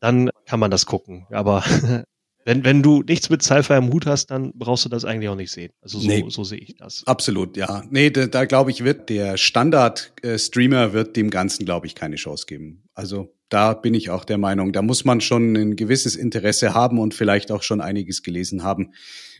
dann 0.00 0.30
kann 0.46 0.60
man 0.60 0.70
das 0.70 0.86
gucken. 0.86 1.26
Aber 1.30 1.64
wenn, 2.44 2.64
wenn 2.64 2.82
du 2.82 3.02
nichts 3.02 3.30
mit 3.30 3.42
Sci-Fi 3.42 3.74
am 3.74 3.92
Hut 3.92 4.06
hast, 4.06 4.26
dann 4.26 4.52
brauchst 4.54 4.84
du 4.84 4.88
das 4.88 5.04
eigentlich 5.04 5.28
auch 5.28 5.34
nicht 5.34 5.50
sehen. 5.50 5.72
Also 5.82 5.98
so, 5.98 6.06
nee, 6.06 6.24
so 6.28 6.44
sehe 6.44 6.58
ich 6.58 6.76
das. 6.76 7.02
Absolut, 7.06 7.56
ja. 7.56 7.82
Nee, 7.90 8.10
da, 8.10 8.26
da 8.26 8.44
glaube 8.44 8.70
ich, 8.70 8.84
wird 8.84 9.08
der 9.08 9.36
Standard-Streamer 9.36 10.92
wird 10.92 11.16
dem 11.16 11.30
Ganzen, 11.30 11.64
glaube 11.64 11.86
ich, 11.86 11.94
keine 11.94 12.16
Chance 12.16 12.46
geben. 12.46 12.84
Also 12.94 13.34
da 13.48 13.74
bin 13.74 13.94
ich 13.94 14.10
auch 14.10 14.24
der 14.24 14.38
Meinung, 14.38 14.72
da 14.72 14.82
muss 14.82 15.04
man 15.04 15.20
schon 15.20 15.56
ein 15.56 15.76
gewisses 15.76 16.16
Interesse 16.16 16.74
haben 16.74 16.98
und 16.98 17.14
vielleicht 17.14 17.50
auch 17.50 17.62
schon 17.62 17.80
einiges 17.80 18.22
gelesen 18.22 18.62
haben. 18.62 18.92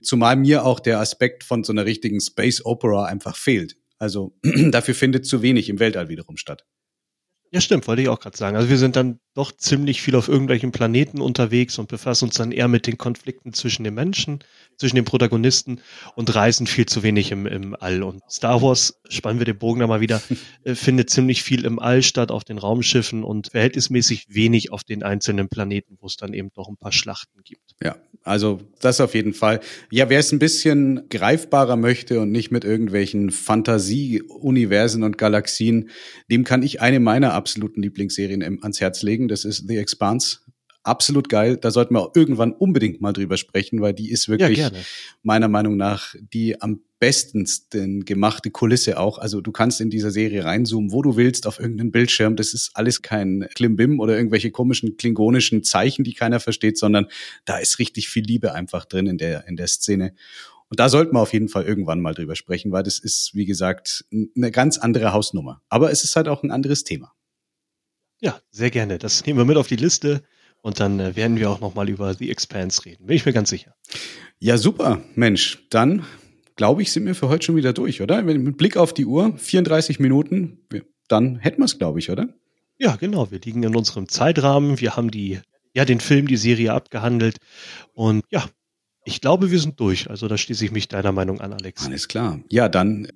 Zumal 0.02 0.36
mir 0.36 0.64
auch 0.64 0.80
der 0.80 1.00
Aspekt 1.00 1.44
von 1.44 1.64
so 1.64 1.72
einer 1.72 1.84
richtigen 1.84 2.20
Space 2.20 2.64
Opera 2.64 3.04
einfach 3.04 3.36
fehlt. 3.36 3.76
Also 3.98 4.36
dafür 4.70 4.94
findet 4.94 5.26
zu 5.26 5.42
wenig 5.42 5.68
im 5.68 5.78
Weltall 5.80 6.08
wiederum 6.08 6.36
statt. 6.36 6.64
Ja, 7.50 7.62
stimmt, 7.62 7.86
wollte 7.88 8.02
ich 8.02 8.08
auch 8.08 8.20
gerade 8.20 8.36
sagen. 8.36 8.56
Also 8.56 8.68
wir 8.68 8.76
sind 8.76 8.94
dann 8.94 9.20
doch 9.34 9.52
ziemlich 9.52 10.02
viel 10.02 10.14
auf 10.16 10.28
irgendwelchen 10.28 10.70
Planeten 10.70 11.20
unterwegs 11.20 11.78
und 11.78 11.88
befassen 11.88 12.26
uns 12.26 12.34
dann 12.34 12.52
eher 12.52 12.68
mit 12.68 12.86
den 12.86 12.98
Konflikten 12.98 13.54
zwischen 13.54 13.84
den 13.84 13.94
Menschen, 13.94 14.40
zwischen 14.78 14.96
den 14.96 15.04
Protagonisten 15.04 15.80
und 16.14 16.34
reisen 16.34 16.66
viel 16.66 16.86
zu 16.86 17.02
wenig 17.02 17.32
im, 17.32 17.46
im 17.46 17.76
All. 17.78 18.02
Und 18.02 18.22
Star 18.30 18.62
Wars, 18.62 19.00
spannen 19.08 19.40
wir 19.40 19.44
den 19.44 19.58
Bogen 19.58 19.80
da 19.80 19.86
mal 19.86 20.00
wieder, 20.00 20.22
äh, 20.64 20.74
findet 20.74 21.10
ziemlich 21.10 21.42
viel 21.42 21.64
im 21.64 21.78
All 21.78 22.02
statt, 22.02 22.30
auf 22.30 22.44
den 22.44 22.58
Raumschiffen 22.58 23.24
und 23.24 23.50
verhältnismäßig 23.50 24.26
wenig 24.28 24.72
auf 24.72 24.84
den 24.84 25.02
einzelnen 25.02 25.48
Planeten, 25.48 25.98
wo 26.00 26.06
es 26.06 26.16
dann 26.16 26.32
eben 26.32 26.50
doch 26.54 26.68
ein 26.68 26.76
paar 26.76 26.92
Schlachten 26.92 27.42
gibt. 27.44 27.74
Ja, 27.82 27.96
also 28.22 28.60
das 28.80 29.00
auf 29.00 29.14
jeden 29.14 29.34
Fall. 29.34 29.60
Ja, 29.90 30.08
wer 30.08 30.20
es 30.20 30.32
ein 30.32 30.38
bisschen 30.38 31.08
greifbarer 31.10 31.76
möchte 31.76 32.20
und 32.20 32.30
nicht 32.30 32.50
mit 32.50 32.64
irgendwelchen 32.64 33.30
Fantasie-Universen 33.30 35.02
und 35.02 35.18
Galaxien, 35.18 35.90
dem 36.30 36.44
kann 36.44 36.62
ich 36.62 36.80
eine 36.80 37.00
meiner 37.00 37.34
absoluten 37.34 37.82
Lieblingsserien 37.82 38.42
ans 38.62 38.80
Herz 38.80 39.02
legen. 39.02 39.28
Das 39.28 39.44
ist 39.44 39.66
The 39.66 39.76
Expanse. 39.78 40.38
Absolut 40.88 41.28
geil. 41.28 41.56
Da 41.56 41.70
sollten 41.70 41.94
wir 41.94 42.00
auch 42.00 42.16
irgendwann 42.16 42.52
unbedingt 42.52 43.00
mal 43.00 43.12
drüber 43.12 43.36
sprechen, 43.36 43.80
weil 43.80 43.92
die 43.92 44.10
ist 44.10 44.28
wirklich 44.28 44.58
ja, 44.58 44.70
meiner 45.22 45.48
Meinung 45.48 45.76
nach 45.76 46.14
die 46.32 46.60
am 46.60 46.80
bestens 46.98 47.68
denn 47.68 48.04
gemachte 48.04 48.50
Kulisse 48.50 48.98
auch. 48.98 49.18
Also 49.18 49.40
du 49.40 49.52
kannst 49.52 49.80
in 49.80 49.90
dieser 49.90 50.10
Serie 50.10 50.44
reinzoomen, 50.44 50.92
wo 50.92 51.02
du 51.02 51.16
willst, 51.16 51.46
auf 51.46 51.60
irgendeinen 51.60 51.92
Bildschirm. 51.92 52.36
Das 52.36 52.54
ist 52.54 52.70
alles 52.74 53.02
kein 53.02 53.48
Klimbim 53.54 54.00
oder 54.00 54.16
irgendwelche 54.16 54.50
komischen 54.50 54.96
klingonischen 54.96 55.62
Zeichen, 55.62 56.04
die 56.04 56.14
keiner 56.14 56.40
versteht, 56.40 56.78
sondern 56.78 57.06
da 57.44 57.58
ist 57.58 57.78
richtig 57.78 58.08
viel 58.08 58.24
Liebe 58.24 58.52
einfach 58.52 58.84
drin 58.84 59.06
in 59.06 59.18
der, 59.18 59.46
in 59.46 59.56
der 59.56 59.68
Szene. 59.68 60.14
Und 60.70 60.80
da 60.80 60.88
sollten 60.88 61.14
wir 61.14 61.20
auf 61.20 61.32
jeden 61.32 61.48
Fall 61.48 61.64
irgendwann 61.64 62.00
mal 62.00 62.14
drüber 62.14 62.36
sprechen, 62.36 62.72
weil 62.72 62.82
das 62.82 62.98
ist, 62.98 63.30
wie 63.34 63.46
gesagt, 63.46 64.04
eine 64.12 64.50
ganz 64.50 64.76
andere 64.78 65.12
Hausnummer. 65.12 65.62
Aber 65.68 65.90
es 65.90 66.04
ist 66.04 66.16
halt 66.16 66.28
auch 66.28 66.42
ein 66.42 66.50
anderes 66.50 66.84
Thema. 66.84 67.12
Ja, 68.20 68.40
sehr 68.50 68.70
gerne. 68.70 68.98
Das 68.98 69.24
nehmen 69.24 69.38
wir 69.38 69.44
mit 69.44 69.56
auf 69.56 69.68
die 69.68 69.76
Liste 69.76 70.22
und 70.62 70.80
dann 70.80 71.00
äh, 71.00 71.16
werden 71.16 71.36
wir 71.36 71.50
auch 71.50 71.60
nochmal 71.60 71.88
über 71.88 72.14
The 72.14 72.30
Expanse 72.30 72.84
reden. 72.84 73.06
Bin 73.06 73.16
ich 73.16 73.26
mir 73.26 73.32
ganz 73.32 73.50
sicher. 73.50 73.74
Ja, 74.38 74.56
super. 74.56 75.00
Mensch, 75.14 75.66
dann 75.70 76.04
glaube 76.56 76.82
ich, 76.82 76.92
sind 76.92 77.06
wir 77.06 77.14
für 77.14 77.28
heute 77.28 77.46
schon 77.46 77.56
wieder 77.56 77.72
durch, 77.72 78.02
oder? 78.02 78.22
Mit 78.22 78.56
Blick 78.56 78.76
auf 78.76 78.92
die 78.92 79.06
Uhr, 79.06 79.36
34 79.36 80.00
Minuten, 80.00 80.58
dann 81.08 81.38
hätten 81.38 81.58
wir 81.58 81.64
es, 81.64 81.78
glaube 81.78 81.98
ich, 81.98 82.10
oder? 82.10 82.28
Ja, 82.78 82.96
genau. 82.96 83.30
Wir 83.30 83.40
liegen 83.40 83.62
in 83.62 83.74
unserem 83.74 84.08
Zeitrahmen. 84.08 84.80
Wir 84.80 84.96
haben 84.96 85.10
die, 85.10 85.40
ja, 85.74 85.84
den 85.84 86.00
Film, 86.00 86.28
die 86.28 86.36
Serie 86.36 86.72
abgehandelt. 86.72 87.38
Und 87.92 88.24
ja, 88.30 88.44
ich 89.08 89.22
glaube, 89.22 89.50
wir 89.50 89.58
sind 89.58 89.80
durch. 89.80 90.10
Also 90.10 90.28
da 90.28 90.36
schließe 90.36 90.62
ich 90.66 90.70
mich 90.70 90.86
deiner 90.86 91.12
Meinung 91.12 91.40
an, 91.40 91.54
Alex. 91.54 91.86
Alles 91.86 92.08
klar. 92.08 92.40
Ja, 92.50 92.68
dann 92.68 93.08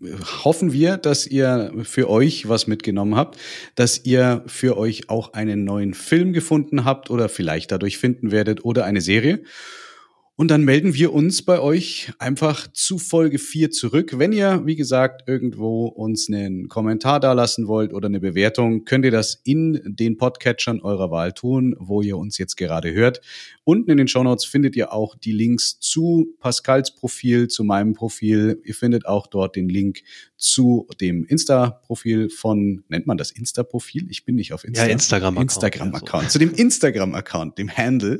hoffen 0.42 0.72
wir, 0.72 0.96
dass 0.96 1.26
ihr 1.26 1.70
für 1.83 2.09
euch 2.09 2.48
was 2.48 2.66
mitgenommen 2.66 3.14
habt, 3.14 3.38
dass 3.74 4.02
ihr 4.02 4.42
für 4.46 4.78
euch 4.78 5.11
auch 5.11 5.35
einen 5.35 5.64
neuen 5.64 5.92
Film 5.92 6.33
gefunden 6.33 6.87
habt 6.87 7.11
oder 7.11 7.28
vielleicht 7.28 7.72
dadurch 7.72 7.98
finden 7.98 8.31
werdet 8.31 8.64
oder 8.64 8.87
eine 8.87 9.02
Serie. 9.02 9.42
Und 10.42 10.48
dann 10.48 10.64
melden 10.64 10.92
wir 10.94 11.12
uns 11.12 11.42
bei 11.42 11.61
euch 11.61 12.11
einfach 12.18 12.66
zu 12.72 12.98
Folge 12.98 13.38
4 13.38 13.70
zurück. 13.70 14.18
Wenn 14.18 14.33
ihr, 14.33 14.62
wie 14.66 14.74
gesagt, 14.74 15.28
irgendwo 15.28 15.87
uns 15.87 16.28
einen 16.28 16.66
Kommentar 16.66 17.20
dalassen 17.20 17.68
wollt 17.68 17.94
oder 17.94 18.09
eine 18.09 18.18
Bewertung, 18.18 18.85
könnt 18.85 19.05
ihr 19.05 19.12
das 19.12 19.40
in 19.44 19.81
den 19.85 20.16
Podcatchern 20.16 20.81
eurer 20.81 21.12
Wahl 21.12 21.31
tun, 21.31 21.76
wo 21.78 22.02
ihr 22.02 22.18
uns 22.18 22.38
jetzt 22.38 22.57
gerade 22.57 22.92
hört. 22.92 23.20
Unten 23.62 23.92
in 23.92 23.98
den 23.98 24.09
Shownotes 24.09 24.44
findet 24.44 24.74
ihr 24.74 24.92
auch 24.92 25.14
die 25.14 25.31
Links 25.31 25.78
zu 25.78 26.35
Pascals 26.40 26.92
Profil, 26.92 27.46
zu 27.46 27.62
meinem 27.62 27.92
Profil. 27.92 28.61
Ihr 28.64 28.74
findet 28.74 29.07
auch 29.07 29.28
dort 29.28 29.55
den 29.55 29.68
Link 29.68 30.00
zu 30.37 30.88
dem 31.00 31.24
Insta-Profil 31.24 32.28
von, 32.28 32.83
nennt 32.88 33.07
man 33.07 33.16
das 33.16 33.31
Insta-Profil? 33.31 34.09
Ich 34.11 34.24
bin 34.24 34.35
nicht 34.35 34.52
auf 34.52 34.64
Insta. 34.64 34.87
Ja, 34.87 34.90
Instagram-Account. 34.90 35.52
Instagram-Account. 35.52 36.31
Zu 36.33 36.40
dem 36.40 36.52
Instagram-Account, 36.52 37.59
dem 37.59 37.70
Handle 37.70 38.18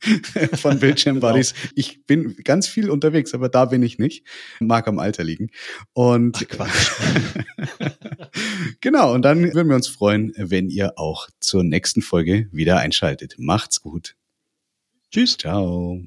von 0.54 0.78
Bildschirm 0.78 1.20
Genau. 1.40 1.72
Ich 1.74 2.06
bin 2.06 2.36
ganz 2.44 2.66
viel 2.66 2.90
unterwegs, 2.90 3.34
aber 3.34 3.48
da 3.48 3.66
bin 3.66 3.82
ich 3.82 3.98
nicht. 3.98 4.26
Mag 4.60 4.88
am 4.88 4.98
Alter 4.98 5.24
liegen. 5.24 5.50
Und 5.92 6.36
Ach, 6.36 6.48
Quatsch. 6.48 6.90
genau, 8.80 9.14
und 9.14 9.22
dann 9.22 9.42
würden 9.54 9.68
wir 9.68 9.76
uns 9.76 9.88
freuen, 9.88 10.32
wenn 10.36 10.68
ihr 10.68 10.98
auch 10.98 11.28
zur 11.40 11.64
nächsten 11.64 12.02
Folge 12.02 12.48
wieder 12.52 12.78
einschaltet. 12.78 13.36
Macht's 13.38 13.80
gut. 13.80 14.16
Tschüss. 15.10 15.36
Ciao. 15.38 16.02